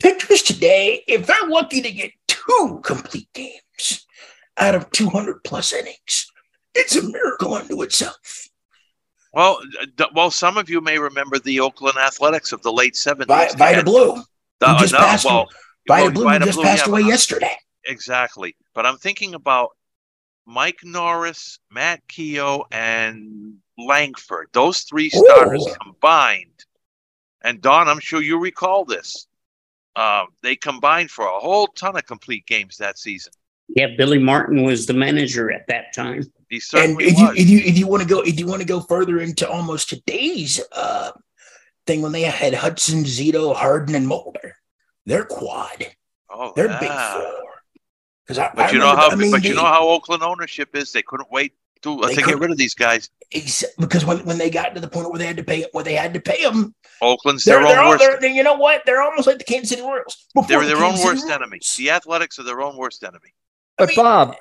Pitchers 0.00 0.42
today, 0.42 1.02
if 1.06 1.26
they're 1.26 1.48
lucky 1.48 1.80
to 1.80 1.90
get 1.90 2.12
two 2.26 2.80
complete 2.84 3.28
games 3.32 4.06
out 4.58 4.74
of 4.74 4.90
200 4.90 5.42
plus 5.44 5.72
innings, 5.72 6.30
it's 6.74 6.94
a 6.96 7.02
miracle 7.02 7.54
unto 7.54 7.80
itself. 7.82 8.48
Well, 9.32 9.58
d- 9.96 10.04
well, 10.14 10.30
some 10.30 10.58
of 10.58 10.68
you 10.68 10.80
may 10.80 10.98
remember 10.98 11.38
the 11.38 11.60
Oakland 11.60 11.96
Athletics 11.98 12.52
of 12.52 12.62
the 12.62 12.72
late 12.72 12.96
seventies. 12.96 13.54
Vi- 13.54 13.56
Vida 13.56 13.82
Blue, 13.82 14.22
The, 14.60 14.76
just 14.78 14.94
uh, 14.94 14.98
no, 14.98 15.04
passed, 15.04 15.24
well, 15.24 15.48
Vida 15.88 16.02
well, 16.02 16.04
oh, 16.04 16.10
Blue 16.10 16.24
Vida 16.24 16.44
just 16.44 16.56
Blue, 16.56 16.64
passed 16.64 16.86
yeah, 16.86 16.92
away 16.92 17.02
yesterday. 17.02 17.56
Exactly. 17.86 18.54
But 18.74 18.86
I'm 18.86 18.96
thinking 18.96 19.34
about 19.34 19.70
Mike 20.46 20.80
Norris, 20.84 21.58
Matt 21.70 22.06
Keogh, 22.08 22.64
and 22.70 23.56
Langford. 23.78 24.48
Those 24.52 24.80
three 24.82 25.10
starters 25.10 25.66
Ooh. 25.66 25.74
combined. 25.82 26.64
And 27.42 27.60
Don, 27.60 27.88
I'm 27.88 28.00
sure 28.00 28.22
you 28.22 28.38
recall 28.38 28.84
this. 28.84 29.26
Um, 29.96 30.28
they 30.42 30.56
combined 30.56 31.10
for 31.10 31.26
a 31.26 31.38
whole 31.38 31.68
ton 31.68 31.96
of 31.96 32.06
complete 32.06 32.46
games 32.46 32.78
that 32.78 32.98
season. 32.98 33.32
Yeah, 33.68 33.88
Billy 33.96 34.18
Martin 34.18 34.62
was 34.62 34.86
the 34.86 34.92
manager 34.92 35.50
at 35.50 35.66
that 35.68 35.94
time. 35.94 36.22
He 36.50 36.56
And 36.56 36.62
certainly 36.62 37.04
if 37.04 37.18
you, 37.18 37.26
was. 37.26 37.38
if 37.38 37.48
you 37.48 37.58
if 37.60 37.78
you 37.78 37.86
want 37.86 38.02
to 38.02 38.08
go 38.08 38.20
if 38.20 38.38
you 38.38 38.46
want 38.46 38.60
to 38.60 38.66
go 38.66 38.80
further 38.80 39.20
into 39.20 39.48
almost 39.48 39.88
today's 39.88 40.60
uh, 40.72 41.12
thing 41.86 42.02
when 42.02 42.12
they 42.12 42.22
had 42.22 42.54
Hudson, 42.54 43.04
Zito, 43.04 43.54
Harden, 43.54 43.94
and 43.94 44.06
Mulder, 44.06 44.56
their 45.06 45.24
quad, 45.24 45.86
oh, 46.30 46.52
their 46.54 46.66
yeah. 46.66 46.80
big 46.80 46.90
four. 46.90 47.53
Because 48.26 48.38
I, 48.38 48.50
But 48.54 48.66
I 48.66 48.70
you 48.72 48.78
know 48.78 48.94
how 48.96 49.10
I 49.10 49.14
mean, 49.16 49.30
but 49.30 49.44
you 49.44 49.54
know 49.54 49.64
how 49.64 49.88
Oakland 49.88 50.22
ownership 50.22 50.74
is. 50.74 50.92
They 50.92 51.02
couldn't 51.02 51.30
wait 51.30 51.52
to, 51.82 52.00
uh, 52.00 52.08
to 52.08 52.22
get 52.22 52.38
rid 52.38 52.50
of 52.50 52.56
these 52.56 52.74
guys. 52.74 53.10
because 53.78 54.04
when, 54.04 54.24
when 54.24 54.38
they 54.38 54.48
got 54.50 54.74
to 54.74 54.80
the 54.80 54.88
point 54.88 55.10
where 55.10 55.18
they 55.18 55.26
had 55.26 55.36
to 55.36 55.44
pay 55.44 55.66
where 55.72 55.84
they 55.84 55.94
had 55.94 56.14
to 56.14 56.20
pay 56.20 56.42
them, 56.42 56.74
Oakland's 57.02 57.44
they're, 57.44 57.56
their 57.58 57.68
they're, 57.68 57.78
own 57.80 57.84
all, 57.84 57.90
worst. 57.92 58.20
they're, 58.20 58.30
you 58.30 58.42
know 58.42 58.54
what? 58.54 58.82
They're 58.86 59.02
almost 59.02 59.26
like 59.26 59.38
the 59.38 59.44
Kansas 59.44 59.70
City 59.70 59.82
Royals. 59.82 60.26
Before 60.34 60.48
They're 60.48 60.60
the 60.60 60.74
their 60.74 60.84
own 60.84 60.96
City 60.96 61.08
worst 61.08 61.24
Royals. 61.24 61.34
enemy. 61.34 61.60
The 61.76 61.90
Athletics 61.90 62.38
are 62.38 62.44
their 62.44 62.62
own 62.62 62.76
worst 62.76 63.04
enemy. 63.04 63.34
But 63.76 63.88
mean- 63.88 63.96
Bob, 63.96 64.36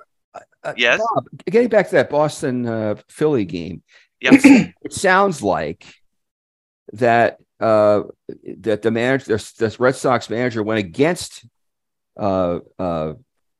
uh, 0.63 0.73
Yes? 0.77 1.01
Bob, 1.13 1.27
getting 1.45 1.67
back 1.69 1.89
to 1.89 1.95
that 1.95 2.09
Boston 2.09 2.65
uh, 2.65 2.95
Philly 3.09 3.45
game, 3.45 3.83
Yep. 4.21 4.33
it 4.81 4.93
sounds 4.93 5.41
like 5.43 5.85
that 6.93 7.39
uh, 7.59 8.03
that 8.59 8.81
the 8.81 8.91
manager, 8.91 9.37
the, 9.37 9.53
the 9.57 9.75
Red 9.79 9.95
Sox 9.95 10.29
manager, 10.29 10.63
went 10.63 10.79
against 10.79 11.45
uh, 12.17 12.59
uh, 12.79 13.13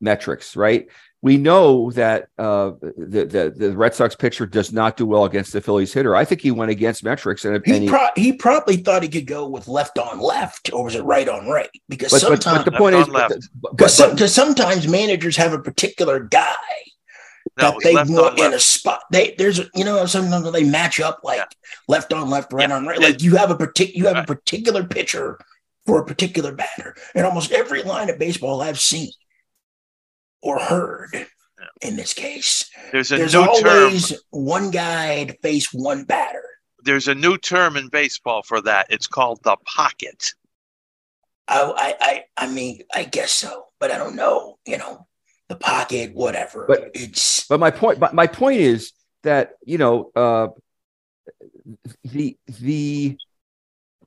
metrics. 0.03 0.55
Right? 0.55 0.87
We 1.21 1.37
know 1.37 1.89
that 1.91 2.27
uh, 2.37 2.71
the, 2.81 3.25
the 3.25 3.53
the 3.55 3.77
Red 3.77 3.95
Sox 3.95 4.13
pitcher 4.13 4.45
does 4.45 4.73
not 4.73 4.97
do 4.97 5.05
well 5.05 5.23
against 5.23 5.53
the 5.53 5.61
Phillies 5.61 5.93
hitter. 5.93 6.17
I 6.17 6.25
think 6.25 6.41
he 6.41 6.51
went 6.51 6.69
against 6.69 7.01
metrics, 7.01 7.45
and, 7.45 7.55
and 7.55 7.65
He, 7.65 7.79
he, 7.79 7.87
pro- 7.87 8.09
he 8.17 8.33
probably 8.33 8.75
thought 8.75 9.03
he 9.03 9.09
could 9.09 9.25
go 9.25 9.47
with 9.47 9.69
left 9.69 9.97
on 9.97 10.19
left, 10.19 10.71
or 10.73 10.83
was 10.83 10.95
it 10.95 11.03
right 11.03 11.29
on 11.29 11.47
right? 11.47 11.69
Because 11.87 12.11
but, 12.11 12.21
but, 12.27 12.43
sometimes, 12.43 12.65
but 12.65 12.71
the 12.73 12.77
point 12.77 12.95
on 12.95 13.03
is, 13.03 13.07
left. 13.07 13.35
but, 13.61 13.71
because 13.77 13.97
but- 13.97 14.27
sometimes 14.29 14.85
managers 14.85 15.37
have 15.37 15.53
a 15.53 15.59
particular 15.59 16.19
guy 16.19 16.43
No, 17.57 17.71
that 17.71 17.75
they 17.83 17.93
want 17.93 18.37
in 18.37 18.53
a 18.53 18.59
spot. 18.59 19.03
They 19.09 19.33
there's 19.37 19.59
a- 19.59 19.69
you 19.75 19.85
know 19.85 20.05
sometimes 20.05 20.51
they 20.51 20.65
match 20.65 20.99
up 20.99 21.21
like 21.23 21.37
Yeah. 21.37 21.45
left 21.87 22.11
on 22.11 22.29
left, 22.29 22.51
right 22.51 22.67
Yeah. 22.67 22.75
on 22.75 22.85
right. 22.85 22.99
Yeah. 22.99 23.07
Like 23.07 23.21
you 23.23 23.37
have 23.37 23.49
a 23.49 23.55
partic 23.55 23.93
you 23.95 24.07
have 24.07 24.17
a 24.17 24.23
particular 24.23 24.83
pitcher 24.83 25.39
for 25.85 26.01
a 26.01 26.05
particular 26.05 26.51
batter. 26.53 26.95
And 27.15 27.25
almost 27.25 27.53
every 27.53 27.81
line 27.83 28.09
of 28.09 28.19
baseball 28.19 28.61
I've 28.61 28.79
seen 28.79 29.11
or 30.43 30.59
heard 30.59 31.27
in 31.81 31.95
this 31.95 32.13
case, 32.13 32.69
There's 32.91 33.11
a 33.11 33.17
there's 33.17 33.33
new 33.33 33.45
term. 33.61 33.83
always 33.83 34.13
one 34.31 34.69
guy 34.69 35.23
to 35.25 35.33
face 35.41 35.73
one 35.73 36.03
batter. 36.03 36.43
There's 36.83 37.07
a 37.07 37.15
new 37.15 37.37
term 37.37 37.77
in 37.77 37.87
baseball 37.87 38.43
for 38.43 38.61
that. 38.61 38.87
It's 38.89 39.07
called 39.07 39.39
the 39.43 39.55
pocket. 39.65 40.33
I, 41.47 41.61
I, 41.61 41.95
I, 41.99 42.23
I 42.45 42.51
mean, 42.51 42.81
I 42.93 43.03
guess 43.05 43.31
so, 43.31 43.65
but 43.79 43.89
I 43.91 43.97
don't 43.97 44.15
know. 44.17 44.57
You 44.67 44.77
know, 44.77 45.07
the 45.47 45.55
pocket, 45.55 46.13
whatever. 46.13 46.65
But- 46.67 46.91
it's 46.93 47.47
But 47.47 47.59
my 47.61 47.71
point, 47.71 47.99
but 47.99 48.13
my 48.13 48.27
point 48.27 48.59
is 48.59 48.91
that 49.23 49.53
you 49.65 49.77
know 49.77 50.11
uh, 50.15 50.47
the 52.03 52.37
the 52.59 53.17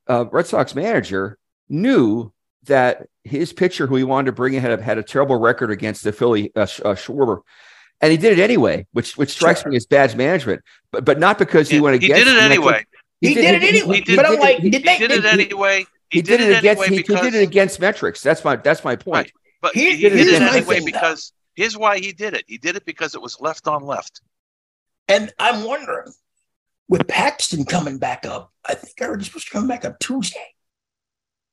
uh, 0.07 0.27
Red 0.31 0.46
Sox 0.46 0.75
manager 0.75 1.38
knew 1.70 2.33
that 2.66 3.09
his 3.24 3.52
pitcher, 3.52 3.87
who 3.87 3.96
he 3.96 4.05
wanted 4.05 4.26
to 4.26 4.33
bring 4.33 4.55
in, 4.55 4.61
had 4.62 4.79
a, 4.79 4.83
had 4.83 4.98
a 4.98 5.02
terrible 5.02 5.37
record 5.37 5.70
against 5.70 6.05
the 6.05 6.12
Philly 6.12 6.52
uh, 6.55 6.61
uh, 6.61 6.94
Schwarber, 6.94 7.40
and 8.00 8.11
he 8.12 8.16
did 8.18 8.38
it 8.38 8.42
anyway, 8.42 8.87
which 8.92 9.16
which 9.16 9.31
strikes 9.31 9.62
Sure. 9.62 9.70
me 9.70 9.76
as 9.76 9.87
bad 9.87 10.16
management. 10.16 10.62
But 10.92 11.05
but 11.05 11.18
not 11.18 11.38
because 11.38 11.68
he 11.68 11.76
Yeah, 11.76 11.83
went 11.83 12.02
he 12.02 12.07
against. 12.07 12.24
did 12.26 12.37
it 12.37 12.42
anyway. 12.42 12.85
he, 13.20 13.35
did, 13.35 13.44
it 13.55 13.62
anyway. 13.62 14.02
but 14.16 14.26
I'm 14.26 14.38
like, 14.38 14.59
he- 14.59 14.70
did 14.70 14.87
He 14.87 14.98
did 14.98 15.11
it 15.11 15.24
anyway. 15.24 15.87
He, 16.11 16.22
did, 16.22 16.40
it 16.40 16.59
against. 16.59 16.83
anyway 16.83 16.88
He, 16.88 16.96
he 16.96 17.02
did 17.02 17.35
it 17.35 17.42
against 17.42 17.81
metrics. 17.81 18.22
That's 18.22 18.44
my 18.44 18.57
that's 18.57 18.85
my 18.85 18.94
point. 18.96 19.14
Right. 19.26 19.33
But 19.61 19.74
he, 19.74 19.96
he 19.96 20.09
did 20.09 20.12
here's 20.12 20.29
it 20.29 20.40
my 20.40 20.57
anyway 20.59 20.74
thing, 20.76 20.85
though. 20.85 20.92
because 20.92 21.33
here's 21.55 21.76
why 21.76 21.98
he 21.98 22.12
did 22.12 22.35
it. 22.35 22.44
He 22.46 22.59
did 22.59 22.76
it 22.76 22.85
because 22.85 23.14
it 23.14 23.22
was 23.22 23.40
left 23.40 23.66
on 23.66 23.83
left. 23.85 24.20
And 25.09 25.33
I'm 25.38 25.64
wondering, 25.64 26.12
with 26.88 27.09
Paxton 27.09 27.64
coming 27.64 27.98
back 27.98 28.24
up, 28.26 28.52
I 28.64 28.74
think 28.74 29.00
I 29.00 29.07
heard 29.07 29.20
he's 29.20 29.29
supposed 29.29 29.46
to 29.46 29.52
come 29.52 29.66
back 29.66 29.85
up 29.85 29.98
Tuesday 29.98 30.55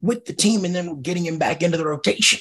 with 0.04 0.26
the 0.26 0.34
team, 0.34 0.66
and 0.66 0.76
then 0.76 1.02
getting 1.02 1.26
him 1.26 1.40
back 1.40 1.64
into 1.64 1.78
the 1.78 1.88
rotation. 1.88 2.40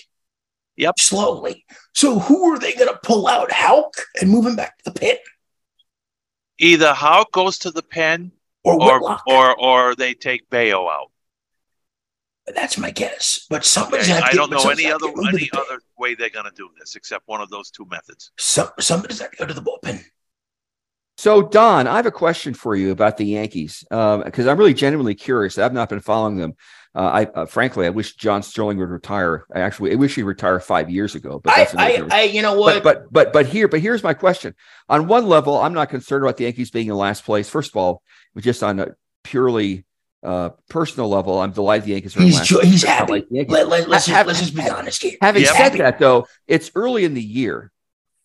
Yep. 0.76 0.98
Slowly. 0.98 1.64
So 1.94 2.18
who 2.18 2.52
are 2.52 2.58
they 2.58 2.74
going 2.74 2.92
to 2.92 3.00
pull 3.02 3.26
out? 3.26 3.50
Houck 3.52 3.94
and 4.20 4.30
move 4.30 4.44
him 4.44 4.56
back 4.56 4.76
to 4.78 4.84
the 4.90 4.98
pit, 4.98 5.20
Either 6.62 6.94
Houck 6.94 7.32
goes 7.32 7.58
to 7.58 7.72
the 7.72 7.82
pen 7.82 8.30
or 8.62 8.80
or 8.80 9.18
or 9.26 9.60
or 9.60 9.94
they 9.96 10.14
take 10.14 10.48
Bello 10.48 10.88
out. 10.88 11.10
That's 12.54 12.78
my 12.78 12.92
guess. 12.92 13.46
But 13.50 13.64
somebody's 13.64 14.08
Okay? 14.08 14.20
I 14.20 14.32
don't 14.32 14.50
know 14.50 14.70
any 14.70 14.90
other 14.90 15.06
get 15.06 15.16
moved 15.16 15.30
to 15.30 15.36
any 15.36 15.44
the 15.44 15.50
pit. 15.50 15.60
other 15.60 15.80
way 15.98 16.14
they're 16.14 16.30
going 16.30 16.44
to 16.44 16.52
do 16.56 16.68
this 16.78 16.94
except 16.94 17.26
one 17.26 17.40
of 17.40 17.50
those 17.50 17.70
two 17.70 17.86
methods. 17.90 18.30
Some, 18.38 18.68
somebody's 18.78 19.18
got 19.20 19.32
to 19.32 19.36
go 19.38 19.46
to 19.46 19.54
the 19.54 19.60
bullpen. 19.60 20.04
So, 21.18 21.42
Don, 21.42 21.86
I 21.86 21.96
have 21.96 22.06
a 22.06 22.12
question 22.12 22.54
for 22.54 22.74
you 22.74 22.90
about 22.90 23.16
the 23.16 23.26
Yankees 23.26 23.84
uh, 23.90 24.18
because 24.18 24.46
I'm 24.46 24.56
really 24.56 24.74
genuinely 24.74 25.14
curious. 25.14 25.58
I've 25.58 25.72
not 25.72 25.88
been 25.88 26.00
following 26.00 26.36
them. 26.36 26.54
Uh, 26.94 26.98
I 27.00 27.24
uh, 27.24 27.46
frankly, 27.46 27.86
I 27.86 27.90
wish 27.90 28.16
John 28.16 28.42
Sterling 28.42 28.76
would 28.78 28.90
retire. 28.90 29.46
I 29.54 29.60
actually, 29.60 29.92
I 29.92 29.94
wish 29.94 30.14
he 30.14 30.22
retired 30.22 30.62
five 30.62 30.90
years 30.90 31.14
ago. 31.14 31.40
But 31.42 31.54
I, 31.56 31.68
I. 31.78 32.08
I, 32.10 32.22
you 32.24 32.42
know 32.42 32.54
what? 32.54 32.82
but 32.82 33.10
but 33.10 33.32
but 33.32 33.46
here, 33.46 33.66
but 33.66 33.80
here's 33.80 34.02
my 34.02 34.12
question. 34.12 34.54
On 34.90 35.06
one 35.06 35.26
level, 35.26 35.56
I'm 35.56 35.72
not 35.72 35.88
concerned 35.88 36.22
about 36.22 36.36
the 36.36 36.44
Yankees 36.44 36.70
being 36.70 36.88
in 36.88 36.94
last 36.94 37.24
place. 37.24 37.48
First 37.48 37.70
of 37.70 37.76
all, 37.76 38.02
just 38.36 38.62
on 38.62 38.78
a 38.78 38.88
purely 39.24 39.86
uh, 40.22 40.50
personal 40.68 41.08
level, 41.08 41.40
I'm 41.40 41.52
delighted 41.52 41.86
the 41.86 41.92
Yankees 41.92 42.16
are 42.16 42.20
in 42.20 42.26
he's 42.26 42.36
last. 42.36 42.48
jo- 42.48 42.58
place. 42.60 42.70
he's 42.70 42.82
happy. 42.84 43.12
like. 43.12 43.26
Let, 43.30 43.68
let, 43.68 43.88
let's, 43.88 44.06
Have- 44.06 44.26
just, 44.26 44.40
let's 44.40 44.40
just 44.40 44.54
be 44.54 44.70
honest 44.70 45.02
here. 45.02 45.16
Having 45.20 45.42
He's 45.42 45.56
said 45.56 45.72
that, 45.74 45.98
though, 45.98 46.26
it's 46.46 46.70
early 46.74 47.04
in 47.04 47.14
the 47.14 47.22
year, 47.22 47.72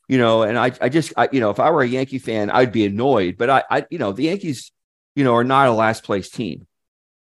you 0.09 0.17
know, 0.17 0.43
and 0.43 0.57
I, 0.59 0.73
I 0.81 0.89
just, 0.89 1.13
I, 1.15 1.29
you 1.31 1.39
know, 1.39 1.51
if 1.51 1.59
I 1.59 1.69
were 1.71 1.81
a 1.81 1.87
Yankee 1.87 2.19
fan, 2.19 2.49
I'd 2.49 2.71
be 2.71 2.85
annoyed. 2.85 3.37
But 3.37 3.49
I, 3.49 3.63
I, 3.69 3.85
you 3.89 3.97
know, 3.97 4.11
the 4.11 4.23
Yankees, 4.23 4.71
you 5.15 5.23
know, 5.23 5.35
are 5.35 5.43
not 5.45 5.69
a 5.69 5.71
last 5.71 6.03
place 6.03 6.29
team. 6.29 6.67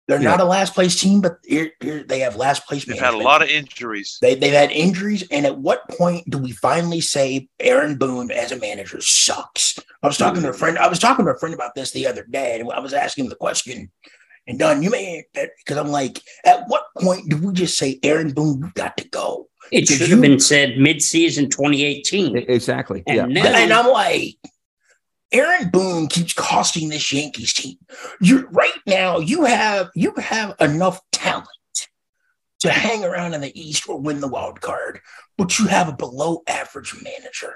They're 0.08 0.22
Yeah. 0.22 0.30
not 0.30 0.40
a 0.40 0.44
last 0.44 0.74
place 0.74 1.00
team, 1.00 1.20
but 1.20 1.38
here, 1.44 1.72
here 1.80 2.04
they 2.04 2.20
have 2.20 2.36
last 2.36 2.64
place 2.66 2.84
They've 2.84 2.98
had 2.98 3.14
a 3.14 3.18
lot 3.18 3.42
of 3.42 3.48
injuries. 3.48 4.18
They, 4.22 4.36
they've 4.36 4.52
had 4.52 4.70
injuries. 4.70 5.24
And 5.32 5.44
at 5.44 5.58
what 5.58 5.88
point 5.88 6.30
do 6.30 6.38
we 6.38 6.52
finally 6.52 7.00
say 7.00 7.48
Aaron 7.58 7.96
Boone 7.98 8.30
as 8.30 8.52
a 8.52 8.56
manager 8.58 9.00
sucks? 9.00 9.78
I 10.02 10.06
was 10.06 10.16
talking 10.16 10.42
to 10.42 10.50
a 10.50 10.52
friend. 10.52 10.78
I 10.78 10.86
was 10.88 11.00
talking 11.00 11.24
to 11.24 11.32
a 11.32 11.38
friend 11.38 11.54
about 11.54 11.74
this 11.74 11.90
the 11.90 12.06
other 12.06 12.24
day, 12.24 12.60
and 12.60 12.70
I 12.70 12.78
was 12.78 12.92
asking 12.94 13.24
him 13.24 13.30
the 13.30 13.36
question. 13.36 13.90
And 14.46 14.60
Don, 14.60 14.80
you 14.80 14.90
may 14.90 15.24
because 15.34 15.76
I'm 15.76 15.88
like, 15.88 16.22
at 16.44 16.68
what 16.68 16.84
point 17.00 17.28
do 17.28 17.36
we 17.38 17.52
just 17.52 17.76
say 17.76 17.98
Aaron 18.04 18.32
Boone, 18.32 18.60
you 18.60 18.70
got 18.74 18.96
to 18.98 19.08
go? 19.08 19.48
It 19.72 19.88
Did 19.88 19.98
should 19.98 20.08
you- 20.08 20.14
have 20.14 20.22
been 20.22 20.38
said 20.38 20.78
mid-season 20.78 21.50
2018. 21.50 22.36
E- 22.38 22.44
Exactly. 22.46 23.02
And 23.08 23.32
yeah. 23.34 23.42
now, 23.42 23.56
And 23.56 23.72
I'm 23.72 23.88
like, 23.90 24.36
Aaron 25.32 25.70
Boone 25.70 26.06
keeps 26.06 26.32
costing 26.32 26.88
this 26.88 27.12
Yankees 27.12 27.52
team. 27.52 27.76
You 28.20 28.48
right 28.50 28.70
now, 28.86 29.18
you 29.18 29.44
have 29.44 29.90
you 29.94 30.12
have 30.16 30.54
enough 30.60 31.00
talent 31.12 31.48
to 32.60 32.70
hang 32.70 33.04
around 33.04 33.34
in 33.34 33.40
the 33.40 33.60
East 33.60 33.88
or 33.88 34.00
win 34.00 34.20
the 34.20 34.28
wild 34.28 34.60
card, 34.60 35.00
but 35.36 35.58
you 35.58 35.66
have 35.66 35.88
a 35.88 35.96
below 35.96 36.42
average 36.46 36.94
manager. 37.02 37.54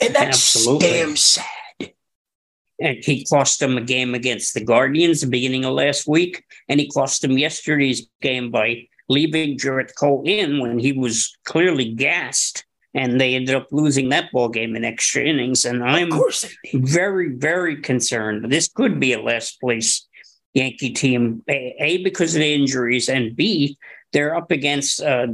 And 0.00 0.14
that's 0.14 0.56
Absolutely. 0.56 0.88
damn 0.88 1.16
sad. 1.16 1.92
and 2.80 2.98
he 3.02 3.24
cost 3.24 3.60
them 3.60 3.76
a 3.76 3.80
game 3.80 4.14
against 4.14 4.54
the 4.54 4.64
Guardians 4.64 5.20
the 5.20 5.26
beginning 5.26 5.64
of 5.64 5.74
last 5.74 6.06
week, 6.06 6.44
and 6.68 6.78
he 6.80 6.88
cost 6.88 7.22
them 7.22 7.38
yesterday's 7.38 8.08
game 8.20 8.50
by 8.50 8.86
leaving 9.08 9.58
Gerrit 9.58 9.94
Cole 9.96 10.22
in 10.26 10.60
when 10.60 10.78
he 10.78 10.92
was 10.92 11.36
clearly 11.44 11.92
gassed, 11.92 12.64
and 12.94 13.20
they 13.20 13.34
ended 13.34 13.54
up 13.54 13.68
losing 13.72 14.10
that 14.10 14.30
ball 14.32 14.48
game 14.48 14.76
in 14.76 14.84
extra 14.84 15.22
innings. 15.22 15.64
And 15.64 15.82
I'm 15.82 16.10
course 16.10 16.42
they 16.42 16.70
did. 16.70 16.88
very, 16.88 17.30
very 17.30 17.80
concerned. 17.80 18.50
This 18.50 18.68
could 18.68 19.00
be 19.00 19.12
a 19.12 19.20
last 19.20 19.60
place 19.60 20.06
Yankee 20.54 20.90
team, 20.90 21.42
A, 21.50 21.74
A, 21.80 21.96
because 22.04 22.34
of 22.34 22.40
the 22.40 22.54
injuries, 22.54 23.08
and 23.08 23.34
B, 23.34 23.76
they're 24.12 24.36
up 24.36 24.52
against 24.52 25.02
uh, 25.02 25.26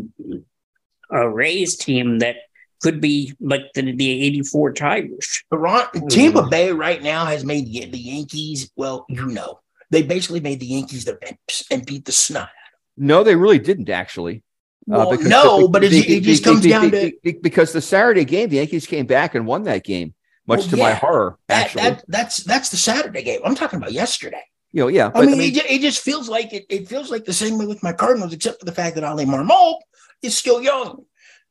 a 1.10 1.28
Rays 1.28 1.76
team 1.76 2.20
that 2.20 2.36
could 2.82 3.00
be 3.00 3.34
like 3.38 3.64
the, 3.74 3.94
the 3.94 4.24
84 4.24 4.72
Tigers. 4.72 5.44
Toronto, 5.52 6.08
Tampa 6.08 6.44
Bay 6.44 6.72
right 6.72 7.02
now 7.02 7.26
has 7.26 7.44
made 7.44 7.66
the, 7.66 7.84
the 7.84 7.98
Yankees, 7.98 8.70
well, 8.76 9.04
you 9.10 9.26
know, 9.26 9.60
they 9.90 10.02
basically 10.02 10.40
made 10.40 10.60
the 10.60 10.66
Yankees 10.66 11.04
their 11.04 11.16
pimps 11.16 11.64
and 11.70 11.84
beat 11.84 12.06
the 12.06 12.12
snot. 12.12 12.48
No, 12.96 13.22
they 13.22 13.36
really 13.36 13.58
didn't 13.58 13.90
actually. 13.90 14.42
Well, 14.90 15.10
because 15.10 15.26
no, 15.26 15.62
the- 15.62 15.68
but 15.68 15.84
it, 15.84 15.92
it 15.92 16.22
just 16.22 16.44
comes 16.44 16.64
down 16.66 16.90
to 16.90 17.12
because 17.42 17.72
the 17.72 17.80
Saturday 17.80 18.24
game, 18.24 18.48
the 18.48 18.56
Yankees 18.56 18.86
came 18.86 19.06
back 19.06 19.34
and 19.34 19.46
won 19.46 19.62
that 19.64 19.84
game, 19.84 20.14
much 20.46 20.60
Well, 20.60 20.68
to 20.70 20.76
my 20.76 20.92
horror. 20.94 21.38
Actually, 21.48 21.82
that. 21.82 22.04
That's 22.08 22.38
that's 22.38 22.70
the 22.70 22.76
Saturday 22.76 23.22
game. 23.22 23.40
I'm 23.44 23.54
talking 23.54 23.76
about 23.78 23.92
yesterday. 23.92 24.42
you 24.72 24.82
know, 24.82 24.88
yeah. 24.88 25.06
I 25.08 25.10
But 25.10 25.26
mean, 25.26 25.40
it, 25.40 25.56
it 25.70 25.80
just 25.80 26.02
feels 26.02 26.28
like 26.28 26.52
it, 26.52 26.66
it 26.68 26.88
feels 26.88 27.10
like 27.10 27.24
the 27.24 27.32
same 27.32 27.58
way 27.58 27.66
with 27.66 27.82
my 27.82 27.92
Cardinals, 27.92 28.32
except 28.32 28.58
for 28.60 28.66
the 28.66 28.72
fact 28.72 28.94
that 28.96 29.04
Oli 29.04 29.24
Marmol 29.26 29.76
is 30.22 30.36
still 30.36 30.60
young. 30.62 31.04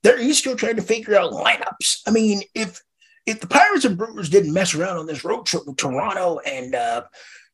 They're, 0.03 0.17
he's 0.17 0.37
still 0.37 0.55
trying 0.55 0.77
to 0.77 0.81
figure 0.81 1.15
out 1.17 1.31
lineups. 1.33 2.01
I 2.07 2.11
mean, 2.11 2.41
if 2.55 2.81
if 3.25 3.39
the 3.41 3.47
Pirates 3.47 3.85
and 3.85 3.97
Brewers 3.97 4.29
didn't 4.29 4.53
mess 4.53 4.73
around 4.73 4.97
on 4.97 5.05
this 5.05 5.23
road 5.23 5.45
trip 5.45 5.63
with 5.67 5.77
Toronto 5.77 6.39
and 6.39 6.73
uh, 6.73 7.03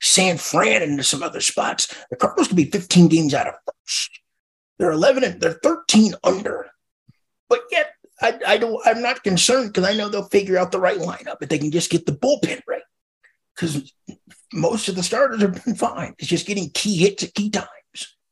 San 0.02 0.38
Fran 0.38 0.82
and 0.84 1.04
some 1.06 1.22
other 1.24 1.42
spots, 1.42 1.94
the 2.10 2.16
Cardinals 2.16 2.48
could 2.48 2.58
be 2.58 2.66
15 2.70 3.08
games 3.08 3.34
out 3.34 3.48
of 3.48 3.54
first. 3.84 4.20
They're 4.80 4.92
11 4.92 5.24
and 5.24 5.42
they're 5.42 5.54
13 5.64 6.14
under. 6.24 6.68
But 7.50 7.62
yet, 7.72 7.92
I, 8.22 8.40
I 8.48 8.58
don't. 8.58 8.80
I'm 8.86 9.02
not 9.02 9.24
concerned 9.24 9.74
because 9.74 9.88
I 9.88 9.94
know 9.96 10.10
they'll 10.10 10.28
figure 10.30 10.58
out 10.58 10.72
the 10.72 10.80
right 10.80 10.98
lineup 11.00 11.38
if 11.42 11.50
they 11.50 11.58
can 11.60 11.72
just 11.72 11.92
get 11.92 12.06
the 12.06 12.12
bullpen 12.14 12.62
right. 12.68 12.82
Because 13.56 13.94
most 14.54 14.90
of 14.90 14.96
the 14.96 15.04
starters 15.04 15.42
have 15.42 15.64
been 15.64 15.76
fine. 15.76 16.14
It's 16.20 16.28
just 16.28 16.46
getting 16.48 16.70
key 16.72 16.98
hits 16.98 17.24
at 17.24 17.34
key 17.34 17.50
times. 17.50 17.68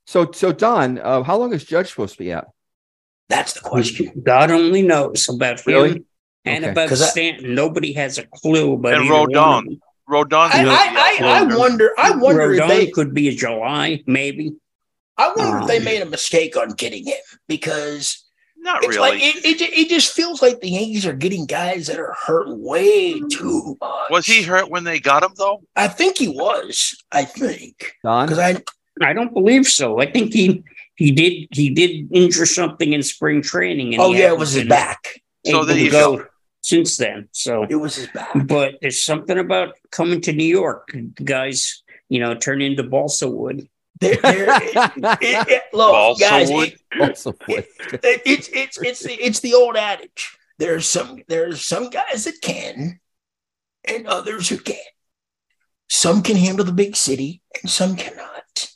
so 0.06 0.32
so 0.32 0.52
Don, 0.52 1.00
uh, 1.00 1.24
how 1.24 1.38
long 1.38 1.54
is 1.54 1.64
Judge 1.64 1.90
supposed 1.90 2.14
to 2.14 2.20
be 2.20 2.34
out? 2.34 2.48
That's 3.30 3.54
the 3.54 3.62
question. 3.62 4.22
God 4.24 4.52
only 4.52 4.82
knows 4.82 5.28
about 5.30 5.66
Really? 5.66 5.90
him 5.92 6.06
and 6.46 6.64
Okay. 6.66 6.72
about 6.72 6.90
'Cause 6.90 7.02
I- 7.02 7.08
Stanton. 7.08 7.56
Nobody 7.56 7.94
has 7.94 8.18
a 8.18 8.24
clue 8.26 8.74
about 8.74 8.96
And 8.96 9.04
either 9.06 9.14
Rodon. 9.14 9.80
Rodon. 10.10 10.50
I, 10.52 10.66
I, 10.66 11.18
I, 11.22 11.40
I 11.40 11.56
wonder. 11.58 11.92
I 11.98 12.12
wonder 12.12 12.54
if 12.54 12.62
Rodon 12.62 12.68
they. 12.68 12.88
could 12.92 13.14
be 13.14 13.30
a 13.30 13.32
July, 13.34 14.04
maybe. 14.08 14.54
I 15.18 15.32
wonder 15.36 15.60
if 15.62 15.68
they 15.68 15.78
Um, 15.78 15.84
made 15.84 16.02
a 16.02 16.06
mistake 16.08 16.58
on 16.58 16.70
getting 16.70 17.06
him 17.06 17.16
because 17.48 18.24
Not 18.58 18.84
it's 18.84 18.96
really. 18.98 19.10
like 19.12 19.22
it, 19.22 19.46
it. 19.46 19.62
It 19.62 19.90
just 19.90 20.14
feels 20.14 20.42
like 20.42 20.60
the 20.62 20.70
Yankees 20.70 21.06
are 21.06 21.14
getting 21.14 21.46
guys 21.46 21.88
that 21.88 22.00
are 22.00 22.16
hurt 22.26 22.48
way 22.50 23.20
too 23.32 23.78
much. 23.80 24.10
was 24.10 24.26
he 24.26 24.42
hurt 24.44 24.70
when 24.70 24.84
they 24.84 25.00
got 25.00 25.24
him 25.24 25.32
though? 25.38 25.64
I 25.76 25.88
think 25.88 26.18
he 26.18 26.28
was. 26.30 26.96
I 27.12 27.26
think 27.26 27.94
Don, 28.04 28.26
because 28.28 28.40
I. 28.40 28.62
I 29.02 29.14
don't 29.14 29.34
believe 29.34 29.66
so. 29.68 30.00
I 30.00 30.10
think 30.12 30.34
he 30.34 30.64
he 30.96 31.12
did 31.12 31.48
he 31.52 31.70
did 31.72 32.10
injure 32.12 32.46
something 32.46 32.94
in 32.94 33.02
spring 33.04 33.42
training. 33.42 33.94
And 33.94 34.02
Oh 34.02 34.14
yeah, 34.14 34.30
it 34.30 34.38
was 34.38 34.54
his 34.54 34.68
back. 34.68 35.22
So 35.46 35.58
able 35.58 35.66
there 35.66 35.76
to 35.76 35.82
you 35.84 35.92
go 35.92 36.26
since 36.62 36.98
then. 36.98 37.28
So 37.34 37.66
It 37.70 37.76
was 37.76 37.96
his 37.96 38.08
back. 38.08 38.30
But 38.48 38.76
there's 38.82 39.04
something 39.04 39.38
about 39.38 39.76
coming 39.92 40.22
to 40.22 40.32
New 40.32 40.46
York. 40.46 40.96
Guys, 41.24 41.82
you 42.08 42.20
know, 42.20 42.36
turn 42.36 42.62
into 42.62 42.84
balsa 42.84 43.28
wood. 43.28 43.68
There, 44.00 44.16
there, 44.18 44.48
it, 44.62 44.76
it, 45.22 45.48
it, 45.50 45.64
look, 45.72 45.92
Balsa 45.92 46.20
guys, 46.24 46.52
wood? 46.52 46.74
it- 46.92 47.02
also 47.02 47.34
would. 47.48 47.66
it- 47.92 48.22
it's 48.26 48.50
it's 48.50 48.82
it's 48.82 49.00
the, 49.04 49.14
it's 49.14 49.40
the 49.40 49.54
old 49.54 49.76
adage. 49.78 50.38
There's 50.60 50.86
some 50.86 51.20
there's 51.28 51.64
some 51.64 51.90
guys 51.90 52.26
that 52.26 52.42
can, 52.42 53.00
and 53.86 54.08
others 54.08 54.50
who 54.50 54.58
can't. 54.58 54.80
Some 55.90 56.22
can 56.24 56.36
handle 56.38 56.66
the 56.66 56.72
big 56.72 56.96
city, 56.96 57.42
and 57.62 57.70
some 57.70 57.96
cannot. 57.96 58.70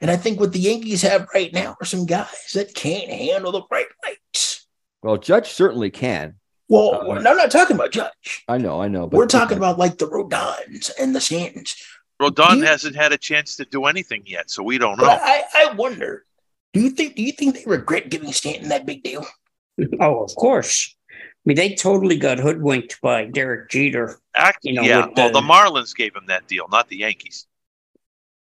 And 0.00 0.10
I 0.10 0.16
think 0.16 0.38
what 0.40 0.52
the 0.52 0.58
Yankees 0.60 1.02
have 1.02 1.28
right 1.34 1.52
now 1.52 1.76
are 1.80 1.84
some 1.86 2.04
guys 2.04 2.50
that 2.54 2.74
can't 2.74 3.10
handle 3.10 3.52
the 3.52 3.62
bright 3.62 3.86
lights. 4.04 4.66
well, 5.02 5.16
Judge 5.16 5.48
certainly 5.48 5.90
can. 5.90 6.34
Well, 6.68 6.94
Uh, 6.94 7.14
I'm 7.14 7.22
not 7.22 7.50
talking 7.50 7.76
about 7.76 7.92
Judge. 7.92 8.44
I 8.48 8.58
know, 8.58 8.80
I 8.82 8.88
know. 8.88 9.06
But 9.06 9.16
We're 9.18 9.26
talking 9.26 9.56
about 9.56 9.78
like 9.78 9.98
the 9.98 10.06
Rodons 10.06 10.90
and 10.98 11.14
the 11.14 11.20
Stantons. 11.20 11.74
Rodon 12.20 12.58
You- 12.58 12.64
hasn't 12.64 12.96
had 12.96 13.12
a 13.12 13.18
chance 13.18 13.56
to 13.56 13.64
do 13.64 13.84
anything 13.86 14.22
yet, 14.26 14.50
so 14.50 14.62
we 14.62 14.78
don't 14.78 14.98
know. 14.98 15.06
I, 15.08 15.42
I 15.54 15.74
wonder, 15.74 16.24
do 16.72 16.80
you 16.80 16.90
think 16.90 17.16
do 17.16 17.22
you 17.22 17.32
think 17.32 17.56
they 17.56 17.64
regret 17.66 18.08
giving 18.10 18.32
Stanton 18.32 18.68
that 18.68 18.86
big 18.86 19.02
deal? 19.02 19.26
Oh, 20.00 20.22
of 20.22 20.34
course. 20.36 20.94
I 21.10 21.16
mean, 21.44 21.56
they 21.56 21.74
totally 21.74 22.16
got 22.16 22.38
hoodwinked 22.38 23.00
by 23.02 23.24
Derek 23.26 23.68
Jeter. 23.70 24.18
Act, 24.36 24.58
you 24.62 24.72
know, 24.74 24.82
yeah. 24.82 25.06
with 25.06 25.16
Well, 25.16 25.32
the- 25.32 25.40
the 25.40 25.46
Marlins 25.46 25.94
gave 25.94 26.14
him 26.14 26.26
that 26.28 26.46
deal, 26.46 26.66
not 26.70 26.88
the 26.88 26.98
Yankees. 26.98 27.46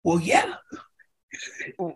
Well, 0.04 0.20
yeah, 0.20 0.56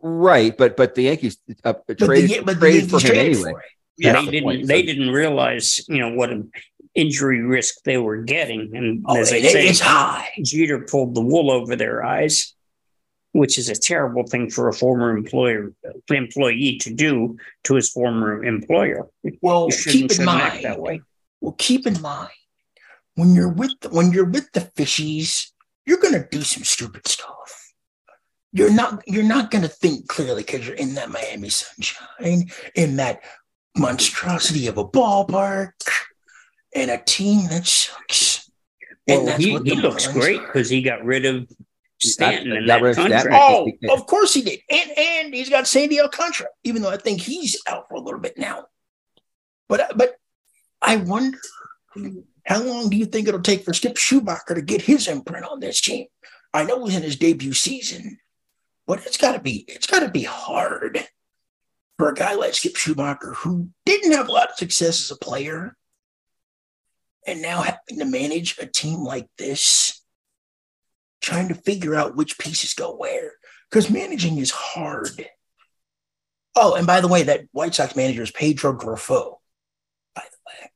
right, 0.01 0.55
but 0.57 0.78
but 0.78 0.95
the 0.95 1.03
Yankees 1.03 1.38
uh, 1.63 1.74
but 1.88 1.97
the, 1.97 2.05
traded, 2.05 2.45
the 2.45 2.55
traded 2.55 2.89
for 2.89 2.97
him 2.97 3.01
traded 3.01 3.36
anyway. 3.36 3.51
for 3.51 3.59
it. 3.59 3.66
Yeah. 3.97 4.13
they 4.20 4.26
the 4.26 4.32
didn't. 4.32 4.43
point, 4.43 4.68
they 4.68 4.82
so- 4.82 4.86
didn't 4.86 5.09
realize, 5.09 5.88
you 5.88 5.97
know, 5.99 6.09
what 6.13 6.30
an 6.30 6.51
injury 6.96 7.41
risk 7.41 7.84
they 7.84 7.98
were 7.98 8.18
getting. 8.24 8.76
And 8.76 9.04
Oh, 9.08 9.18
as 9.20 9.32
I 9.32 9.38
it- 9.38 9.52
say, 9.52 9.68
it's 9.68 9.80
high. 9.82 10.28
Jeter 10.43 10.80
pulled 10.80 11.14
the 11.16 11.22
wool 11.22 11.52
over 11.52 11.76
their 11.76 12.04
eyes, 12.04 12.54
which 13.34 13.58
is 13.58 13.70
a 13.70 13.76
terrible 13.76 14.26
thing 14.26 14.50
for 14.50 14.70
a 14.70 14.74
former 14.74 15.16
employer 15.16 15.74
employee 16.10 16.78
to 16.80 16.93
do 16.93 17.38
to 17.66 17.76
his 17.76 17.89
former 17.89 18.43
employer. 18.43 19.08
Well, 19.41 19.70
keep 19.70 20.12
in 20.12 20.26
mind 20.26 20.64
that 20.64 20.80
way. 20.80 21.02
Well, 21.41 21.56
keep 21.58 21.86
in 21.86 22.02
mind 22.02 22.32
when 23.16 23.36
you're 23.36 23.50
with 23.50 23.72
the, 23.82 23.89
when 23.89 24.12
you're 24.12 24.26
with 24.26 24.52
the 24.54 24.62
fishies, 24.62 25.52
you're 25.86 26.00
gonna 26.00 26.26
do 26.32 26.41
some 26.41 26.64
stupid 26.64 27.08
stuff. 27.08 27.74
You're 28.54 28.72
not 28.74 29.04
you're 29.06 29.24
not 29.24 29.52
gonna 29.52 29.68
think 29.68 30.08
clearly 30.08 30.43
because 30.43 30.66
you're 30.66 30.78
in 30.78 30.96
that 30.96 31.10
Miami 31.12 31.50
sunshine, 31.50 32.50
in 32.74 32.96
that 32.96 33.20
monstrosity 33.78 34.68
of 34.68 34.78
a 34.78 34.86
ballpark, 34.88 35.72
and 36.76 36.91
a 36.91 36.97
team 36.99 37.47
that 37.49 37.65
sucks. 37.65 38.51
And 39.07 39.17
Well, 39.17 39.26
that's 39.28 39.43
he, 39.43 39.53
what 39.53 39.65
he 39.65 39.76
looks 39.76 40.07
great 40.07 40.41
because 40.41 40.69
he 40.69 40.82
got 40.82 41.03
rid 41.03 41.26
of 41.26 41.47
Stanton 41.99 42.49
got 42.49 42.57
in 42.57 42.65
that 42.67 42.82
rid 42.82 42.89
of 42.89 42.95
Stanton. 42.95 43.32
contract. 43.32 43.86
Oh, 43.89 43.93
of 43.93 44.05
course 44.05 44.34
he 44.34 44.41
did, 44.41 44.59
and 44.69 44.91
and 44.97 45.34
he's 45.34 45.49
got 45.49 45.67
Sandy 45.67 45.99
Alcantara, 45.99 46.47
even 46.63 46.82
though 46.82 46.91
I 46.91 46.97
think 46.97 47.21
he's 47.21 47.59
out 47.67 47.88
for 47.89 47.95
a 47.95 48.01
little 48.01 48.19
bit 48.19 48.38
now. 48.38 48.65
But 49.69 49.80
uh, 49.82 49.93
but 49.95 50.15
I 50.82 50.97
wonder 50.97 51.39
how 52.45 52.61
long 52.61 52.89
do 52.89 52.97
you 52.97 53.05
think 53.05 53.28
it'll 53.28 53.41
take 53.41 53.63
for 53.63 53.73
Skip 53.73 53.95
Schumaker 53.95 54.55
to 54.55 54.61
get 54.61 54.82
his 54.82 55.07
imprint 55.07 55.45
on 55.45 55.59
this 55.59 55.82
team? 55.82 56.07
I 56.53 56.63
know 56.63 56.86
he's 56.86 56.95
in 56.95 57.03
his 57.03 57.15
debut 57.15 57.53
season, 57.53 58.19
but 58.86 59.05
it's 59.05 59.17
got 59.17 59.34
to 59.34 59.39
be 59.39 59.65
it's 59.67 59.88
got 59.88 60.01
to 60.01 60.09
be 60.09 60.23
hard 60.23 61.05
for 61.97 62.09
a 62.09 62.13
guy 62.13 62.34
like 62.36 62.53
Skip 62.53 62.73
Schumaker 62.73 63.36
who 63.36 63.69
didn't 63.86 64.11
have 64.11 64.28
a 64.28 64.32
lot 64.32 64.49
of 64.49 64.57
success 64.57 65.01
as 65.01 65.11
a 65.11 65.17
player, 65.17 65.76
and 67.26 67.41
now 67.41 67.61
having 67.61 67.99
to 67.99 68.05
manage 68.05 68.57
a 68.59 68.65
team 68.65 68.99
like 68.99 69.28
this 69.38 70.01
trying 71.21 71.47
to 71.47 71.55
figure 71.55 71.95
out 71.95 72.15
which 72.15 72.38
pieces 72.38 72.73
go 72.73 72.95
where 72.95 73.32
because 73.69 73.89
managing 73.89 74.38
is 74.38 74.51
hard. 74.51 75.28
Oh, 76.55 76.76
and 76.76 76.88
by 76.88 77.01
the 77.01 77.07
way, 77.07 77.23
that 77.23 77.45
White 77.51 77.76
Sox 77.76 77.95
manager 77.95 78.21
is 78.21 78.32
Pedro 78.32 78.73
Grifol. 78.78 79.38
By 80.15 80.23
the 80.32 80.38
way, 80.47 80.69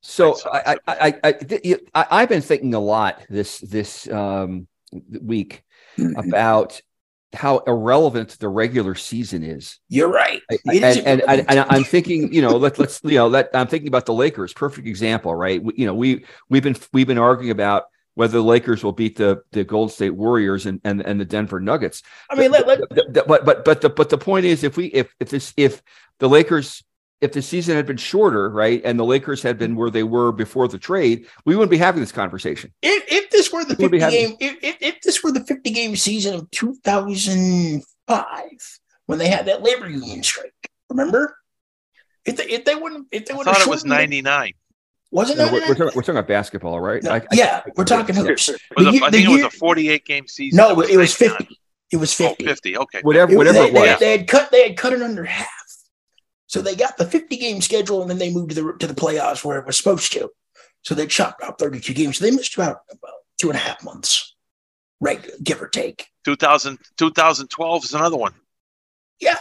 So 0.00 0.36
I, 0.50 0.76
I, 0.86 0.94
I, 0.96 1.20
I, 1.22 1.78
I, 1.94 2.06
I've 2.10 2.28
been 2.28 2.40
thinking 2.42 2.74
a 2.74 2.80
lot 2.80 3.22
this 3.28 3.58
this 3.58 4.08
um, 4.08 4.66
week 5.20 5.62
Mm-hmm. 5.98 6.18
about 6.18 6.82
how 7.36 7.58
irrelevant 7.66 8.38
the 8.40 8.48
regular 8.48 8.94
season 8.94 9.42
is. 9.44 9.78
you're 9.88 10.10
right. 10.10 10.42
I- 10.50 10.58
is 10.66 10.96
and, 10.98 11.20
and, 11.22 11.44
and. 11.48 11.60
I'm 11.60 11.84
thinking, 11.84 12.32
you 12.32 12.42
know, 12.42 12.56
let, 12.56 12.78
let's, 12.78 13.00
you 13.04 13.12
know, 13.18 13.28
let, 13.28 13.50
I'm 13.54 13.66
thinking 13.66 13.88
about 13.88 14.06
the 14.06 14.14
Lakers. 14.14 14.52
Perfect 14.52 14.88
example, 14.88 15.34
right? 15.34 15.62
We, 15.62 15.74
you 15.76 15.86
know, 15.86 15.94
we 15.94 16.24
we've 16.48 16.62
been 16.62 16.76
we've 16.92 17.06
been 17.06 17.18
arguing 17.18 17.50
about 17.50 17.84
whether 18.14 18.38
the 18.38 18.42
Lakers 18.44 18.82
will 18.82 18.92
beat 18.92 19.16
the 19.16 19.42
the 19.52 19.62
Golden 19.64 19.92
State 19.92 20.10
Warriors 20.10 20.66
and 20.66 20.80
and, 20.84 21.00
and 21.02 21.20
the 21.20 21.24
Denver 21.24 21.60
Nuggets. 21.60 22.02
I 22.30 22.34
mean, 22.36 22.50
let, 22.50 22.66
let, 22.66 22.80
the- 22.88 23.24
but 23.26 23.44
but 23.44 23.64
but 23.64 23.80
the 23.82 23.90
but 23.90 24.08
the 24.08 24.18
point 24.18 24.46
is, 24.46 24.64
if 24.64 24.76
we 24.76 24.86
if 24.86 25.14
if 25.20 25.28
this 25.28 25.52
if 25.56 25.82
the 26.18 26.28
Lakers 26.28 26.82
if 27.20 27.32
the 27.32 27.42
season 27.42 27.76
had 27.76 27.86
been 27.86 27.96
shorter, 27.96 28.50
right, 28.50 28.80
and 28.84 28.98
the 28.98 29.04
Lakers 29.04 29.42
had 29.42 29.58
been 29.58 29.74
where 29.74 29.90
they 29.90 30.02
were 30.02 30.32
before 30.32 30.68
the 30.68 30.78
trade, 30.78 31.26
we 31.46 31.56
wouldn't 31.56 31.70
be 31.70 31.78
having 31.78 32.00
this 32.00 32.12
conversation. 32.12 32.72
if, 32.82 33.04
if 33.10 33.30
this 33.30 33.52
were 33.52 33.64
the 33.64 33.74
We'll 33.78 33.88
50 33.88 33.98
having- 34.00 34.28
game, 34.28 34.36
if, 34.40 34.56
if, 34.62 34.76
if 34.80 35.00
this 35.02 35.22
were 35.22 35.32
the 35.32 35.44
50 35.44 35.70
game 35.70 35.96
season 35.96 36.34
of 36.34 36.50
2005, 36.50 38.42
when 39.06 39.18
they 39.18 39.28
had 39.28 39.46
that 39.46 39.62
labor 39.62 39.88
union 39.88 40.22
strike, 40.22 40.52
remember? 40.90 41.36
If 42.24 42.36
they, 42.36 42.44
if 42.44 42.64
they 42.64 42.74
wouldn't, 42.74 43.06
if 43.12 43.26
they 43.26 43.34
I 43.34 43.36
would 43.36 43.44
thought 43.46 43.60
it 43.60 43.68
was 43.68 43.84
99. 43.84 44.52
was 45.12 45.30
it 45.30 45.38
No, 45.38 45.44
we're, 45.44 45.60
99? 45.60 45.68
we're, 45.68 45.74
talking, 45.74 45.96
we're 45.96 46.02
talking 46.02 46.16
about 46.16 46.28
basketball, 46.28 46.80
right? 46.80 47.02
No, 47.02 47.12
I- 47.12 47.16
I- 47.18 47.26
yeah, 47.32 47.62
we're 47.76 47.84
talking 47.84 48.16
yeah. 48.16 48.22
hoops. 48.22 48.48
It 48.48 48.60
was 48.76 48.84
The 48.84 48.90
a- 48.90 48.92
year- 48.92 49.04
I 49.04 49.10
the 49.10 49.16
think 49.18 49.28
it 49.28 49.32
was 49.32 49.42
a 49.54 49.56
48 49.56 50.04
game 50.04 50.26
season. 50.26 50.56
No, 50.56 50.70
it 50.70 50.76
was 50.76 50.88
99. 51.20 51.38
50. 51.38 51.60
It 51.92 51.96
was 51.98 52.20
Oh, 52.20 52.28
50. 52.30 52.44
50. 52.46 52.78
Okay. 52.78 53.00
Whatever, 53.02 53.32
It- 53.32 53.36
whatever 53.36 53.58
they, 53.60 53.66
it 53.68 53.72
was. 53.74 53.98
They, 54.00 54.04
they 54.06 54.18
had 54.18 54.26
cut. 54.28 54.50
They 54.50 54.68
had 54.68 54.76
cut 54.76 54.92
it 54.92 55.02
under 55.02 55.22
half. 55.24 55.46
So 56.46 56.62
they 56.62 56.76
got 56.76 56.96
the 56.96 57.04
50 57.04 57.36
game 57.36 57.60
schedule, 57.60 58.02
and 58.02 58.10
then 58.10 58.18
they 58.18 58.32
moved 58.32 58.50
to 58.50 58.62
the 58.62 58.72
to 58.78 58.86
the 58.86 58.94
playoffs 58.94 59.44
where 59.44 59.58
it 59.58 59.66
was 59.66 59.76
supposed 59.76 60.12
to. 60.12 60.30
So 60.82 60.94
they 60.94 61.06
chopped 61.06 61.42
out 61.42 61.58
32 61.58 61.94
games. 61.94 62.18
So 62.18 62.24
they 62.24 62.30
missed 62.30 62.54
about, 62.54 62.82
about 62.90 63.14
two 63.40 63.48
and 63.48 63.56
a 63.56 63.60
half 63.60 63.82
months, 63.82 64.36
right? 65.00 65.28
Give 65.42 65.60
or 65.60 65.66
take. 65.66 66.06
2000, 66.24 66.78
2012 66.96 67.84
is 67.84 67.94
another 67.94 68.16
one. 68.16 68.34
Yeah, 69.20 69.38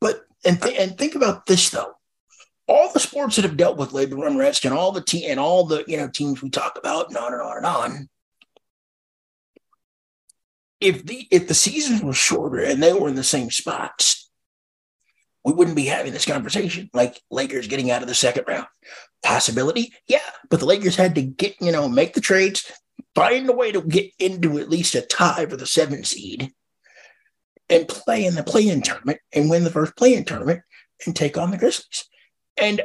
but 0.00 0.26
and 0.44 0.60
th- 0.60 0.78
and 0.78 0.98
think 0.98 1.14
about 1.14 1.46
this 1.46 1.70
though. 1.70 1.94
All 2.66 2.92
the 2.92 3.00
sports 3.00 3.36
that 3.36 3.44
have 3.44 3.56
dealt 3.56 3.76
with 3.76 3.92
labor 3.92 4.26
unrest 4.26 4.64
and 4.64 4.74
all 4.74 4.92
the 4.92 5.02
te- 5.02 5.26
and 5.26 5.38
all 5.40 5.64
the 5.64 5.84
you 5.86 5.96
know 5.96 6.08
teams 6.08 6.42
we 6.42 6.50
talk 6.50 6.76
about 6.76 7.08
and 7.08 7.16
on 7.16 7.32
and 7.32 7.42
on 7.42 7.56
and 7.56 7.66
on. 7.66 8.08
If 10.80 11.06
the 11.06 11.26
if 11.30 11.48
the 11.48 11.54
seasons 11.54 12.02
were 12.02 12.12
shorter 12.12 12.58
and 12.58 12.82
they 12.82 12.92
were 12.92 13.08
in 13.08 13.14
the 13.14 13.24
same 13.24 13.50
spots, 13.50 14.23
we 15.44 15.52
wouldn't 15.52 15.76
be 15.76 15.84
having 15.86 16.12
this 16.12 16.24
conversation. 16.26 16.90
Like 16.94 17.20
Lakers 17.30 17.68
getting 17.68 17.90
out 17.90 18.02
of 18.02 18.08
the 18.08 18.14
second 18.14 18.44
round, 18.48 18.66
possibility, 19.22 19.92
yeah. 20.08 20.18
But 20.50 20.60
the 20.60 20.66
Lakers 20.66 20.96
had 20.96 21.14
to 21.16 21.22
get 21.22 21.54
you 21.60 21.72
know 21.72 21.88
make 21.88 22.14
the 22.14 22.20
trades, 22.20 22.70
find 23.14 23.48
a 23.48 23.52
way 23.52 23.72
to 23.72 23.82
get 23.82 24.10
into 24.18 24.58
at 24.58 24.70
least 24.70 24.94
a 24.94 25.02
tie 25.02 25.46
for 25.46 25.56
the 25.56 25.66
seventh 25.66 26.06
seed, 26.06 26.52
and 27.70 27.88
play 27.88 28.24
in 28.24 28.34
the 28.34 28.42
play-in 28.44 28.82
tournament 28.82 29.20
and 29.32 29.50
win 29.50 29.64
the 29.64 29.70
first 29.70 29.96
play-in 29.96 30.24
tournament 30.24 30.60
and 31.06 31.14
take 31.14 31.36
on 31.38 31.50
the 31.50 31.58
Grizzlies. 31.58 32.08
And 32.56 32.82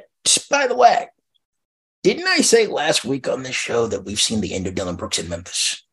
by 0.50 0.68
the 0.68 0.76
way, 0.76 1.08
didn't 2.04 2.28
I 2.28 2.38
say 2.38 2.66
last 2.68 3.06
week 3.06 3.28
on 3.28 3.44
this 3.44 3.56
show 3.56 3.88
that 3.88 4.04
we've 4.06 4.20
seen 4.22 4.42
the 4.42 4.54
end 4.54 4.68
of 4.68 4.76
Dillon 4.76 4.96
Brooks 4.96 5.20
in 5.20 5.30
Memphis? 5.30 5.84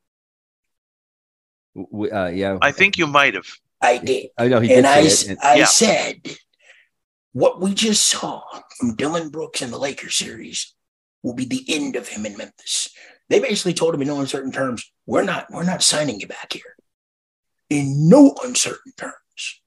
We- 1.74 2.10
uh, 2.10 2.28
yeah, 2.28 2.58
I 2.62 2.72
think 2.72 2.96
you 2.96 3.06
might 3.06 3.34
have. 3.34 3.46
I 3.82 3.98
did. 3.98 4.28
I 4.38 4.48
know 4.48 4.60
he 4.60 4.68
did 4.68 4.78
and 4.78 4.86
I, 4.86 5.02
say 5.02 5.06
s- 5.06 5.24
it. 5.28 5.38
I 5.42 5.54
Yeah. 5.56 5.64
said 5.66 6.22
what 7.36 7.60
we 7.60 7.74
just 7.74 8.08
saw 8.08 8.42
from 8.78 8.96
Dillon 8.96 9.28
Brooks 9.28 9.60
in 9.60 9.70
the 9.70 9.78
Lakers 9.78 10.14
series 10.16 10.74
will 11.22 11.34
be 11.34 11.44
the 11.44 11.66
end 11.68 11.94
of 11.94 12.08
him 12.08 12.24
in 12.24 12.34
Memphis. 12.34 12.88
They 13.28 13.40
basically 13.40 13.74
told 13.74 13.94
him 13.94 14.00
in 14.00 14.08
no 14.08 14.20
uncertain 14.20 14.50
terms, 14.50 14.90
we're 15.04 15.22
not 15.22 15.46
we're 15.50 15.62
not 15.62 15.82
signing 15.82 16.18
you 16.18 16.26
back 16.26 16.54
here. 16.54 16.76
In 17.68 18.08
no 18.08 18.34
uncertain 18.42 18.92
terms. 18.96 19.60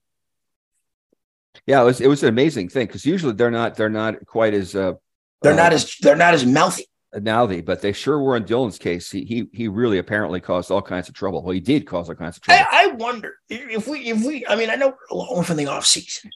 yeah, 1.64 1.80
it 1.80 1.84
was 1.84 2.00
it 2.00 2.08
was 2.08 2.24
an 2.24 2.28
amazing 2.30 2.70
thing 2.70 2.88
because 2.88 3.06
usually 3.06 3.34
they're 3.34 3.52
not 3.52 3.76
they're 3.76 3.88
not 3.88 4.26
quite 4.26 4.52
as 4.52 4.74
uh, 4.74 4.94
They're 5.42 5.52
uh, 5.52 5.56
not 5.56 5.72
as 5.72 5.94
they're 6.00 6.16
not 6.16 6.34
as 6.34 6.44
mouthy. 6.44 6.86
mouthy, 7.22 7.60
but 7.60 7.82
they 7.82 7.92
sure 7.92 8.18
were 8.18 8.36
in 8.36 8.46
Dillon's 8.46 8.78
case. 8.78 9.12
He 9.12 9.24
he 9.24 9.48
he 9.52 9.68
really 9.68 9.98
apparently 9.98 10.40
caused 10.40 10.72
all 10.72 10.82
kinds 10.82 11.08
of 11.08 11.14
trouble. 11.14 11.40
Well, 11.44 11.54
he 11.54 11.60
did 11.60 11.86
cause 11.86 12.08
all 12.08 12.16
kinds 12.16 12.36
of 12.36 12.42
trouble. 12.42 12.64
I, 12.68 12.86
I 12.86 12.86
wonder 12.94 13.36
if 13.48 13.86
we 13.86 14.00
if 14.10 14.26
we 14.26 14.44
I 14.48 14.56
mean 14.56 14.70
I 14.70 14.74
know 14.74 14.88
we're 14.88 15.16
along 15.16 15.44
from 15.44 15.56
the 15.56 15.66
off 15.66 15.86
season. 15.86 16.32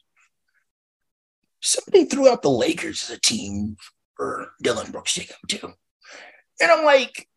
Somebody 1.65 2.05
threw 2.05 2.29
out 2.29 2.41
the 2.41 2.49
Lakers 2.49 3.09
as 3.09 3.17
a 3.17 3.19
team 3.19 3.77
for 4.15 4.49
Dillon 4.61 4.91
Brooks 4.91 5.15
to 5.15 5.25
go 5.25 5.33
to. 5.47 5.73
And 6.61 6.71
I'm 6.71 6.85
like, 6.85 7.27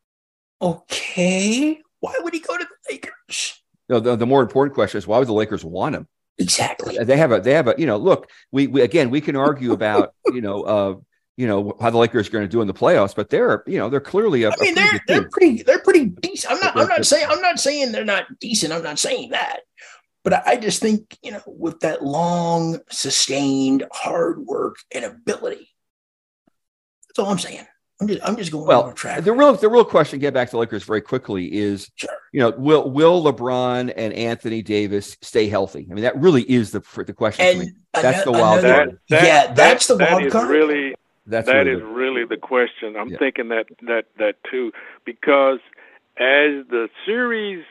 okay, 0.61 1.81
why 2.01 2.15
would 2.21 2.35
he 2.35 2.41
go 2.41 2.57
to 2.57 2.65
the 2.65 2.93
Lakers? 2.93 3.63
No, 3.89 4.01
the, 4.01 4.17
the 4.17 4.27
more 4.27 4.43
important 4.43 4.75
question 4.75 4.99
is 4.99 5.07
why 5.07 5.19
would 5.19 5.29
the 5.29 5.33
Lakers 5.33 5.65
want 5.65 5.95
him? 5.95 6.07
Exactly. 6.39 6.97
They 7.03 7.17
have 7.17 7.33
a 7.33 7.41
they 7.41 7.53
have 7.53 7.67
a 7.69 7.75
you 7.77 7.87
know 7.87 7.97
look 7.97 8.31
we, 8.53 8.69
we 8.69 8.83
again 8.83 9.11
we 9.11 9.21
can 9.21 9.35
argue 9.35 9.73
about 9.73 10.15
you 10.27 10.41
know 10.41 10.63
uh 10.63 10.95
you 11.37 11.47
know 11.47 11.77
how 11.81 11.91
the 11.91 11.99
Lakers 11.99 12.29
are 12.29 12.31
going 12.31 12.45
to 12.45 12.49
do 12.49 12.61
in 12.61 12.67
the 12.67 12.75
playoffs, 12.75 13.15
but 13.15 13.31
they're 13.31 13.65
you 13.67 13.79
know 13.79 13.89
they're 13.89 14.01
clearly 14.01 14.45
a, 14.45 14.51
I 14.51 14.55
mean, 14.61 14.73
a 14.73 14.75
they're 14.75 15.01
they're 15.07 15.21
team. 15.21 15.31
pretty 15.31 15.63
they're 15.63 15.83
pretty 15.83 16.07
decent. 16.07 16.53
I'm 16.53 16.61
not 16.61 16.77
I'm 16.77 16.89
not 16.89 17.07
saying 17.07 17.27
I'm 17.29 17.41
not 17.41 17.59
saying 17.59 17.93
they're 17.93 18.05
not 18.05 18.27
decent. 18.41 18.73
I'm 18.73 18.83
not 18.83 18.99
saying 18.99 19.31
that. 19.31 19.61
But 20.25 20.33
I- 20.35 20.43
I 20.47 20.57
just 20.57 20.81
think, 20.83 21.17
you 21.23 21.33
know, 21.33 21.43
with 21.47 21.81
that 21.81 22.03
long, 22.05 22.81
sustained 22.91 23.85
hard 23.93 24.39
work 24.41 24.77
and 24.93 25.05
ability. 25.05 25.71
That's 27.09 27.19
all 27.19 27.31
I'm 27.31 27.39
saying. 27.39 27.67
I'm 28.01 28.07
just 28.07 28.21
I'm 28.25 28.37
just 28.37 28.53
going 28.53 28.67
Well, 28.67 28.85
on 28.85 28.95
track. 28.95 29.25
the 29.25 29.33
real 29.33 29.55
the 29.55 29.69
real 29.69 29.85
question, 29.85 30.21
get 30.21 30.33
back 30.33 30.51
to 30.51 30.59
Lakers 30.59 30.85
very 30.85 31.01
quickly, 31.01 31.53
is 31.53 31.91
Sure. 31.97 32.11
you 32.33 32.39
know 32.39 32.51
will 32.51 32.89
will 32.89 33.25
LeBron 33.25 33.93
and 33.97 34.13
Anthony 34.13 34.63
Davis 34.63 35.17
stay 35.21 35.49
healthy? 35.49 35.89
I 35.91 35.95
mean, 35.95 36.05
that 36.05 36.17
really 36.17 36.43
is 36.43 36.71
the 36.71 36.81
the 37.05 37.13
question. 37.13 37.45
for 37.55 37.59
me. 37.65 37.73
And 37.95 38.05
That's 38.05 38.23
the 38.23 38.31
wild 38.31 38.61
another- 38.61 38.75
card. 38.75 38.91
That- 39.09 39.21
that- 39.21 39.25
yeah, 39.49 39.53
that's 39.53 39.87
the 39.89 39.97
that 39.97 40.13
wild 40.13 40.31
card. 40.31 40.49
really 40.49 40.95
That's 41.27 41.47
that 41.47 41.57
really 41.57 41.73
is 41.73 41.79
the- 41.81 41.87
really 41.87 42.25
the 42.25 42.37
question. 42.37 42.97
I'm 42.97 43.09
Yeah. 43.09 43.19
thinking 43.19 43.49
that 43.49 43.67
that 43.83 44.05
that 44.19 44.37
too, 44.49 44.73
because 45.05 45.59
as 46.19 46.65
the 46.71 46.89
series 47.05 47.65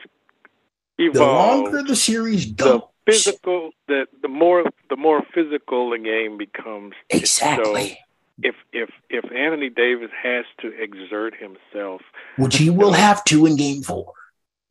the 0.98 1.20
longer 1.24 1.82
the 1.82 1.96
series 1.96 2.46
the 2.54 2.64
goes. 2.64 2.82
physical, 3.06 3.70
the 3.86 4.06
the 4.22 4.28
more 4.28 4.64
the 4.90 4.96
more 4.96 5.22
physical 5.34 5.90
the 5.90 5.98
game 5.98 6.36
becomes. 6.36 6.94
Exactly. 7.10 7.88
So 7.90 7.94
if 8.42 8.54
if 8.72 8.90
if 9.10 9.24
Anthony 9.32 9.70
Davis 9.70 10.10
has 10.22 10.44
to 10.60 10.68
exert 10.80 11.34
himself, 11.36 12.02
Which 12.36 12.56
he 12.56 12.70
will 12.70 12.92
have 13.06 13.24
to 13.24 13.46
in 13.46 13.56
game 13.56 13.82
four. 13.82 14.12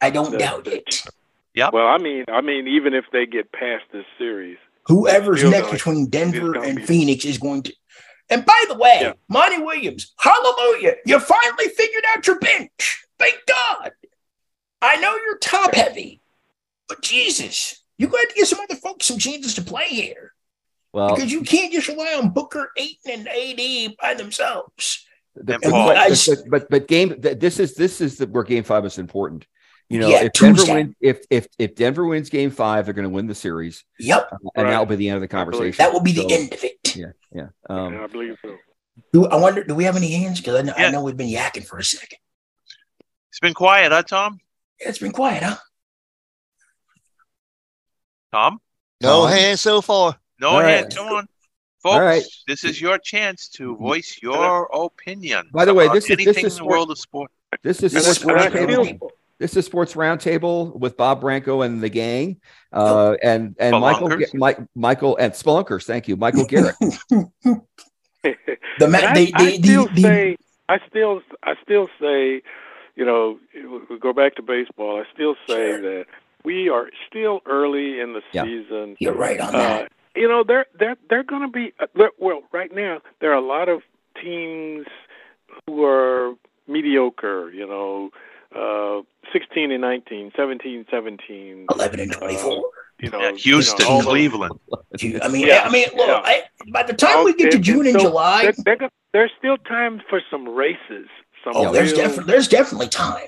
I 0.02 0.10
don't 0.10 0.32
The- 0.32 0.38
doubt 0.38 0.66
the- 0.66 0.78
it. 0.78 1.04
well, 1.74 1.88
I 1.88 1.98
mean, 1.98 2.26
I 2.28 2.42
mean, 2.42 2.68
even 2.68 2.94
if 2.94 3.06
they 3.12 3.26
get 3.26 3.52
past 3.52 3.86
this 3.92 4.06
series, 4.18 4.58
Whoever's 4.86 5.44
next 5.44 5.62
gonna- 5.62 5.72
between 5.74 6.06
Denver 6.10 6.56
and 6.64 6.78
be- 6.78 6.86
Phoenix 6.86 7.26
is 7.26 7.38
going 7.40 7.64
to. 7.64 7.74
And 8.30 8.46
by 8.46 8.66
the 8.68 8.76
way, 8.76 8.98
Yeah. 9.02 9.14
Monty 9.30 9.58
Williams, 9.60 10.14
hallelujah. 10.20 10.96
You 11.06 11.20
finally 11.20 11.70
figured 11.70 12.04
out 12.14 12.28
your 12.28 12.38
bench. 12.40 13.06
Thank 13.18 13.38
God. 13.48 13.92
I 14.82 14.98
know 14.98 15.16
you're 15.16 15.38
top 15.40 15.74
heavy, 15.74 16.22
but 16.88 17.02
Jesus, 17.02 17.84
you 17.98 18.08
got 18.08 18.28
to 18.30 18.36
give 18.36 18.48
some 18.48 18.60
other 18.60 18.76
folks 18.76 19.06
some 19.08 19.18
chances 19.18 19.56
to 19.56 19.62
play 19.62 19.88
here 19.88 20.34
well, 20.94 21.16
because 21.16 21.32
you 21.32 21.42
can't 21.42 21.74
just 21.74 21.88
rely 21.88 22.14
on 22.22 22.30
Booker, 22.30 22.72
Ayton, 22.78 23.28
and 23.28 23.28
AD 23.28 23.96
by 24.02 24.14
themselves. 24.14 25.06
the- 25.36 25.54
And 25.56 25.64
the- 25.64 25.70
Paul. 25.70 25.88
but, 25.88 25.98
I- 25.98 26.10
but, 26.10 26.50
but 26.50 26.70
but 26.70 26.88
game 26.88 27.16
this 27.20 27.60
is 27.60 27.74
this 27.76 28.02
is 28.02 28.18
the, 28.18 28.28
where 28.28 28.44
game 28.44 28.64
five 28.64 28.86
is 28.86 28.98
important. 28.98 29.46
You 29.90 30.00
know, 30.00 30.10
Yeah, 30.10 30.24
if 30.26 30.34
Denver 30.34 30.64
wins, 30.74 30.96
if 31.00 31.20
if 31.30 31.48
if 31.58 31.76
Denver 31.76 32.06
wins 32.06 32.30
game 32.30 32.52
five, 32.52 32.86
they're 32.86 32.94
going 32.94 33.04
to 33.04 33.10
win 33.10 33.28
the 33.28 33.36
series, 33.36 33.84
Yep, 34.00 34.30
and 34.32 34.66
Right. 34.66 34.72
that'll 34.72 34.86
be 34.86 34.96
the 34.98 35.10
end 35.10 35.16
of 35.16 35.22
the 35.22 35.28
conversation. 35.28 35.78
that 35.78 35.94
will 35.94 36.02
be 36.02 36.12
the 36.12 36.28
So, 36.28 36.36
end 36.36 36.54
of 36.54 36.64
it. 36.64 36.96
Yeah, 36.96 37.06
yeah. 37.34 37.48
and 37.70 37.96
Um, 37.96 38.04
I 38.04 38.08
believe 38.08 38.38
so. 38.44 38.58
Do, 39.14 39.28
I 39.28 39.36
wonder, 39.38 39.64
do 39.64 39.76
we 39.76 39.84
have 39.86 39.96
any 39.96 40.12
hands? 40.12 40.40
Because 40.42 40.56
I, 40.56 40.62
know, 40.64 40.74
I 40.76 40.90
know 40.92 41.04
we've 41.04 41.16
been 41.16 41.30
yakking 41.30 41.66
for 41.66 41.78
a 41.78 41.84
second. 41.84 42.18
It's 43.30 43.40
been 43.40 43.54
quiet, 43.54 43.92
huh, 43.92 44.02
Tom? 44.04 44.40
Yeah, 44.80 44.90
it's 44.90 45.00
been 45.00 45.12
quiet, 45.12 45.44
huh? 45.44 45.56
Tom? 48.34 48.60
No 49.02 49.24
Tom? 49.24 49.32
hands 49.32 49.62
so 49.62 49.82
far. 49.82 50.18
No 50.40 50.50
All 50.50 50.60
hand. 50.60 50.86
right. 50.86 50.96
Come 50.96 51.08
on. 51.08 51.28
Folks, 51.84 52.00
right. 52.00 52.24
this 52.48 52.64
is 52.64 52.82
your 52.82 52.98
chance 52.98 53.48
to 53.50 53.76
voice 53.78 54.18
your 54.22 54.68
opinion. 54.74 55.48
By 55.54 55.64
the 55.66 55.74
way, 55.74 55.88
this 55.90 56.10
is- 56.10 56.18
this 56.18 56.28
is 56.28 56.38
in 56.38 56.44
the 56.44 56.50
sport- 56.50 56.70
world 56.72 56.92
of 56.92 56.98
sport. 56.98 57.32
this 57.64 57.82
is 57.84 57.94
And 57.94 58.04
sports 58.04 58.42
I- 58.42 58.46
and 58.48 58.56
I 58.56 58.60
roundtable. 58.76 59.10
This 59.40 59.56
is 59.56 59.66
sports 59.68 59.94
roundtable 59.94 60.76
with 60.80 60.98
Bob 60.98 61.22
Branco 61.22 61.62
and 61.62 61.80
the 61.82 61.90
gang, 61.90 62.42
uh, 62.74 63.16
and 63.22 63.56
and 63.60 63.80
Michael 63.80 64.10
Mike, 64.34 64.58
Michael 64.76 65.16
and 65.18 65.32
Spelunkers. 65.32 65.86
Thank 65.86 66.08
you, 66.08 66.16
Michael 66.18 66.46
Garrett. 66.46 66.76
The 68.24 68.86
But 68.86 68.90
ma- 68.92 68.98
I, 68.98 69.14
the, 69.14 69.32
I 69.36 69.52
still 69.58 69.86
the, 69.88 69.94
the, 69.94 70.02
say, 70.02 70.38
I 70.68 70.80
still, 70.90 71.22
I 71.44 71.54
still 71.64 71.88
say, 72.02 72.42
you 72.98 73.06
know, 73.06 73.38
we 73.90 73.98
go 74.00 74.12
back 74.12 74.36
to 74.36 74.42
baseball. 74.42 75.00
I 75.00 75.04
still 75.14 75.36
say 75.48 75.70
Sure. 75.72 75.82
that 75.82 76.06
we 76.44 76.68
are 76.68 76.90
still 77.08 77.42
early 77.46 78.00
in 78.00 78.14
the 78.14 78.22
Yeah. 78.34 78.44
season. 78.44 78.98
you're 79.00 79.14
right 79.14 79.40
on 79.40 79.54
Uh, 79.56 79.58
that. 79.60 79.92
you 80.16 80.28
know, 80.28 80.44
they're 80.44 80.66
they're 80.80 80.98
they're 81.10 81.24
going 81.24 81.44
to 81.44 81.48
be 81.60 81.74
uh, 81.80 81.88
they're- 81.96 82.12
well. 82.18 82.42
Right 82.52 82.74
now, 82.74 83.02
there 83.22 83.32
are 83.32 83.42
a 83.46 83.48
lot 83.56 83.70
of 83.70 83.84
teams 84.22 84.88
who 85.66 85.84
are 85.86 86.34
mediocre. 86.68 87.52
You 87.52 87.68
know, 87.68 88.10
uh, 88.56 89.04
16 89.32 89.72
and 89.72 89.82
19, 89.82 90.32
17, 90.36 90.86
17. 90.90 91.66
11 91.76 92.00
and 92.00 92.12
24. 92.12 92.64
You 93.00 93.12
know, 93.12 93.20
Yeah, 93.22 93.32
Houston, 93.34 93.80
you 93.80 93.86
know, 93.86 93.92
all 93.92 93.98
those- 94.02 94.08
Cleveland. 94.10 94.60
I 95.22 95.28
mean, 95.28 95.46
Yeah, 95.46 95.62
I 95.66 95.70
mean, 95.70 95.86
look. 95.96 96.08
yeah. 96.08 96.22
I, 96.26 96.44
by 96.72 96.82
the 96.82 96.94
time 96.94 97.26
we 97.26 97.34
get 97.36 97.52
to 97.52 97.60
June 97.60 97.86
and 97.86 97.90
and 97.90 98.02
so 98.02 98.08
July, 98.10 98.42
There, 98.46 98.54
there 98.66 98.76
go- 98.78 98.90
there's 99.14 99.32
still 99.38 99.58
time 99.58 100.02
for 100.10 100.20
some 100.32 100.50
races. 100.50 101.08
Some 101.54 101.66
oh, 101.68 101.72
there's 101.72 101.94
definitely 101.94 102.32
there's 102.32 102.48
definitely 102.48 102.90
time. 102.90 103.28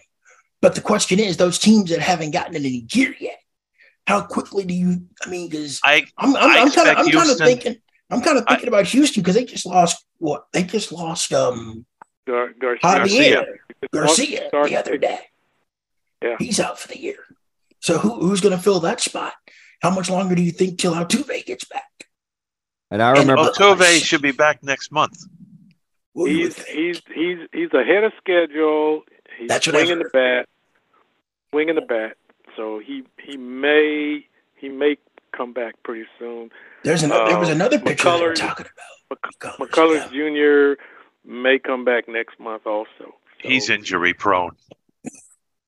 But 0.62 0.76
the 0.76 0.82
question 0.82 1.20
is, 1.20 1.38
those 1.38 1.58
teams 1.58 1.90
that 1.90 2.00
haven't 2.00 2.32
gotten 2.32 2.54
it 2.56 2.66
in 2.66 2.86
gear 2.86 3.16
yet, 3.18 3.40
how 4.06 4.22
quickly 4.22 4.66
do 4.66 4.74
you? 4.74 5.04
I 5.26 5.30
mean, 5.30 5.50
because 5.50 5.80
I 5.84 6.06
I'm 6.18 6.36
I 6.36 6.40
I'm, 6.40 6.50
I'm 6.68 6.72
kind 6.72 6.90
of 6.90 6.98
I'm 6.98 7.12
kind 7.12 7.30
of 7.32 7.38
thinking 7.38 7.76
I'm 8.10 8.22
kind 8.22 8.38
of 8.38 8.44
I- 8.48 8.52
thinking 8.56 8.68
about 8.68 8.86
Houston 8.88 9.24
because 9.24 9.36
they 9.36 9.46
just 9.46 9.66
lost 9.66 10.04
what 10.18 10.48
they 10.52 10.64
just 10.64 10.92
lost 10.92 11.32
um 11.32 11.86
Gar- 12.28 12.54
Gar- 12.60 12.76
Javier 12.78 13.46
Garcia. 13.94 14.50
Garcia 14.52 14.70
the 14.70 14.76
other 14.78 14.98
day. 14.98 15.20
Yeah. 16.22 16.36
He's 16.40 16.60
out 16.60 16.78
for 16.78 16.90
the 16.90 17.00
year. 17.00 17.16
So 17.80 17.98
who 17.98 18.20
who's 18.20 18.42
going 18.42 18.56
to 18.56 18.62
fill 18.62 18.82
that 18.82 19.00
spot? 19.00 19.34
How 19.82 19.90
much 19.92 20.10
longer 20.10 20.36
do 20.36 20.42
you 20.42 20.52
think 20.52 20.78
till 20.78 20.94
Altuve 20.94 21.46
gets 21.46 21.64
back? 21.64 21.86
And 22.92 23.02
I 23.02 23.12
And- 23.12 23.20
remember, 23.20 23.50
Altuve 23.52 24.04
should 24.04 24.22
be 24.22 24.34
back 24.34 24.62
next 24.62 24.92
month. 24.92 25.24
What 26.20 26.32
He's 26.32 26.62
he's 26.66 27.02
he's 27.14 27.38
he's 27.54 27.74
ahead 27.74 28.04
of 28.04 28.12
schedule. 28.18 29.04
He's 29.38 29.48
That's 29.48 29.66
what 29.68 29.76
I've 29.78 29.88
swinging 29.88 30.04
the 30.04 30.10
bat, 30.12 30.50
swinging 31.52 31.76
the 31.76 31.82
bat. 31.82 32.18
So 32.58 32.80
he 32.80 33.04
he 33.24 33.38
may 33.38 34.26
he 34.56 34.68
may 34.70 34.98
come 35.36 35.54
back 35.54 35.76
pretty 35.84 36.06
soon. 36.20 36.50
There's 36.84 37.04
an, 37.04 37.10
there 37.12 37.40
was 37.40 37.50
uh, 37.50 37.54
another 37.54 37.80
pitcher 37.80 38.04
they 38.04 38.22
were 38.22 38.34
McCullers- 38.34 38.36
talking 38.36 38.66
about. 38.66 39.22
Mc- 39.58 39.70
McCullers, 39.72 40.10
McCullers 40.10 40.76
Jr. 40.76 40.82
may 41.26 41.58
come 41.58 41.86
back 41.86 42.08
next 42.10 42.40
month 42.40 42.68
also. 42.68 42.90
So 43.00 43.14
He's 43.38 43.70
injury 43.70 44.14
prone. 44.14 44.52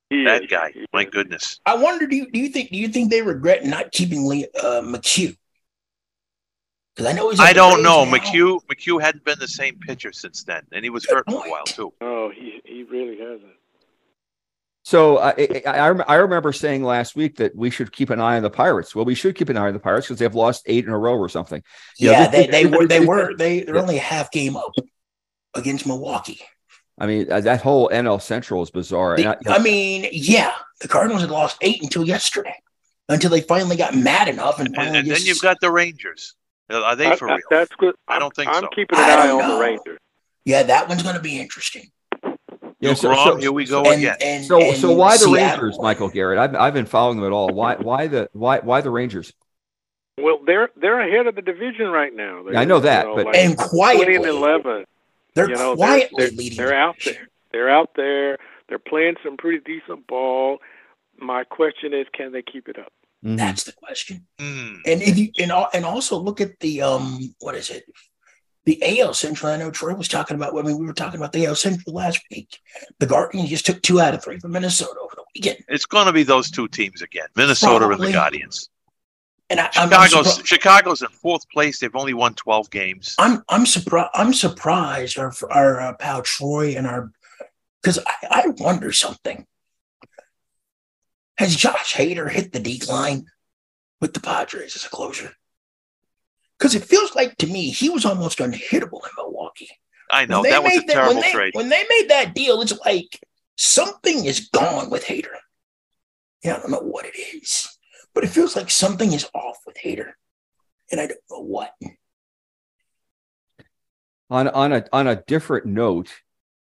he 0.09 0.25
That 0.25 0.43
is. 0.43 0.49
guy. 0.49 0.73
My 0.91 1.03
is. 1.05 1.09
goodness. 1.11 1.59
I 1.65 1.75
wonder, 1.77 2.07
do 2.07 2.15
you, 2.17 2.29
do 2.29 2.39
you 2.39 2.49
think 2.49 2.71
do 2.71 2.77
you 2.77 2.89
think 2.89 3.09
they 3.09 3.21
regret 3.21 3.63
not 3.65 3.91
keeping 3.93 4.27
Lee, 4.27 4.47
uh, 4.61 4.81
McHugh? 4.81 5.37
Because 7.01 7.13
I 7.13 7.17
know 7.17 7.29
he's. 7.29 7.39
I 7.39 7.53
don't 7.53 7.83
know. 7.83 8.05
now. 8.05 8.11
McHugh 8.17 8.59
McHugh 8.71 9.01
hadn't 9.01 9.23
been 9.25 9.39
the 9.39 9.47
same 9.47 9.77
pitcher 9.79 10.11
since 10.11 10.43
then, 10.43 10.63
and 10.71 10.83
he 10.83 10.89
was 10.89 11.05
Good 11.05 11.15
hurt 11.17 11.25
for 11.29 11.45
a 11.45 11.49
while 11.49 11.63
too. 11.65 11.93
Oh, 12.01 12.29
he 12.29 12.61
he 12.65 12.83
really 12.83 13.17
hasn't. 13.19 13.53
So 14.83 15.19
I, 15.19 15.29
I, 15.29 15.61
I 15.65 15.89
I 15.89 16.15
remember 16.15 16.51
saying 16.51 16.83
last 16.83 17.15
week 17.15 17.37
that 17.37 17.55
we 17.55 17.69
should 17.69 17.91
keep 17.91 18.09
an 18.09 18.19
eye 18.19 18.37
on 18.37 18.43
the 18.43 18.49
Pirates. 18.49 18.95
Well, 18.95 19.05
we 19.05 19.13
should 19.15 19.35
keep 19.35 19.49
an 19.49 19.57
eye 19.57 19.67
on 19.67 19.73
the 19.73 19.79
Pirates 19.79 20.07
because 20.07 20.19
they've 20.19 20.33
lost 20.33 20.63
eight 20.65 20.85
in 20.85 20.91
a 20.91 20.97
row 20.97 21.15
or 21.17 21.29
something. 21.29 21.61
You 21.99 22.09
yeah, 22.11 22.27
this- 22.27 22.47
they, 22.47 22.51
they 22.51 22.63
this- 22.69 22.77
were 22.79 22.87
they 22.87 22.99
were 23.05 23.35
they 23.35 23.59
they're 23.61 23.75
Yeah. 23.75 23.81
only 23.81 23.97
a 23.97 24.01
half 24.01 24.31
game 24.31 24.55
up 24.57 24.71
against 25.53 25.85
Milwaukee. 25.85 26.41
I 26.99 27.07
mean, 27.07 27.31
uh, 27.31 27.41
that 27.41 27.61
whole 27.61 27.89
NL 27.89 28.21
Central 28.21 28.61
is 28.63 28.69
bizarre. 28.71 29.15
The- 29.17 29.37
And 29.39 29.47
I- 29.47 29.55
I 29.55 29.59
mean, 29.59 30.07
yeah, 30.11 30.53
the 30.81 30.87
Cardinals 30.87 31.21
had 31.21 31.31
lost 31.31 31.57
eight 31.61 31.81
until 31.83 32.05
yesterday, 32.07 32.55
until 33.09 33.29
they 33.29 33.41
finally 33.41 33.75
got 33.75 33.95
mad 33.95 34.27
enough 34.27 34.57
and 34.59 34.67
And, 34.67 34.75
finally 34.75 34.99
and 34.99 35.07
then 35.07 35.15
just- 35.15 35.27
you've 35.27 35.41
got 35.41 35.59
the 35.61 35.71
Rangers. 35.71 36.35
Are 36.73 36.95
they 36.95 37.15
for 37.15 37.29
I- 37.29 37.35
real? 37.35 37.41
that's 37.49 37.73
good. 37.75 37.95
I 38.07 38.13
I'm- 38.13 38.21
don't 38.21 38.35
think 38.35 38.49
so. 38.51 38.57
I'm 38.57 38.63
so. 38.63 38.69
keeping 38.69 38.97
an 38.99 39.05
I 39.05 39.09
eye 39.27 39.29
on 39.31 39.37
know. 39.39 39.55
the 39.55 39.61
Rangers. 39.61 39.99
yeah, 40.45 40.63
that 40.63 40.87
one's 40.89 41.03
going 41.03 41.15
to 41.15 41.21
be 41.21 41.39
interesting. 41.39 41.89
Yeah, 42.23 42.31
You're 42.79 42.95
so- 42.95 43.09
wrong. 43.09 43.25
so- 43.33 43.35
Here 43.37 43.51
we 43.51 43.65
go 43.65 43.83
And, 43.83 43.95
again. 44.01 44.15
and, 44.21 44.45
so 44.45 44.59
and 44.61 44.75
so 44.77 44.91
why 44.93 45.13
the 45.13 45.25
Seattle- 45.25 45.33
Rangers, 45.63 45.79
Michael 45.79 46.09
Garrett? 46.09 46.39
I've 46.39 46.55
I've 46.55 46.73
been 46.73 46.85
following 46.87 47.17
them 47.17 47.25
at 47.27 47.31
all. 47.31 47.49
Why 47.49 47.75
why 47.75 48.07
the 48.07 48.29
why 48.33 48.59
why 48.59 48.81
the 48.81 48.89
Rangers? 48.89 49.31
Well, 50.17 50.39
they're 50.45 50.69
they're 50.75 50.99
ahead 50.99 51.27
of 51.27 51.35
the 51.35 51.41
division 51.41 51.87
right 51.89 52.13
now. 52.13 52.43
They're, 52.43 52.53
Yeah, 52.53 52.61
I 52.61 52.65
know 52.65 52.79
that, 52.79 53.05
you 53.05 53.09
know, 53.11 53.15
but- 53.17 53.25
like 53.27 53.35
And 53.37 53.57
quietly, 53.57 54.05
twenty 54.05 54.15
and 54.17 54.25
eleven. 54.25 54.85
they're 55.35 55.49
you 55.49 55.55
know, 55.55 55.75
quietly 55.75 56.09
they're, 56.25 56.31
leading. 56.37 56.57
they're 56.57 56.73
out 56.73 56.95
there. 57.05 57.27
They're 57.51 57.69
out 57.69 57.91
there. 57.95 58.37
They're 58.67 58.79
playing 58.79 59.15
some 59.23 59.37
pretty 59.37 59.59
decent 59.59 60.07
ball. 60.07 60.57
My 61.17 61.43
question 61.43 61.93
is, 61.93 62.07
can 62.13 62.31
they 62.31 62.41
keep 62.41 62.67
it 62.67 62.79
up? 62.79 62.91
Mhm. 63.23 63.37
That's 63.37 63.63
the 63.63 63.73
question. 63.73 64.27
Hmm. 64.39 64.77
And 64.85 65.01
if 65.01 65.17
you 65.17 65.31
and 65.39 65.51
and 65.73 65.85
also 65.85 66.17
look 66.17 66.41
at 66.41 66.59
the 66.59 66.81
um 66.81 67.35
what 67.39 67.55
is 67.55 67.69
it? 67.69 67.85
The 68.65 69.01
AL 69.01 69.13
Central. 69.13 69.51
I 69.51 69.57
know 69.57 69.71
Troy 69.71 69.93
was 69.95 70.07
talking 70.07 70.35
about. 70.35 70.57
I 70.57 70.61
mean, 70.61 70.77
we 70.77 70.85
were 70.85 70.93
talking 70.93 71.19
about 71.19 71.31
the 71.31 71.45
AL 71.45 71.55
Central 71.55 71.95
last 71.95 72.21
week. 72.31 72.59
The 72.99 73.07
Guardians 73.07 73.49
just 73.49 73.65
took 73.65 73.81
two 73.81 73.99
out 73.99 74.13
of 74.13 74.23
three 74.23 74.39
from 74.39 74.51
Minnesota 74.51 74.99
over 74.99 75.15
the 75.15 75.23
weekend. 75.35 75.63
It's 75.67 75.85
going 75.85 76.05
to 76.05 76.13
be 76.13 76.23
those 76.23 76.51
two 76.51 76.67
teams 76.67 77.01
again, 77.01 77.27
Minnesota 77.35 77.89
and 77.89 78.01
the 78.01 78.11
Guardians. 78.11 78.69
And 79.49 79.59
I, 79.59 79.69
I'm, 79.75 79.93
I'm, 79.93 80.07
Chicago's 80.07 80.41
Chicago's 80.45 81.01
in 81.01 81.09
fourth 81.09 81.49
place. 81.49 81.79
They've 81.79 81.95
only 81.95 82.13
won 82.13 82.33
twelve 82.35 82.69
games. 82.69 83.15
I'm 83.19 83.43
I'm 83.49 83.65
surprised. 83.65 84.11
I'm 84.13 84.33
surprised 84.33 85.19
our 85.19 85.33
our 85.49 85.81
uh, 85.81 85.93
pal 85.93 86.21
Troy 86.21 86.75
and 86.77 86.87
our 86.87 87.11
because 87.81 87.99
I, 87.99 88.43
I 88.43 88.47
wonder 88.57 88.91
something. 88.91 89.45
Has 91.37 91.55
Josh 91.55 91.93
Hader 91.95 92.29
hit 92.29 92.51
the 92.51 92.59
decline 92.59 93.25
with 93.99 94.13
the 94.13 94.19
Padres 94.19 94.75
as 94.75 94.85
a 94.85 94.89
closer? 94.89 95.31
Because 96.57 96.75
it 96.75 96.83
feels 96.85 97.15
like 97.15 97.37
to 97.37 97.47
me 97.47 97.69
he 97.71 97.89
was 97.89 98.05
almost 98.05 98.39
unhittable 98.39 99.03
in 99.03 99.09
Milwaukee. 99.17 99.69
I 100.11 100.25
know 100.25 100.41
When 100.41 100.43
they 100.43 100.49
that 100.51 100.63
was 100.63 100.73
a 100.73 100.77
made 100.79 100.87
that- 100.87 100.93
terrible 100.93 101.13
when 101.15 101.21
they, 101.23 101.31
trade. 101.31 101.53
When 101.55 101.69
they 101.69 101.83
made 101.89 102.09
that 102.09 102.35
deal, 102.35 102.61
it's 102.61 102.77
like 102.85 103.19
something 103.55 104.25
is 104.25 104.49
gone 104.49 104.89
with 104.89 105.05
Hader. 105.05 105.37
Yeah, 106.43 106.55
I 106.57 106.59
don't 106.59 106.71
know 106.71 106.79
what 106.79 107.05
it 107.05 107.17
is, 107.17 107.67
but 108.13 108.23
it 108.23 108.29
feels 108.29 108.55
like 108.55 108.69
something 108.69 109.13
is 109.13 109.27
off 109.33 109.57
with 109.65 109.77
Hader, 109.77 110.11
and 110.91 110.99
I 110.99 111.07
don't 111.07 111.19
know 111.29 111.41
what. 111.43 111.73
on 114.29 114.47
on 114.49 114.73
a 114.73 114.85
on 114.91 115.07
a 115.07 115.15
different 115.27 115.65
note. 115.65 116.09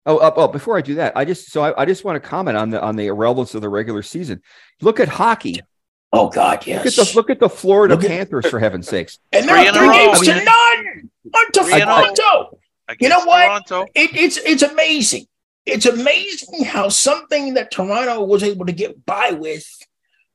Oh, 0.05 0.17
oh, 0.19 0.33
oh, 0.35 0.47
before 0.47 0.77
I 0.77 0.81
do 0.81 0.95
that, 0.95 1.13
I 1.15 1.25
just 1.25 1.51
so 1.51 1.61
I, 1.63 1.81
I 1.81 1.85
just 1.85 2.03
want 2.03 2.21
to 2.21 2.27
comment 2.27 2.57
on 2.57 2.69
the 2.71 2.81
on 2.81 2.95
the 2.95 3.07
irrelevance 3.07 3.53
of 3.53 3.61
the 3.61 3.69
regular 3.69 4.01
season. 4.01 4.41
Look 4.81 4.99
at 4.99 5.07
hockey. 5.07 5.61
Oh 6.13 6.29
God, 6.29 6.59
Look 6.59 6.67
yes. 6.67 6.97
at 6.99 7.07
the 7.07 7.15
look 7.15 7.29
at 7.29 7.39
the 7.39 7.47
Florida 7.49 7.95
Look 7.95 8.03
at- 8.03 8.09
Panthers 8.09 8.47
for 8.49 8.59
heaven's 8.59 8.87
sakes. 8.89 9.19
and 9.31 9.45
Three 9.45 9.53
they're 9.53 9.69
in 9.69 9.75
a 9.75 9.77
three 9.77 9.89
games 9.97 10.19
I 10.29 10.39
to 10.39 10.45
none 10.45 11.09
on 11.35 11.51
Three 11.53 11.75
in 11.75 11.81
a 11.83 11.85
row. 11.85 12.13
Toronto. 12.13 12.59
You 12.99 13.09
know 13.09 13.23
what? 13.25 13.71
It, 13.95 14.09
it's 14.15 14.37
it's 14.37 14.63
amazing. 14.63 15.27
It's 15.65 15.85
amazing 15.85 16.65
how 16.65 16.89
something 16.89 17.53
that 17.53 17.69
Toronto 17.71 18.23
was 18.23 18.41
able 18.43 18.65
to 18.65 18.71
get 18.73 19.05
by 19.05 19.31
with 19.31 19.65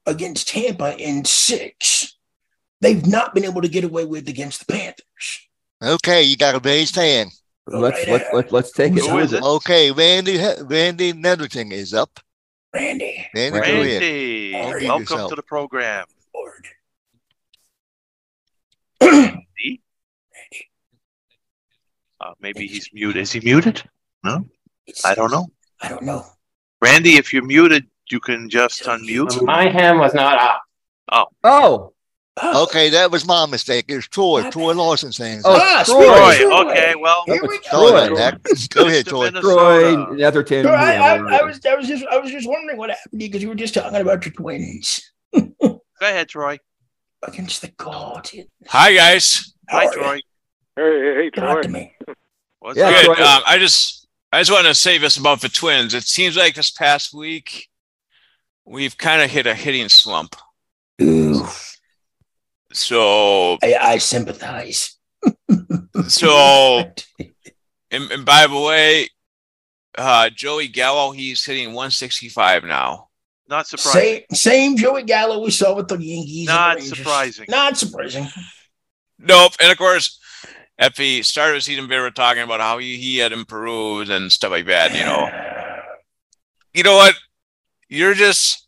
against 0.07 0.49
Tampa 0.49 0.97
in 0.97 1.25
six, 1.25 2.17
they've 2.81 3.05
not 3.05 3.35
been 3.35 3.45
able 3.45 3.61
to 3.63 3.69
get 3.69 3.83
away 3.83 4.05
with 4.05 4.29
against 4.29 4.65
the 4.67 4.73
Panthers. 4.73 5.49
Okay, 5.83 6.23
you 6.23 6.37
got 6.37 6.55
a 6.55 6.61
raised 6.61 6.95
hand. 6.95 7.31
Go 7.69 7.81
Let's 7.81 7.99
right 7.99 8.09
let's, 8.09 8.33
let, 8.33 8.53
let's 8.53 8.73
take 8.73 8.93
it. 8.97 9.05
Who 9.05 9.19
is 9.19 9.33
it? 9.33 9.43
Okay, 9.43 9.91
Randy 9.91 10.39
Randy 10.63 11.13
Nettleton 11.13 11.73
is 11.73 11.93
up. 11.93 12.21
Randy, 12.73 13.27
Randy, 13.35 13.59
Randy. 13.59 13.91
Randy, 13.91 14.53
Randy 14.55 14.87
welcome 14.87 15.03
yourself. 15.03 15.31
to 15.31 15.37
the 15.37 15.43
program. 15.43 16.05
Lord. 16.33 16.67
Randy? 19.03 19.83
Uh, 22.21 22.33
maybe 22.41 22.69
he's 22.69 22.89
muted. 22.93 23.23
Is 23.23 23.33
he 23.33 23.41
muted? 23.41 23.83
No, 24.23 24.47
I 25.05 25.17
don't 25.17 25.33
know. 25.33 25.49
I 25.81 25.89
don't 25.89 26.03
know. 26.03 26.25
Randy, 26.81 27.17
if 27.17 27.33
you're 27.33 27.45
muted, 27.45 27.87
you 28.11 28.21
can 28.21 28.49
just 28.49 28.85
unmute. 28.85 29.43
My 29.43 29.69
hand 29.69 29.99
was 29.99 30.15
not 30.15 30.39
up. 30.39 30.63
Oh. 31.11 31.27
Oh, 31.43 31.93
Okay, 32.43 32.91
that 32.91 33.11
was 33.11 33.27
my 33.27 33.47
mistake. 33.47 33.87
It's 33.89 34.07
Troy. 34.09 34.49
Troy 34.51 34.75
Lawson's 34.75 35.17
saying. 35.17 35.41
Oh, 35.45 35.57
ah, 35.59 35.83
Troy. 35.87 36.05
Troy. 36.37 36.71
Okay, 36.71 36.95
well, 36.95 37.23
Here 37.27 37.41
we 37.43 37.59
go. 37.71 37.71
Troy. 37.71 38.09
Go 38.09 38.17
ahead, 38.17 38.43
Mr. 38.43 39.07
Troy. 39.09 39.25
Minnesota. 39.25 39.41
Troy 39.41 40.15
Netherton. 40.15 40.63
Troy, 40.65 40.73
I, 40.75 40.95
I, 41.17 41.39
I 41.39 41.43
was 41.43 41.65
I 41.65 41.75
was 41.75 41.89
just 41.89 42.05
I 42.11 42.19
was 42.19 42.31
just 42.31 42.47
wondering 42.47 42.77
what 42.77 42.91
happened 42.91 43.21
to 43.21 43.25
you 43.25 43.31
because 43.31 43.43
you 43.43 43.49
were 43.49 43.55
just 43.55 43.73
talking 43.73 43.99
about 44.01 44.25
your 44.27 44.33
twins 44.35 45.13
Go 45.35 45.81
ahead, 46.03 46.29
Troy. 46.29 46.59
against 47.23 47.63
the 47.63 47.69
Guardians. 47.69 48.51
Hi 48.69 48.93
guys. 48.95 49.55
How 49.69 49.79
Hi, 49.79 49.85
are 49.87 49.87
you? 49.87 49.93
Troy. 49.93 50.21
Hey, 50.77 50.83
hey, 51.01 51.15
hey, 51.25 51.31
Talk 51.31 51.53
Troy. 51.53 51.63
to 51.63 51.69
me. 51.71 51.93
What's 52.61 52.79
Yeah, 52.79 52.89
up? 52.89 52.93
Good. 53.07 53.17
Troy. 53.17 53.25
Um, 53.25 53.43
I 53.47 53.59
just 53.59 54.07
I 54.31 54.41
just 54.41 54.51
want 54.53 54.67
to 54.67 54.75
say 54.75 54.99
this 54.99 55.17
about 55.17 55.41
the 55.41 55.49
Twins. 55.49 55.95
It 55.95 56.03
seems 56.03 56.37
like 56.37 56.55
this 56.55 56.71
past 56.71 57.15
week 57.15 57.69
we've 58.67 58.99
kind 58.99 59.23
of 59.23 59.31
hit 59.31 59.47
a 59.47 59.55
hitting 59.55 59.89
slump. 59.89 60.37
Ooh, 61.01 61.47
So 62.77 63.59
I, 63.63 63.75
I 63.81 63.99
sympathize. 63.99 64.97
so 66.09 66.93
and, 67.91 68.11
and 68.13 68.25
by 68.25 68.47
the 68.47 68.61
way, 68.61 69.09
uh, 69.97 70.31
Joey 70.31 70.69
Gallo 70.69 71.13
he's 71.13 71.45
hitting 71.45 71.69
165 71.69 72.65
now. 72.65 73.09
Not 73.49 73.67
surprising. 73.67 74.25
Same, 74.31 74.37
same 74.37 74.77
Joey 74.77 75.05
Gallo 75.05 75.43
we 75.43 75.51
saw 75.51 75.75
with 75.75 75.89
the 75.89 75.97
Yankees. 75.97 76.49
and 76.49 76.49
the 76.49 76.53
Not 76.53 76.83
surprising. 76.83 77.47
Not 77.49 77.77
surprising. 77.77 78.29
Nope. 79.19 79.53
And 79.61 79.71
of 79.71 79.79
course, 79.79 80.21
at 80.79 80.97
the 80.97 81.23
start 81.23 81.51
of 81.51 81.57
the 81.57 81.61
season, 81.63 81.89
we 81.89 81.99
were 81.99 82.11
talking 82.11 82.43
about 82.43 82.61
how 82.61 82.79
he, 82.79 82.97
he 82.97 83.19
had 83.19 83.33
improved 83.33 84.11
and 84.11 84.31
stuff 84.31 84.51
like 84.51 84.67
that. 84.67 84.95
You 84.95 85.05
know, 85.05 85.29
you 86.75 86.83
know 86.83 86.97
what? 86.97 87.15
You're 87.89 88.15
just 88.15 88.67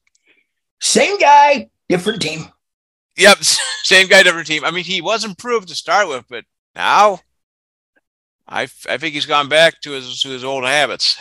Same 0.81 1.19
guy, 1.19 1.71
different 1.89 2.23
team. 2.23 2.49
Yep, 3.19 3.39
same 3.43 4.07
guy, 4.09 4.23
different 4.23 4.47
team. 4.47 4.65
I 4.65 4.71
mean, 4.71 4.85
he 4.85 5.01
was 5.01 5.25
improved 5.25 5.69
to 5.69 5.75
start 5.75 6.09
with, 6.09 6.25
but 6.31 6.45
now 6.75 7.21
I, 8.47 8.63
f- 8.65 8.87
I 8.89 8.97
think 8.97 9.15
he's 9.15 9.27
gone 9.27 9.49
back 9.49 9.81
to 9.83 9.91
his 9.91 10.23
to 10.23 10.29
his 10.29 10.45
old 10.45 10.65
habits. 10.65 11.19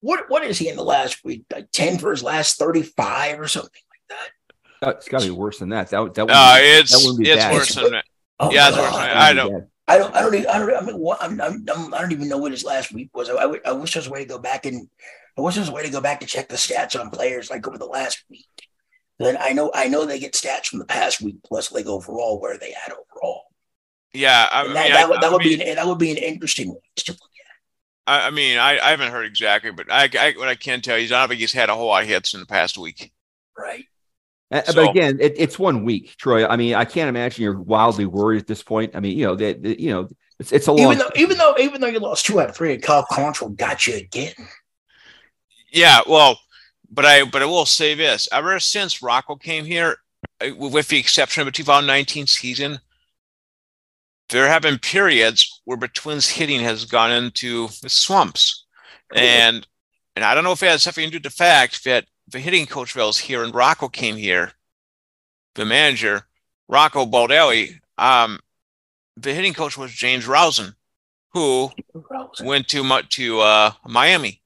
What 0.00 0.28
what 0.28 0.44
is 0.44 0.58
he 0.58 0.68
in 0.68 0.76
the 0.76 0.84
last 0.84 1.24
week? 1.24 1.44
Like 1.52 1.70
ten 1.72 1.98
for 1.98 2.10
his 2.10 2.22
last 2.22 2.58
thirty 2.58 2.82
five 2.82 3.38
or 3.40 3.48
something 3.48 3.70
like 3.90 4.18
that. 4.80 4.86
Uh, 4.88 4.90
It's 4.96 5.08
got 5.08 5.20
to 5.20 5.26
be 5.26 5.30
worse 5.30 5.58
than 5.60 5.70
that. 5.70 5.88
That 5.90 6.14
that 6.14 6.22
Uh, 6.22 6.26
wouldn't 6.26 6.62
be- 6.62 6.68
it's 6.80 6.90
that 6.92 6.98
wouldn't 7.06 7.18
be 7.24 7.30
it's 7.30 7.42
bad. 7.44 7.52
worse 7.54 7.74
than 7.74 7.92
that. 7.92 8.04
Oh, 8.40 8.50
Yeah, 8.50 8.68
it's 8.68 8.76
worse 8.76 8.90
than 8.90 9.00
that. 9.00 9.14
That 9.14 9.16
I 9.16 9.28
wouldn't 9.32 9.52
know. 9.52 9.68
I 9.86 9.98
don't. 9.98 10.14
I 10.14 10.20
don't. 10.22 10.34
Even, 10.34 10.46
I 10.48 10.58
don't. 10.58 10.74
I 10.76 10.80
mean, 10.80 10.98
what, 10.98 11.22
I'm, 11.22 11.40
I'm, 11.40 11.64
I'm. 11.74 11.94
I 11.94 12.00
don't 12.00 12.12
even 12.12 12.28
know 12.28 12.38
what 12.38 12.52
his 12.52 12.64
last 12.64 12.92
week 12.92 13.10
was. 13.14 13.28
I 13.30 13.34
I 13.66 13.72
wish 13.72 13.92
there 13.94 14.00
was 14.00 14.06
a 14.06 14.10
way 14.10 14.22
to 14.24 14.28
go 14.28 14.38
back 14.38 14.66
and. 14.66 14.88
I 15.36 15.40
wish 15.42 15.54
there 15.54 15.62
was 15.62 15.68
a 15.68 15.72
way 15.72 15.82
to 15.84 15.90
go 15.90 16.00
back 16.00 16.20
to 16.20 16.26
check 16.26 16.48
the 16.48 16.54
stats 16.56 16.98
on 16.98 17.10
players 17.10 17.50
like 17.50 17.66
over 17.68 17.76
the 17.78 17.84
last 17.86 18.24
week. 18.30 18.46
Then 19.18 19.36
I 19.40 19.52
know. 19.52 19.70
I 19.74 19.88
know 19.88 20.04
they 20.04 20.18
get 20.18 20.32
stats 20.34 20.66
from 20.66 20.80
the 20.80 20.84
past 20.84 21.20
week 21.22 21.36
plus 21.44 21.70
like 21.72 21.86
overall 21.86 22.40
where 22.40 22.58
they 22.58 22.72
at 22.72 22.92
overall. 22.92 23.42
Yeah, 24.12 24.48
I, 24.50 24.62
I 24.62 24.64
And 24.64 24.74
mean, 24.74 24.74
that, 24.74 24.86
I, 24.86 24.92
that, 24.92 25.08
would, 25.08 25.20
that 25.20 25.26
I 25.26 25.32
would 25.32 25.42
mean, 25.44 25.58
be 25.58 25.64
an, 25.64 25.76
that 25.76 25.86
would 25.86 25.98
be 25.98 26.10
an 26.10 26.16
interesting 26.16 26.68
one 26.68 26.78
to 26.96 27.12
look 27.12 27.20
at. 27.20 28.12
I, 28.12 28.26
I 28.26 28.30
mean, 28.30 28.58
I, 28.58 28.78
I 28.78 28.90
haven't 28.90 29.12
heard 29.12 29.26
exactly, 29.26 29.70
but 29.70 29.90
I, 29.90 30.08
I 30.18 30.34
what 30.36 30.48
I 30.48 30.54
can 30.54 30.80
tell 30.80 30.98
you 30.98 31.04
is 31.04 31.12
I 31.12 31.20
don't 31.20 31.28
think 31.28 31.40
he's 31.40 31.52
had 31.52 31.68
a 31.70 31.74
whole 31.74 31.86
lot 31.86 32.02
of 32.02 32.08
hits 32.08 32.34
in 32.34 32.40
the 32.40 32.46
past 32.46 32.76
week. 32.78 33.12
Right. 33.56 33.84
Uh, 34.50 34.62
So- 34.64 34.74
but 34.74 34.90
again, 34.90 35.18
it, 35.20 35.34
it's 35.36 35.58
one 35.58 35.84
week, 35.84 36.16
Troy. 36.16 36.46
I 36.46 36.56
mean, 36.56 36.74
I 36.74 36.84
can't 36.84 37.08
imagine 37.08 37.42
you're 37.42 37.60
wildly 37.60 38.06
worried 38.06 38.40
at 38.42 38.46
this 38.46 38.62
point. 38.62 38.94
I 38.94 39.00
mean, 39.00 39.16
you 39.16 39.24
know 39.26 39.36
that 39.36 39.62
that, 39.62 39.80
you 39.80 39.90
know 39.90 40.08
it's 40.38 40.52
it's 40.52 40.66
a 40.66 40.72
long. 40.72 40.92
Even 40.92 40.98
though, 40.98 41.10
even 41.16 41.38
though, 41.38 41.54
even 41.58 41.80
though 41.80 41.86
you 41.88 41.98
lost 42.00 42.26
two 42.26 42.40
out 42.40 42.50
of 42.50 42.56
three, 42.56 42.74
and 42.74 42.82
Cal 42.82 43.04
Quantrill 43.06 43.56
got 43.56 43.86
you 43.86 43.94
again. 43.96 44.34
Yeah, 45.72 46.02
well, 46.08 46.38
but 46.94 47.04
I 47.04 47.24
but 47.24 47.42
I 47.42 47.46
will 47.46 47.66
say 47.66 47.94
this: 47.94 48.28
ever 48.30 48.58
since 48.60 49.02
Rocco 49.02 49.36
came 49.36 49.64
here, 49.64 49.96
with 50.56 50.88
the 50.88 50.98
exception 50.98 51.40
of 51.40 51.46
the 51.46 51.52
2019 51.52 52.26
season, 52.26 52.78
there 54.28 54.48
have 54.48 54.62
been 54.62 54.78
periods 54.78 55.60
where 55.64 55.76
the 55.76 55.88
Twins 55.88 56.28
hitting 56.28 56.60
has 56.60 56.84
gone 56.84 57.10
into 57.10 57.68
the 57.82 57.88
slumps, 57.88 58.64
and 59.14 59.66
and 60.14 60.24
I 60.24 60.34
don't 60.34 60.44
know 60.44 60.52
if 60.52 60.62
it 60.62 60.68
has 60.68 60.82
something 60.82 61.06
to 61.06 61.10
do 61.10 61.16
with 61.16 61.24
the 61.24 61.30
fact 61.30 61.84
that 61.84 62.06
the 62.28 62.38
hitting 62.38 62.66
coach 62.66 62.94
was 62.94 63.18
here 63.18 63.42
and 63.42 63.54
Rocco 63.54 63.88
came 63.88 64.16
here, 64.16 64.52
the 65.56 65.64
manager 65.64 66.26
Rocco 66.68 67.04
Baldelli. 67.06 67.80
Um, 67.98 68.38
the 69.16 69.34
hitting 69.34 69.54
coach 69.54 69.76
was 69.76 69.92
James 69.92 70.26
Rowson, 70.26 70.74
who 71.32 71.70
went 72.40 72.68
to 72.68 73.02
to 73.02 73.40
uh, 73.40 73.72
Miami, 73.84 74.42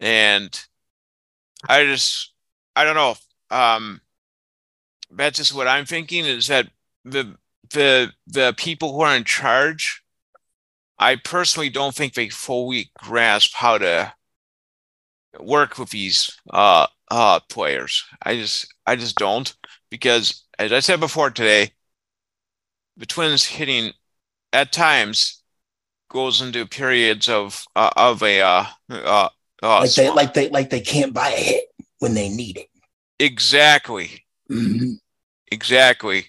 and 0.00 0.66
I 1.68 1.84
just 1.84 2.32
I 2.76 2.84
don't 2.84 2.96
know. 2.96 3.14
Um, 3.50 4.00
that's 5.10 5.38
just 5.38 5.54
what 5.54 5.68
I'm 5.68 5.86
thinking 5.86 6.24
is 6.24 6.48
that 6.48 6.68
the 7.04 7.36
the 7.70 8.12
the 8.26 8.54
people 8.56 8.92
who 8.92 9.02
are 9.02 9.16
in 9.16 9.24
charge, 9.24 10.02
I 10.98 11.16
personally 11.16 11.70
don't 11.70 11.94
think 11.94 12.14
they 12.14 12.28
fully 12.28 12.90
grasp 12.98 13.54
how 13.54 13.78
to 13.78 14.12
work 15.40 15.78
with 15.78 15.90
these 15.90 16.30
uh 16.50 16.86
uh 17.10 17.40
players. 17.48 18.04
I 18.22 18.36
just 18.36 18.72
I 18.86 18.96
just 18.96 19.16
don't 19.16 19.54
because 19.90 20.44
as 20.58 20.72
I 20.72 20.80
said 20.80 21.00
before 21.00 21.30
today, 21.30 21.72
the 22.96 23.06
Twins 23.06 23.44
hitting 23.44 23.92
at 24.52 24.72
times 24.72 25.42
goes 26.08 26.40
into 26.40 26.66
periods 26.66 27.28
of 27.28 27.64
uh, 27.76 27.90
of 27.96 28.22
a 28.22 28.40
uh, 28.40 28.64
uh, 28.90 29.28
uh 29.64 29.80
like 29.80 29.94
they 29.94 30.10
like 30.10 30.34
they 30.34 30.48
like 30.50 30.70
they 30.70 30.80
can't 30.80 31.12
buy 31.12 31.30
a 31.30 31.40
hit 31.40 31.64
when 31.98 32.14
they 32.14 32.28
need 32.28 32.58
it. 32.58 32.68
Exactly. 33.18 34.24
Mm-hmm. 34.50 34.92
Exactly. 35.50 36.26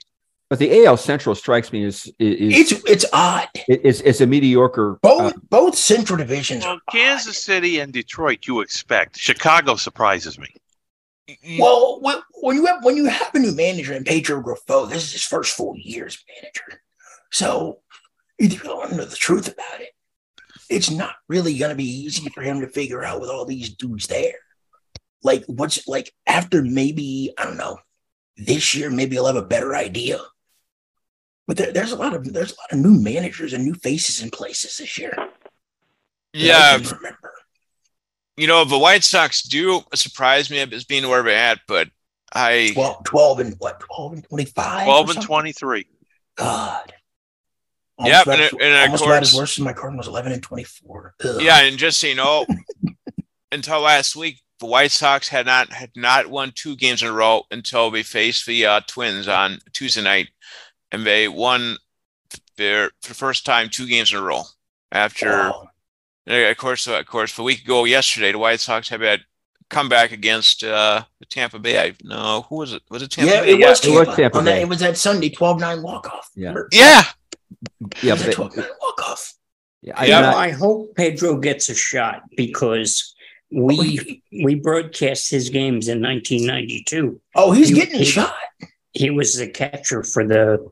But 0.49 0.59
the 0.59 0.85
AL 0.85 0.97
Central 0.97 1.33
strikes 1.33 1.73
me 1.73 1.83
as 1.85 2.05
is, 2.19 2.71
it's 2.71 2.83
it's 2.85 3.05
odd. 3.11 3.49
It's 3.67 4.01
it's 4.01 4.21
a 4.21 4.27
mediocre. 4.27 4.99
Both 5.01 5.33
uh, 5.33 5.39
both 5.49 5.75
Central 5.75 6.17
divisions. 6.17 6.63
Well, 6.63 6.79
Kansas 6.91 7.35
odd. 7.35 7.41
City 7.41 7.79
and 7.79 7.91
Detroit, 7.91 8.45
you 8.45 8.61
expect. 8.61 9.17
Chicago 9.17 9.75
surprises 9.75 10.37
me. 10.37 10.47
Well, 11.59 11.99
when, 12.01 12.17
when 12.41 12.55
you 12.55 12.67
have 12.67 12.83
when 12.83 12.95
you 12.95 13.05
have 13.05 13.33
a 13.33 13.39
new 13.39 13.55
manager 13.55 13.93
in 13.93 14.03
Pedro 14.03 14.41
Grifol, 14.41 14.87
this 14.87 15.03
is 15.03 15.13
his 15.13 15.23
first 15.23 15.55
full 15.57 15.75
year 15.75 16.05
as 16.05 16.19
manager. 16.29 16.83
So, 17.31 17.79
if 18.37 18.53
you 18.53 18.59
don't 18.59 18.93
know 18.93 19.05
the 19.05 19.15
truth 19.15 19.47
about 19.47 19.81
it, 19.81 19.89
it's 20.69 20.91
not 20.91 21.15
really 21.27 21.57
going 21.57 21.69
to 21.69 21.75
be 21.75 22.03
easy 22.03 22.29
for 22.29 22.41
him 22.41 22.61
to 22.61 22.67
figure 22.67 23.03
out 23.03 23.21
with 23.21 23.29
all 23.29 23.45
these 23.45 23.69
dudes 23.69 24.07
there. 24.07 24.33
Like, 25.23 25.43
what's 25.47 25.87
like 25.87 26.13
after 26.27 26.63
maybe 26.63 27.33
I 27.37 27.45
don't 27.45 27.57
know 27.57 27.79
this 28.37 28.75
year, 28.75 28.89
maybe 28.89 29.15
he'll 29.15 29.27
have 29.27 29.35
a 29.35 29.41
better 29.41 29.75
idea. 29.75 30.19
But 31.47 31.57
there, 31.57 31.71
there's 31.71 31.91
a 31.91 31.97
lot 31.97 32.13
of 32.13 32.31
there's 32.31 32.51
a 32.51 32.55
lot 32.55 32.71
of 32.71 32.79
new 32.79 33.01
managers 33.01 33.53
and 33.53 33.63
new 33.63 33.75
faces 33.75 34.21
in 34.21 34.29
places 34.29 34.77
this 34.77 34.97
year. 34.97 35.15
Yeah, 36.33 36.73
remember 36.73 37.31
you 38.37 38.47
know, 38.47 38.65
the 38.65 38.77
White 38.77 39.03
Sox 39.03 39.41
do 39.43 39.81
surprise 39.93 40.49
me 40.49 40.59
as 40.59 40.83
being 40.83 41.07
where 41.07 41.23
they're 41.23 41.35
at, 41.35 41.59
but 41.67 41.89
I 42.33 42.71
12, 42.73 43.03
12 43.05 43.39
and 43.39 43.55
what 43.59 43.79
12 43.79 44.13
and 44.13 44.23
25 44.25 44.85
12 44.85 45.09
and 45.11 45.21
23 45.21 45.87
god 46.35 46.93
yeah 47.99 48.23
and, 48.27 48.41
and, 48.41 48.61
and 48.61 48.75
almost 48.75 49.03
of 49.03 49.07
course, 49.07 49.21
as 49.21 49.33
worse 49.33 49.57
as 49.57 49.63
my 49.63 49.73
Cardinals 49.73 50.07
11 50.07 50.31
and 50.33 50.43
24 50.43 51.15
Ugh. 51.23 51.41
yeah 51.41 51.61
and 51.61 51.77
just 51.77 51.99
so 51.99 52.07
you 52.07 52.15
know 52.15 52.45
until 53.51 53.79
last 53.79 54.15
week 54.15 54.41
the 54.59 54.65
White 54.65 54.91
Sox 54.91 55.27
had 55.27 55.45
not 55.45 55.71
had 55.71 55.91
not 55.95 56.27
won 56.27 56.51
two 56.55 56.75
games 56.75 57.01
in 57.01 57.09
a 57.09 57.11
row 57.11 57.43
until 57.51 57.91
they 57.91 58.03
faced 58.03 58.45
the 58.45 58.65
uh, 58.65 58.81
Twins 58.87 59.27
on 59.27 59.59
Tuesday 59.73 60.01
night 60.01 60.29
and 60.91 61.05
they 61.05 61.27
won 61.27 61.77
their 62.57 62.91
for 63.01 63.09
the 63.09 63.15
first 63.15 63.45
time 63.45 63.69
two 63.69 63.87
games 63.87 64.11
in 64.11 64.19
a 64.19 64.21
row 64.21 64.43
after 64.91 65.29
wow. 65.29 65.69
Of 66.27 66.57
course, 66.57 66.87
of 66.87 67.05
course, 67.05 67.37
a 67.37 67.43
week 67.43 67.61
ago 67.61 67.85
yesterday, 67.85 68.31
the 68.31 68.39
White 68.39 68.59
Sox 68.59 68.89
have 68.89 69.01
had 69.01 69.21
comeback 69.69 70.11
against 70.11 70.63
uh, 70.63 71.03
Tampa 71.29 71.59
Bay. 71.59 71.79
I 71.79 71.93
no, 72.03 72.45
who 72.49 72.55
was 72.55 72.73
it? 72.73 72.81
Was 72.89 73.03
it 73.03 73.11
Tampa 73.11 73.31
yeah, 73.31 73.41
Bay? 73.41 73.51
It 73.51 73.67
was, 73.67 73.79
Tampa. 73.79 73.95
It 73.95 74.07
was 74.07 74.15
Tampa. 74.15 74.41
That, 74.41 74.61
it 74.61 74.67
was 74.67 74.79
that 74.79 74.97
Sunday 74.97 75.29
12-9 75.29 75.83
walk-off. 75.83 76.31
Yeah. 76.35 76.55
Yeah. 76.71 77.03
Yeah, 78.01 78.15
but 78.15 78.33
12-9 78.33 78.67
walk-off. 78.81 79.33
Yeah, 79.81 79.93
I, 79.95 80.05
yeah. 80.05 80.35
I 80.35 80.49
hope 80.49 80.95
Pedro 80.95 81.37
gets 81.37 81.69
a 81.69 81.75
shot 81.75 82.23
because 82.35 83.15
we 83.51 84.21
oh, 84.33 84.43
we 84.43 84.55
broadcast 84.55 85.29
his 85.29 85.49
games 85.49 85.87
in 85.87 86.01
1992. 86.01 87.21
Oh, 87.35 87.51
he's 87.51 87.69
he, 87.69 87.75
getting 87.75 88.01
a 88.01 88.05
shot. 88.05 88.33
He 88.93 89.09
was 89.09 89.35
the 89.35 89.47
catcher 89.47 90.03
for 90.03 90.25
the 90.25 90.69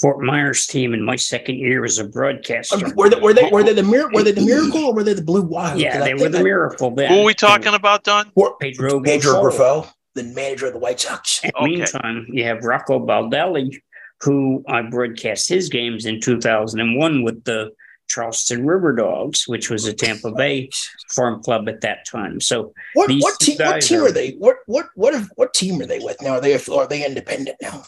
Fort 0.00 0.22
Myers 0.22 0.66
team 0.66 0.92
in 0.92 1.02
my 1.02 1.16
second 1.16 1.56
year 1.56 1.84
as 1.84 1.98
a 1.98 2.04
broadcaster. 2.04 2.84
Um, 2.84 2.92
were 2.96 3.08
they 3.08 3.20
were 3.20 3.32
they 3.32 3.48
were 3.50 3.62
they 3.62 3.72
the 3.72 3.82
mir- 3.82 4.10
were 4.10 4.22
they 4.22 4.32
the 4.32 4.44
miracle 4.44 4.84
or 4.84 4.94
were 4.94 5.02
they 5.02 5.14
the 5.14 5.22
blue 5.22 5.42
wild? 5.42 5.80
Yeah, 5.80 6.00
they 6.00 6.14
were 6.14 6.28
the 6.28 6.42
miracle. 6.42 6.90
Then. 6.90 7.10
Who 7.10 7.20
are 7.20 7.24
we 7.24 7.34
talking 7.34 7.74
about, 7.74 8.04
Don? 8.04 8.30
Pedro 8.60 9.00
Pedro 9.00 9.34
Grifol, 9.42 9.90
the 10.14 10.24
manager 10.24 10.66
of 10.66 10.74
the 10.74 10.78
White 10.78 11.00
Sox. 11.00 11.42
In 11.42 11.50
the 11.54 11.58
okay. 11.60 11.70
meantime, 11.70 12.26
you 12.30 12.44
have 12.44 12.64
Rocco 12.64 13.04
Baldelli, 13.04 13.80
who 14.22 14.64
I 14.68 14.82
broadcast 14.82 15.48
his 15.48 15.68
games 15.68 16.06
in 16.06 16.20
2001 16.20 17.22
with 17.22 17.44
the 17.44 17.72
Charleston 18.08 18.66
River 18.66 18.94
Dogs, 18.94 19.48
which 19.48 19.68
was 19.68 19.84
a 19.86 19.92
Tampa 19.92 20.32
Bay 20.32 20.70
farm 21.10 21.42
club 21.42 21.68
at 21.68 21.80
that 21.80 22.06
time. 22.06 22.40
So 22.40 22.72
what 22.94 23.10
what, 23.18 23.38
te- 23.40 23.56
what 23.56 23.82
team 23.82 24.00
are, 24.00 24.06
are, 24.06 24.12
they? 24.12 24.32
What 24.32 24.56
what 24.66 24.86
what 24.94 25.14
if, 25.14 25.28
what 25.36 25.54
team 25.54 25.80
are 25.80 25.86
they 25.86 25.98
with 25.98 26.20
now? 26.22 26.34
Are 26.34 26.40
they 26.40 26.54
are 26.54 26.86
they 26.86 27.04
independent 27.04 27.56
now? 27.60 27.84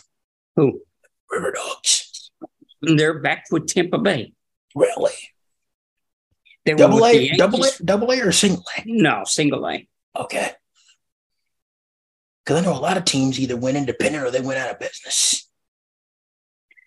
Who? 0.57 0.83
River 1.31 1.53
Dogs. 1.53 2.31
They're 2.83 3.20
back 3.20 3.45
with 3.51 3.66
Tampa 3.66 3.99
Bay. 3.99 4.33
Really? 4.74 5.12
They 6.64 6.74
double 6.74 7.05
A, 7.05 7.31
double 7.31 7.64
A, 7.64 7.70
double 7.85 8.12
A, 8.12 8.20
or 8.20 8.33
single 8.33 8.64
A? 8.76 8.83
No, 8.85 9.22
single 9.24 9.66
A. 9.66 9.89
Okay. 10.16 10.53
Because 12.45 12.62
I 12.62 12.64
know 12.64 12.76
a 12.76 12.81
lot 12.81 12.97
of 12.97 13.05
teams 13.05 13.39
either 13.41 13.57
went 13.57 13.76
independent 13.76 14.24
or 14.24 14.31
they 14.31 14.41
went 14.41 14.59
out 14.59 14.70
of 14.70 14.79
business. 14.79 15.48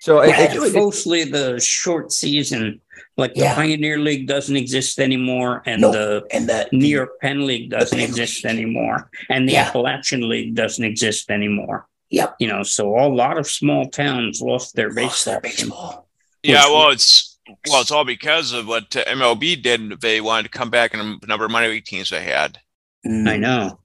So 0.02 0.24
yeah, 0.24 0.42
it's 0.42 0.56
really, 0.56 0.74
mostly 0.74 1.26
the 1.26 1.60
short 1.60 2.12
season, 2.12 2.82
like 3.18 3.34
yeah. 3.36 3.50
the 3.50 3.56
Pioneer 3.56 4.00
League 4.00 4.28
doesn't 4.28 4.56
exist 4.56 4.98
anymore, 5.00 5.62
and 5.68 5.80
nope. 5.80 5.94
the 5.94 6.28
and 6.32 6.50
the 6.50 6.68
New 6.72 6.88
York 6.88 7.20
Penn 7.22 7.46
League 7.46 7.70
doesn't 7.70 8.00
exist 8.00 8.44
League. 8.44 8.52
anymore, 8.52 9.12
and 9.30 9.48
the 9.48 9.54
yeah. 9.54 9.68
Appalachian 9.68 10.28
League 10.28 10.56
doesn't 10.56 10.84
exist 10.84 11.30
anymore. 11.30 11.88
Yep. 12.10 12.36
You 12.40 12.48
know, 12.48 12.64
so 12.64 12.98
a 12.98 13.10
lot 13.10 13.38
of 13.38 13.46
small 13.46 13.92
towns 13.92 14.42
lost 14.42 14.76
their 14.76 14.90
baseball. 14.90 15.06
Lost 15.06 15.26
their 15.26 15.40
baseball. 15.40 16.08
Yeah, 16.42 16.66
well, 16.66 16.90
it's 16.90 17.38
well, 17.70 17.82
it's 17.82 17.92
all 17.92 18.04
because 18.04 18.54
of 18.54 18.68
what 18.68 18.96
uh, 18.96 19.04
MLB 19.04 19.62
did. 19.62 20.02
They 20.02 20.20
wanted 20.20 20.52
to 20.52 20.58
come 20.58 20.72
back 20.72 20.96
and 20.96 21.22
a 21.22 21.28
number 21.28 21.46
of 21.46 21.52
minor 21.52 21.70
league 21.70 21.86
teams 21.86 22.10
they 22.10 22.24
had. 22.24 22.58
Mm. 23.06 23.30
I 23.30 23.38
know. 23.38 23.80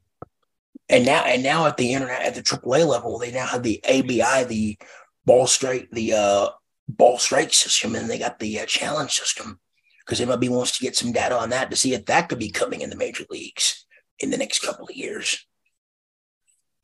And 0.88 1.04
now, 1.04 1.24
and 1.24 1.42
now 1.42 1.66
at 1.66 1.76
the 1.76 1.92
internet, 1.92 2.22
at 2.22 2.34
the 2.34 2.42
AAA 2.42 2.86
level, 2.86 3.18
they 3.18 3.32
now 3.32 3.44
have 3.44 3.62
the 3.62 3.82
ABI, 3.84 4.44
the 4.44 4.78
ball 5.27 5.47
strike, 5.47 5.89
the 5.91 6.12
uh, 6.12 6.49
ball 6.89 7.18
strike 7.18 7.53
system, 7.53 7.95
and 7.95 8.09
they 8.09 8.18
got 8.18 8.39
the 8.39 8.61
uh, 8.61 8.66
challenge 8.66 9.12
system 9.12 9.61
because 10.05 10.20
MLB 10.20 10.49
wants 10.49 10.79
to 10.79 10.85
get 10.85 10.97
some 10.97 11.12
data 11.12 11.37
on 11.37 11.51
that 11.51 11.70
to 11.70 11.77
see 11.77 11.93
if 11.93 12.07
that 12.07 12.29
could 12.29 12.39
be 12.39 12.51
coming 12.51 12.81
in 12.81 12.91
the 12.91 12.97
major 12.97 13.24
leagues 13.29 13.85
in 14.20 14.31
the 14.31 14.37
next 14.39 14.61
couple 14.61 14.87
of 14.89 14.97
years. 14.97 15.45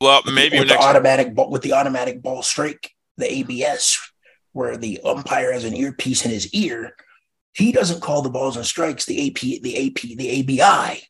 Well, 0.01 0.21
maybe 0.25 0.59
with 0.59 0.67
the 0.67 0.77
automatic 0.77 1.33
with 1.49 1.61
the 1.61 1.73
automatic 1.73 2.21
ball 2.21 2.43
strike, 2.43 2.91
the 3.17 3.31
ABS, 3.31 3.99
where 4.51 4.75
the 4.75 4.99
umpire 5.05 5.53
has 5.53 5.63
an 5.63 5.75
earpiece 5.75 6.25
in 6.25 6.31
his 6.31 6.53
ear, 6.53 6.93
he 7.53 7.71
doesn't 7.71 8.01
call 8.01 8.21
the 8.21 8.29
balls 8.29 8.57
and 8.57 8.65
strikes. 8.65 9.05
The 9.05 9.29
AP, 9.29 9.61
the 9.61 9.87
AP, 9.87 10.17
the 10.17 10.61
ABI 10.61 11.03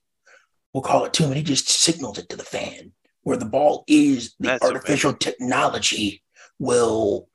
will 0.73 0.81
call 0.81 1.05
it 1.05 1.13
to 1.13 1.23
him, 1.23 1.29
and 1.29 1.37
he 1.37 1.43
just 1.43 1.69
signals 1.69 2.19
it 2.19 2.29
to 2.29 2.35
the 2.35 2.43
fan. 2.43 2.91
Where 3.23 3.37
the 3.37 3.45
ball 3.45 3.83
is, 3.87 4.35
the 4.39 4.49
That's 4.49 4.65
artificial 4.65 5.11
amazing. 5.11 5.19
technology 5.19 6.22
will 6.63 7.27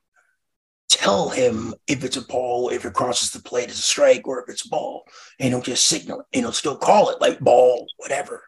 tell 0.88 1.28
him 1.28 1.74
if 1.86 2.02
it's 2.02 2.16
a 2.16 2.26
ball, 2.26 2.70
if 2.70 2.84
it 2.84 2.94
crosses 2.94 3.30
the 3.30 3.42
plate 3.42 3.68
as 3.68 3.78
a 3.78 3.82
strike, 3.82 4.26
or 4.26 4.42
if 4.42 4.48
it's 4.48 4.64
a 4.64 4.68
ball, 4.68 5.04
and 5.38 5.50
he'll 5.50 5.60
just 5.60 5.86
signal 5.86 6.20
it, 6.20 6.26
and 6.32 6.44
he'll 6.44 6.52
still 6.52 6.76
call 6.76 7.10
it 7.10 7.20
like 7.20 7.38
ball, 7.40 7.86
whatever. 7.98 8.44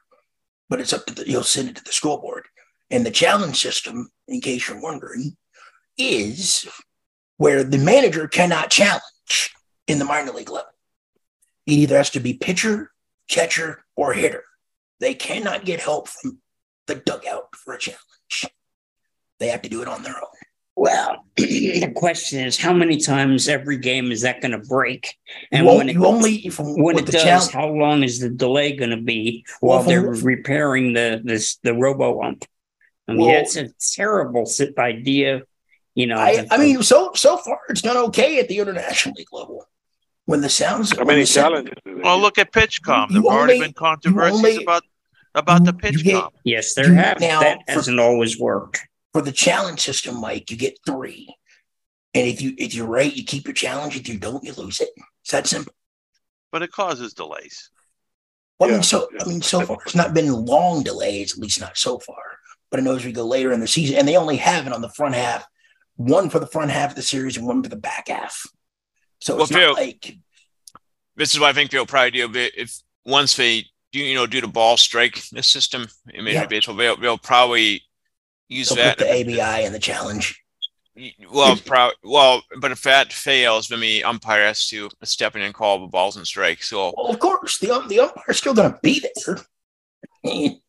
But 0.68 0.80
it's 0.80 0.92
up 0.92 1.04
to 1.06 1.14
the, 1.14 1.24
he'll 1.24 1.42
send 1.42 1.68
it 1.68 1.76
to 1.76 1.84
the 1.84 1.92
scoreboard. 1.92 2.46
And 2.90 3.04
the 3.04 3.10
challenge 3.10 3.60
system, 3.60 4.10
in 4.26 4.40
case 4.40 4.68
you're 4.68 4.80
wondering, 4.80 5.36
is 5.98 6.66
where 7.36 7.62
the 7.62 7.78
manager 7.78 8.26
cannot 8.26 8.70
challenge 8.70 9.54
in 9.86 9.98
the 9.98 10.04
minor 10.04 10.32
league 10.32 10.50
level. 10.50 10.72
It 11.66 11.72
either 11.72 11.96
has 11.96 12.10
to 12.10 12.20
be 12.20 12.34
pitcher, 12.34 12.90
catcher, 13.28 13.84
or 13.96 14.12
hitter. 14.12 14.44
They 14.98 15.14
cannot 15.14 15.64
get 15.64 15.80
help 15.80 16.08
from 16.08 16.38
the 16.86 16.96
dugout 16.96 17.54
for 17.54 17.74
a 17.74 17.78
challenge. 17.78 18.46
They 19.38 19.48
have 19.48 19.62
to 19.62 19.68
do 19.68 19.82
it 19.82 19.88
on 19.88 20.02
their 20.02 20.16
own. 20.16 20.39
Well, 20.76 21.24
the 21.36 21.92
question 21.94 22.40
is, 22.40 22.56
how 22.56 22.72
many 22.72 22.96
times 22.96 23.48
every 23.48 23.76
game 23.76 24.12
is 24.12 24.22
that 24.22 24.40
going 24.40 24.52
to 24.52 24.66
break? 24.66 25.16
And 25.52 25.66
well, 25.66 25.78
when 25.78 25.88
it, 25.88 25.96
only 25.96 26.50
when 26.58 26.98
it 26.98 27.06
does, 27.06 27.50
how 27.50 27.68
long 27.68 28.02
is 28.02 28.20
the 28.20 28.30
delay 28.30 28.76
going 28.76 28.90
to 28.90 29.00
be 29.00 29.44
while 29.60 29.80
well, 29.80 29.88
they're 29.88 30.02
repairing 30.02 30.92
the 30.92 31.20
this 31.22 31.56
the 31.62 31.74
robo 31.74 32.22
ump? 32.22 32.44
I 33.08 33.12
mean, 33.12 33.26
well, 33.26 33.30
that's 33.30 33.56
a 33.56 33.70
terrible 33.94 34.48
idea. 34.78 35.42
You 35.94 36.06
know, 36.06 36.16
I, 36.16 36.46
I 36.50 36.56
mean, 36.56 36.82
so 36.82 37.12
so 37.14 37.36
far 37.36 37.58
it's 37.68 37.82
done 37.82 37.96
okay 37.96 38.38
at 38.38 38.48
the 38.48 38.58
international 38.58 39.14
league 39.16 39.32
level. 39.32 39.66
When 40.26 40.42
the 40.42 40.48
sounds, 40.48 40.96
how 40.96 41.04
many 41.04 41.24
challenges? 41.24 41.74
Well, 41.84 42.20
look 42.20 42.38
at 42.38 42.52
PitchCom. 42.52 43.10
There've 43.10 43.24
already 43.24 43.58
been 43.58 43.72
controversies 43.72 44.36
only, 44.36 44.62
about 44.62 44.84
about 45.34 45.64
the 45.64 45.72
PitchCom. 45.72 46.30
Yes, 46.44 46.74
there 46.74 46.94
have. 46.94 47.20
Now, 47.20 47.40
that 47.40 47.58
hasn't 47.66 47.98
for, 47.98 48.04
always 48.04 48.38
worked. 48.38 48.86
For 49.12 49.22
the 49.22 49.32
challenge 49.32 49.80
system, 49.80 50.20
Mike, 50.20 50.50
you 50.50 50.56
get 50.56 50.78
three, 50.86 51.34
and 52.14 52.26
if 52.28 52.40
you 52.40 52.54
if 52.58 52.74
you're 52.74 52.86
right, 52.86 53.12
you 53.12 53.24
keep 53.24 53.46
your 53.46 53.54
challenge. 53.54 53.96
If 53.96 54.08
you 54.08 54.18
don't, 54.18 54.44
you 54.44 54.52
lose 54.52 54.80
it. 54.80 54.90
It's 55.22 55.32
that 55.32 55.46
simple. 55.46 55.74
But 56.52 56.62
it 56.62 56.70
causes 56.72 57.14
delays. 57.14 57.70
Well, 58.58 58.68
I 58.70 58.72
mean, 58.74 58.82
so 58.82 59.08
I 59.20 59.24
mean, 59.26 59.42
so 59.42 59.62
far 59.62 59.78
it's 59.84 59.94
not 59.94 60.14
been 60.14 60.32
long 60.32 60.82
delays, 60.82 61.32
at 61.32 61.38
least 61.38 61.60
not 61.60 61.76
so 61.76 61.98
far. 61.98 62.22
But 62.70 62.78
I 62.78 62.82
know 62.84 62.94
as 62.94 63.04
we 63.04 63.10
go 63.12 63.26
later 63.26 63.52
in 63.52 63.60
the 63.60 63.66
season, 63.66 63.96
and 63.96 64.06
they 64.06 64.16
only 64.16 64.36
have 64.36 64.66
it 64.66 64.72
on 64.72 64.80
the 64.80 64.90
front 64.90 65.14
half, 65.16 65.44
one 65.96 66.30
for 66.30 66.38
the 66.38 66.46
front 66.46 66.70
half 66.70 66.90
of 66.90 66.96
the 66.96 67.02
series 67.02 67.36
and 67.36 67.46
one 67.46 67.62
for 67.62 67.68
the 67.68 67.76
back 67.76 68.08
half. 68.08 68.46
So 69.20 69.34
Well, 69.34 69.42
it's 69.44 69.52
not 69.52 69.58
Phil- 69.58 69.74
like 69.74 70.16
This 71.16 71.34
is 71.34 71.40
why 71.40 71.48
I 71.48 71.52
think 71.52 71.70
they'll 71.70 71.84
probably 71.86 72.12
do. 72.12 72.28
But 72.28 72.52
if 72.56 72.78
once 73.04 73.34
they 73.34 73.64
do, 73.92 73.98
you 73.98 74.14
know, 74.14 74.26
do 74.26 74.40
the 74.40 74.46
ball 74.46 74.76
strike 74.76 75.20
this 75.30 75.48
system 75.48 75.88
in 76.14 76.24
Major 76.24 76.34
Yeah. 76.34 76.40
League 76.42 76.50
Baseball, 76.50 76.76
they'll, 76.76 76.96
they'll 76.96 77.18
probably 77.18 77.82
use 78.50 78.68
they'll 78.68 78.76
that. 78.76 78.98
put 78.98 79.06
the 79.06 79.38
ABI 79.40 79.64
in 79.64 79.72
the 79.72 79.78
challenge. 79.78 80.42
Well, 81.32 81.56
pro- 81.64 81.92
well, 82.04 82.42
but 82.60 82.72
if 82.72 82.82
that 82.82 83.10
fails, 83.12 83.68
then 83.68 83.80
the 83.80 84.04
umpire 84.04 84.44
has 84.44 84.66
to 84.68 84.90
step 85.04 85.34
in 85.34 85.40
and 85.40 85.54
call 85.54 85.80
the 85.80 85.86
balls 85.86 86.16
and 86.16 86.26
strikes. 86.26 86.68
So 86.68 86.92
Well, 86.94 87.06
of 87.06 87.18
course, 87.18 87.58
the 87.58 87.70
um, 87.70 87.88
the 87.88 88.00
umpire's 88.00 88.36
still 88.36 88.52
going 88.52 88.72
to 88.72 88.78
be 88.82 89.02
there. 89.24 89.38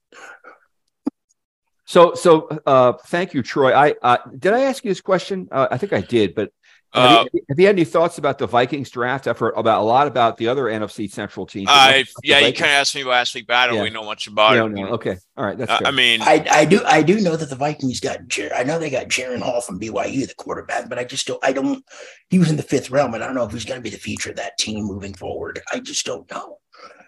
So, 1.92 2.14
so 2.14 2.48
uh, 2.66 2.94
thank 3.08 3.34
you, 3.34 3.44
Troy. 3.44 3.74
I 3.74 3.96
uh, 4.02 4.16
did 4.40 4.54
I 4.54 4.62
ask 4.62 4.86
you 4.86 4.92
this 4.92 5.02
question? 5.02 5.50
Uh, 5.52 5.68
I 5.70 5.78
think 5.78 5.92
I 5.92 6.00
did, 6.00 6.34
but 6.36 6.50
have, 6.94 7.04
Uh, 7.04 7.26
you, 7.34 7.42
have 7.50 7.60
you 7.60 7.66
had 7.68 7.76
any 7.76 7.86
thoughts 7.86 8.18
about 8.18 8.38
the 8.38 8.48
Vikings 8.48 8.90
draft? 8.90 9.28
I've 9.28 9.38
heard 9.40 9.54
about 9.56 9.82
a 9.82 9.84
lot 9.84 10.08
about 10.08 10.38
the 10.38 10.48
other 10.50 10.64
NFC 10.64 11.10
Central 11.10 11.46
teams. 11.46 11.68
but 11.68 11.74
I 11.74 12.06
yeah, 12.24 12.40
you 12.40 12.46
kind 12.54 12.72
of 12.72 12.76
asked 12.76 12.96
me 12.96 13.04
last 13.04 13.34
week, 13.34 13.48
but 13.48 13.56
I 13.56 13.68
don't 13.68 13.76
Yeah. 13.76 13.82
really 13.82 13.94
know 13.94 14.04
much 14.04 14.28
about 14.28 14.52
You 14.52 14.58
it. 14.58 14.60
don't 14.60 14.74
know. 14.74 14.88
Okay, 14.96 15.18
all 15.38 15.46
right, 15.46 15.58
that's 15.58 15.72
Uh. 15.72 15.80
I 15.86 15.92
mean, 15.92 16.22
I, 16.22 16.46
I 16.52 16.66
do 16.66 16.82
I 16.86 17.02
do 17.02 17.20
know 17.22 17.36
that 17.36 17.50
the 17.50 17.56
Vikings 17.56 18.00
got 18.00 18.28
Jer- 18.28 18.54
I 18.54 18.64
know 18.64 18.78
they 18.80 18.90
got 18.90 19.08
Jaren 19.08 19.42
Hall 19.42 19.62
from 19.62 19.80
BYU, 19.80 20.28
the 20.28 20.36
quarterback, 20.36 20.90
but 20.90 21.00
I 21.00 21.04
just 21.06 21.26
don't 21.28 21.44
I 21.44 21.54
don't 21.54 21.84
he 22.30 22.40
was 22.40 22.50
in 22.50 22.58
the 22.58 22.64
fifth 22.64 22.92
realm, 22.92 23.14
and 23.14 23.24
I 23.24 23.28
don't 23.28 23.36
know 23.36 23.46
if 23.46 23.52
he's 23.54 23.66
going 23.66 23.80
to 23.80 23.84
be 23.84 23.90
the 23.90 23.98
future 23.98 24.32
of 24.32 24.36
that 24.38 24.58
team 24.58 24.84
moving 24.86 25.14
forward. 25.14 25.62
I 25.72 25.80
just 25.80 26.06
don't 26.06 26.30
know 26.32 26.58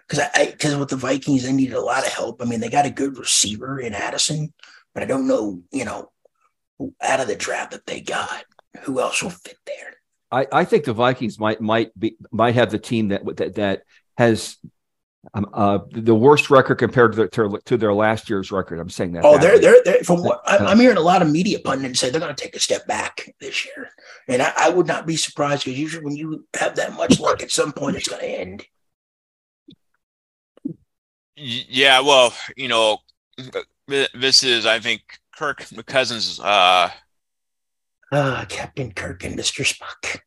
because 0.08 0.24
I 0.34 0.46
because 0.50 0.76
with 0.76 0.88
the 0.88 0.96
Vikings 0.96 1.42
they 1.44 1.52
needed 1.52 1.74
a 1.76 1.80
lot 1.80 2.06
of 2.06 2.12
help. 2.12 2.40
I 2.40 2.46
mean 2.46 2.60
they 2.60 2.70
got 2.70 2.86
a 2.86 2.90
good 2.90 3.18
receiver 3.18 3.78
in 3.80 3.92
Addison, 3.94 4.52
but 4.94 5.02
I 5.02 5.06
don't 5.06 5.26
know 5.26 5.62
you 5.72 5.84
know 5.84 6.10
out 7.02 7.20
of 7.20 7.28
the 7.28 7.36
draft 7.36 7.70
that 7.72 7.86
they 7.86 8.00
got 8.00 8.44
who 8.82 9.00
else 9.00 9.22
will 9.22 9.30
fit 9.30 9.56
there. 9.66 9.94
I, 10.30 10.46
I 10.52 10.64
think 10.64 10.84
the 10.84 10.92
Vikings 10.92 11.38
might 11.38 11.60
might 11.60 11.98
be 11.98 12.16
might 12.32 12.54
have 12.54 12.70
the 12.70 12.78
team 12.78 13.08
that 13.08 13.24
that 13.36 13.54
that 13.54 13.82
has 14.18 14.56
um, 15.32 15.48
uh, 15.52 15.78
the 15.92 16.14
worst 16.14 16.50
record 16.50 16.76
compared 16.76 17.12
to 17.12 17.16
their 17.16 17.28
to, 17.28 17.58
to 17.64 17.76
their 17.76 17.94
last 17.94 18.28
year's 18.28 18.52
record. 18.52 18.78
I'm 18.78 18.90
saying 18.90 19.12
that. 19.12 19.24
Oh, 19.24 19.38
they're 19.38 19.58
they're, 19.58 19.82
they're 19.84 20.04
from 20.04 20.22
what 20.22 20.42
I, 20.44 20.58
I'm 20.58 20.78
hearing 20.78 20.96
a 20.96 21.02
lot 21.02 21.22
of 21.22 21.30
media 21.30 21.60
pundits 21.60 22.00
say 22.00 22.10
they're 22.10 22.20
going 22.20 22.34
to 22.34 22.42
take 22.42 22.56
a 22.56 22.60
step 22.60 22.86
back 22.86 23.34
this 23.40 23.64
year, 23.64 23.90
and 24.28 24.42
I, 24.42 24.52
I 24.56 24.68
would 24.70 24.86
not 24.86 25.06
be 25.06 25.16
surprised 25.16 25.64
because 25.64 25.78
usually 25.78 26.04
when 26.04 26.16
you 26.16 26.46
have 26.54 26.76
that 26.76 26.94
much 26.94 27.20
luck, 27.20 27.42
at 27.42 27.50
some 27.50 27.72
point 27.72 27.96
it's 27.96 28.08
going 28.08 28.22
to 28.22 28.28
end. 28.28 28.66
yeah, 31.36 32.00
well, 32.00 32.34
you 32.56 32.68
know, 32.68 32.98
this 33.86 34.42
is 34.42 34.66
I 34.66 34.80
think 34.80 35.02
Kirk 35.36 35.64
Cousins. 35.86 36.40
Uh, 36.40 36.90
Ah, 38.12 38.44
Captain 38.48 38.92
Kirk 38.92 39.24
and 39.24 39.36
Mister 39.36 39.62
Spock, 39.64 40.20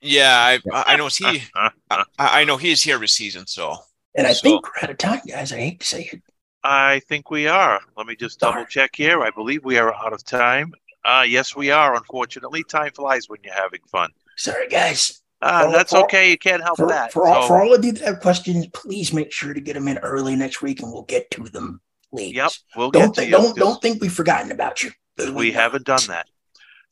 yeah, 0.00 0.58
I 0.72 0.84
I 0.86 0.96
know 0.96 1.08
he 1.08 1.42
I, 1.54 1.70
I 2.18 2.44
know 2.44 2.56
he's 2.56 2.82
here 2.82 2.98
this 2.98 3.12
season. 3.12 3.46
So 3.46 3.76
and 4.14 4.26
I 4.26 4.32
So- 4.32 4.42
think 4.42 4.64
we're 4.66 4.82
out 4.84 4.90
of 4.90 4.98
time, 4.98 5.20
guys. 5.26 5.52
I 5.52 5.56
hate 5.58 5.80
to 5.80 5.86
say 5.86 6.08
it. 6.12 6.22
I 6.62 7.00
think 7.08 7.30
we 7.30 7.46
are. 7.46 7.80
Let 7.96 8.06
me 8.06 8.16
just 8.16 8.40
double 8.40 8.64
check 8.64 8.92
here. 8.96 9.20
I 9.22 9.30
believe 9.30 9.64
we 9.64 9.76
are 9.76 9.94
out 9.94 10.12
of 10.14 10.24
time. 10.24 10.72
Uh, 11.04 11.24
yes, 11.28 11.54
we 11.54 11.70
are. 11.70 11.94
Unfortunately, 11.94 12.64
time 12.64 12.90
flies 12.92 13.28
when 13.28 13.40
you're 13.44 13.52
having 13.52 13.80
fun. 13.92 14.08
Sorry, 14.38 14.66
guys. 14.68 15.20
Uh, 15.42 15.64
For- 15.66 15.72
that's 15.72 15.90
for- 15.90 16.04
okay. 16.04 16.30
You 16.30 16.38
can't 16.38 16.62
help 16.62 16.78
For, 16.78 16.86
that. 16.86 17.12
for, 17.12 17.26
all, 17.28 17.42
So- 17.42 17.48
for 17.48 17.60
all 17.62 17.74
of 17.74 17.84
you 17.84 17.92
that 17.92 18.04
have 18.04 18.20
questions, 18.20 18.66
please 18.72 19.12
make 19.12 19.30
sure 19.30 19.52
to 19.52 19.60
get 19.60 19.74
them 19.74 19.88
in 19.88 19.98
early 19.98 20.36
next 20.36 20.62
week, 20.62 20.80
and 20.80 20.90
we'll 20.90 21.02
get 21.02 21.30
to 21.32 21.42
them. 21.42 21.82
Please. 22.10 22.34
Yep, 22.34 22.52
we'll 22.76 22.90
don't 22.90 23.02
get 23.08 23.14
to 23.14 23.20
think, 23.20 23.30
you. 23.32 23.36
don't 23.36 23.56
don't 23.58 23.82
think 23.82 24.00
we've 24.00 24.10
forgotten 24.12 24.50
about 24.50 24.82
you. 24.82 24.92
we 25.18 25.30
won't. 25.32 25.54
haven't 25.54 25.84
done 25.84 26.00
that. 26.08 26.26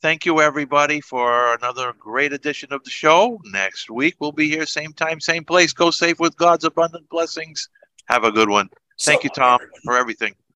Thank 0.03 0.25
you, 0.25 0.41
everybody, 0.41 0.99
for 0.99 1.55
another 1.55 1.93
great 1.97 2.33
edition 2.33 2.73
of 2.73 2.83
the 2.83 2.89
show. 2.89 3.39
Next 3.45 3.89
week, 3.89 4.15
we'll 4.19 4.33
be 4.33 4.49
here, 4.49 4.65
same 4.65 4.91
time, 4.91 5.21
same 5.21 5.45
place. 5.45 5.71
Go 5.71 5.91
safe 5.91 6.19
with 6.19 6.35
God's 6.35 6.65
abundant 6.65 7.07
blessings. 7.07 7.69
Have 8.09 8.25
a 8.25 8.31
good 8.33 8.49
one. 8.49 8.69
Thank 8.99 9.23
you, 9.23 9.29
Tom, 9.29 9.61
for 9.85 9.95
everything. 9.95 10.35